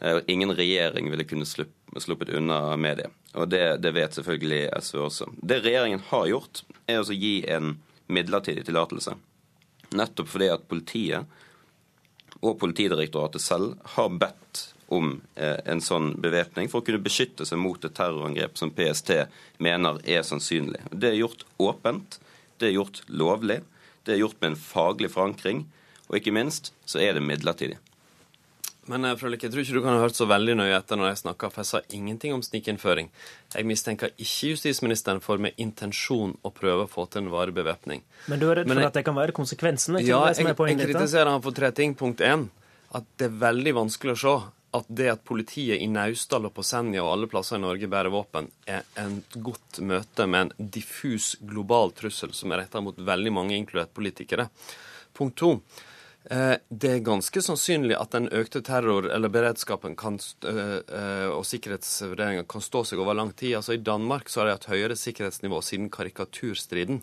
[0.00, 3.10] Eh, og ingen regjering ville kunne sluppet unna med det.
[3.34, 5.30] Og det, det, vet selvfølgelig SV også.
[5.42, 7.76] Det regjeringen har gjort, er å gi en
[8.06, 9.16] midlertidig tillatelse.
[9.94, 11.40] Nettopp fordi at politiet
[12.44, 14.62] og Politidirektoratet selv har bedt
[14.92, 19.14] om eh, en sånn bevæpning for å kunne beskytte seg mot et terrorangrep som PST
[19.64, 20.82] mener er sannsynlig.
[20.92, 22.18] Det er gjort åpent,
[22.60, 23.62] det er gjort lovlig,
[24.04, 25.64] det er gjort med en faglig forankring,
[26.08, 27.78] og ikke minst så er det midlertidig.
[28.90, 31.12] Men eh, Frølik, jeg tror ikke du kan ha hørt så veldig nøye etter når
[31.12, 33.10] jeg snakka, for jeg sa ingenting om snikinnføring.
[33.54, 38.04] Jeg mistenker ikke justisministeren for med intensjon å prøve å få til en varig bevæpning.
[38.32, 40.02] Men du er redd for jeg, at det kan være konsekvensene?
[40.04, 41.96] ja, jeg, jeg kritiserer han for tre ting.
[41.98, 42.48] Punkt én,
[42.94, 44.36] at det er veldig vanskelig å se
[44.74, 48.10] at det at politiet i Naustdal og på Senja og alle plasser i Norge bærer
[48.10, 53.32] våpen, er en godt møte med en diffus global trussel som er retta mot veldig
[53.34, 54.48] mange, inkludert politikere.
[55.14, 55.52] Punkt to.
[56.30, 60.18] Eh, det er ganske sannsynlig at den økte terror- eller beredskapen kan,
[60.48, 63.56] eh, eh, og sikkerhetsvurderingen kan stå seg over lang tid.
[63.56, 67.02] Altså I Danmark så har de hatt høyere sikkerhetsnivå siden karikaturstriden.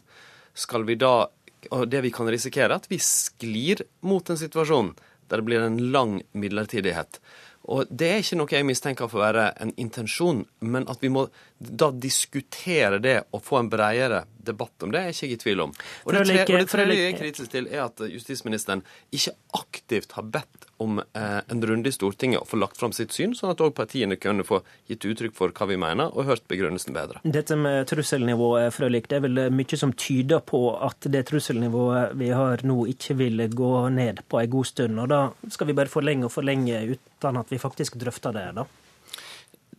[0.55, 1.27] Skal vi da,
[1.71, 4.95] og Det vi kan risikere, er at vi sklir mot en situasjon
[5.29, 7.19] der det blir en lang midlertidighet.
[7.65, 11.09] Og Det er ikke noe jeg mistenker for å være en intensjon, men at vi
[11.09, 11.29] må
[11.61, 15.59] da diskutere det og få en bredere debatt om det, er ikke jeg i tvil
[15.67, 15.73] om.
[16.07, 18.81] Og det, tre, og det tredje jeg er kritisk til, er at justisministeren
[19.13, 23.13] ikke aktivt har bedt om eh, en runde i Stortinget og få lagt fram sitt
[23.13, 26.47] syn, sånn at òg partiene kunne få gitt uttrykk for hva vi mener, og hørt
[26.49, 27.21] begrunnelsen bedre.
[27.21, 32.33] Dette med trusselnivået, Frølik, det er vel mye som tyder på at det trusselnivået vi
[32.33, 34.97] har nå, ikke vil gå ned på en god stund.
[35.05, 35.23] Og da
[35.53, 38.65] skal vi bare forlenge og forlenge uten at vi faktisk drøfter det, da?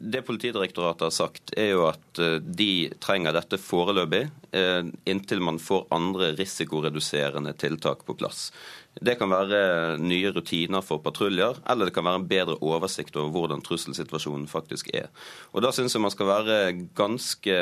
[0.05, 5.61] Det Politidirektoratet har sagt, er jo at eh, de trenger dette foreløpig, eh, inntil man
[5.63, 8.49] får andre risikoreduserende tiltak på plass.
[8.99, 13.31] Det kan være nye rutiner for patruljer, eller det kan være en bedre oversikt over
[13.37, 15.07] hvordan trusselsituasjonen faktisk er.
[15.55, 16.57] Og Da syns jeg man skal være
[16.99, 17.55] ganske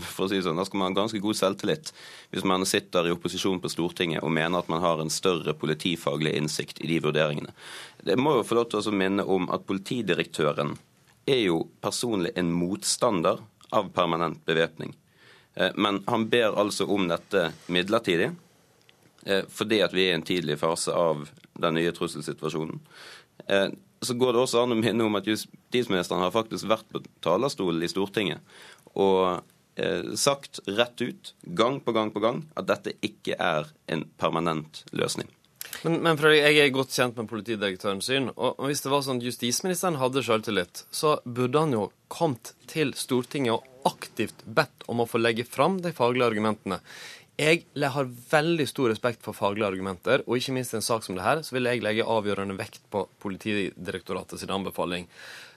[0.00, 1.92] for å si sånn, da skal man ha ganske god selvtillit
[2.32, 6.34] hvis man sitter i opposisjon på Stortinget og mener at man har en større politifaglig
[6.40, 7.52] innsikt i de vurderingene.
[8.00, 10.74] Det må jo få lov til å minne om at politidirektøren
[11.26, 13.40] er jo personlig en motstander
[13.74, 14.94] av permanent bevæpning.
[15.54, 18.30] Eh, men han ber altså om dette midlertidig,
[19.26, 21.28] eh, fordi at vi er i en tidlig fase av
[21.58, 22.80] den nye trusselsituasjonen.
[23.46, 23.68] Eh,
[24.00, 27.82] så går det også an å minne om at justisministeren har faktisk vært på talerstolen
[27.82, 28.40] i Stortinget
[28.94, 29.42] og
[30.14, 35.26] sagt rett ut, gang på gang på gang, at dette ikke er en permanent løsning.
[35.82, 38.30] Men, men jeg er godt kjent med politidirektørens syn.
[38.34, 42.94] Og, hvis det var sånn at justisministeren hadde selvtillit, så burde han jo kommet til
[42.98, 46.80] Stortinget og aktivt bedt om å få legge fram de faglige argumentene.
[47.40, 51.18] Jeg har veldig stor respekt for faglige argumenter, og ikke minst i en sak som
[51.18, 55.08] det her, så vil jeg legge avgjørende vekt på Politidirektoratet sin anbefaling.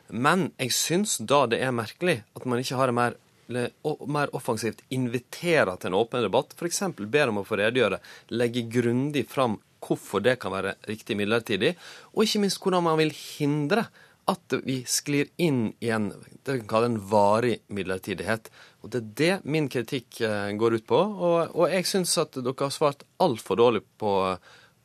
[0.10, 4.82] Men jeg syns da det er merkelig at man ikke har en mer mer offensivt
[4.92, 6.82] inviterer til en åpen debatt, f.eks.
[7.08, 8.02] ber om å få redegjøre,
[8.36, 11.76] legge grundig fram hvorfor det kan være riktig midlertidig,
[12.14, 13.88] og ikke minst hvordan man vil hindre
[14.28, 18.50] at vi sklir inn i en det vi kan kalle en varig midlertidighet.
[18.84, 21.00] Og Det er det min kritikk eh, går ut på.
[21.00, 24.14] Og, og jeg syns at dere har svart altfor dårlig på,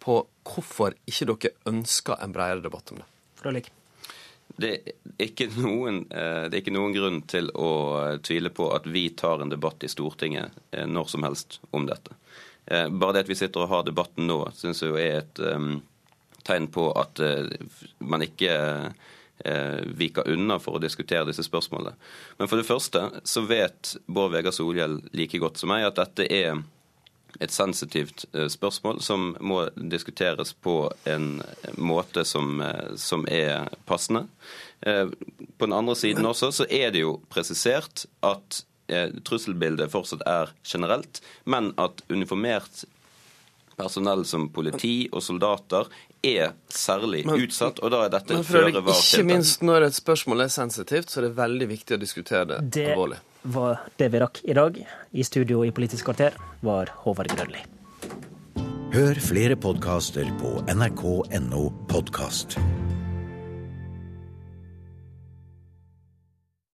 [0.03, 3.09] på, hvorfor ikke dere ønsker en bredere debatt om det.
[3.43, 3.71] Frølik.
[4.63, 4.73] Det
[5.19, 7.71] er, noen, eh, det er, ikke noen, grunn til å
[8.23, 12.15] tvile på at vi tar en debatt i Stortinget eh, når som helst om dette.
[12.67, 15.81] Eh, bare det at vi sitter og har debatten nå, syns jeg er et um,
[16.47, 17.49] tegn på at uh,
[17.99, 18.53] man ikke
[18.91, 21.97] uh, viker unna for å diskutere disse spørsmålene.
[22.39, 26.29] Men for det første så vet Bård Vegar Solhjell like godt som meg at dette
[26.31, 26.63] er
[27.41, 30.75] et sensitivt spørsmål som må diskuteres på
[31.09, 31.39] en
[31.81, 32.61] måte som,
[33.01, 34.27] som er passende.
[34.85, 38.61] På den andre siden også så er det jo presisert at
[39.27, 42.85] trusselbildet fortsatt er generelt, men at uniformert
[43.77, 45.89] personell som politi og soldater
[46.23, 49.99] er særlig men, utsatt, og da er dette et føre var Ikke minst når et
[49.99, 53.19] spørsmål er sensitivt, så er det veldig viktig å diskutere det, det alvorlig.
[53.43, 54.83] Det var det vi rakk i dag.
[55.11, 57.65] I studio i Politisk kvarter var Håvard Grønli.
[58.93, 62.61] Hør flere podkaster på nrk.no podkast.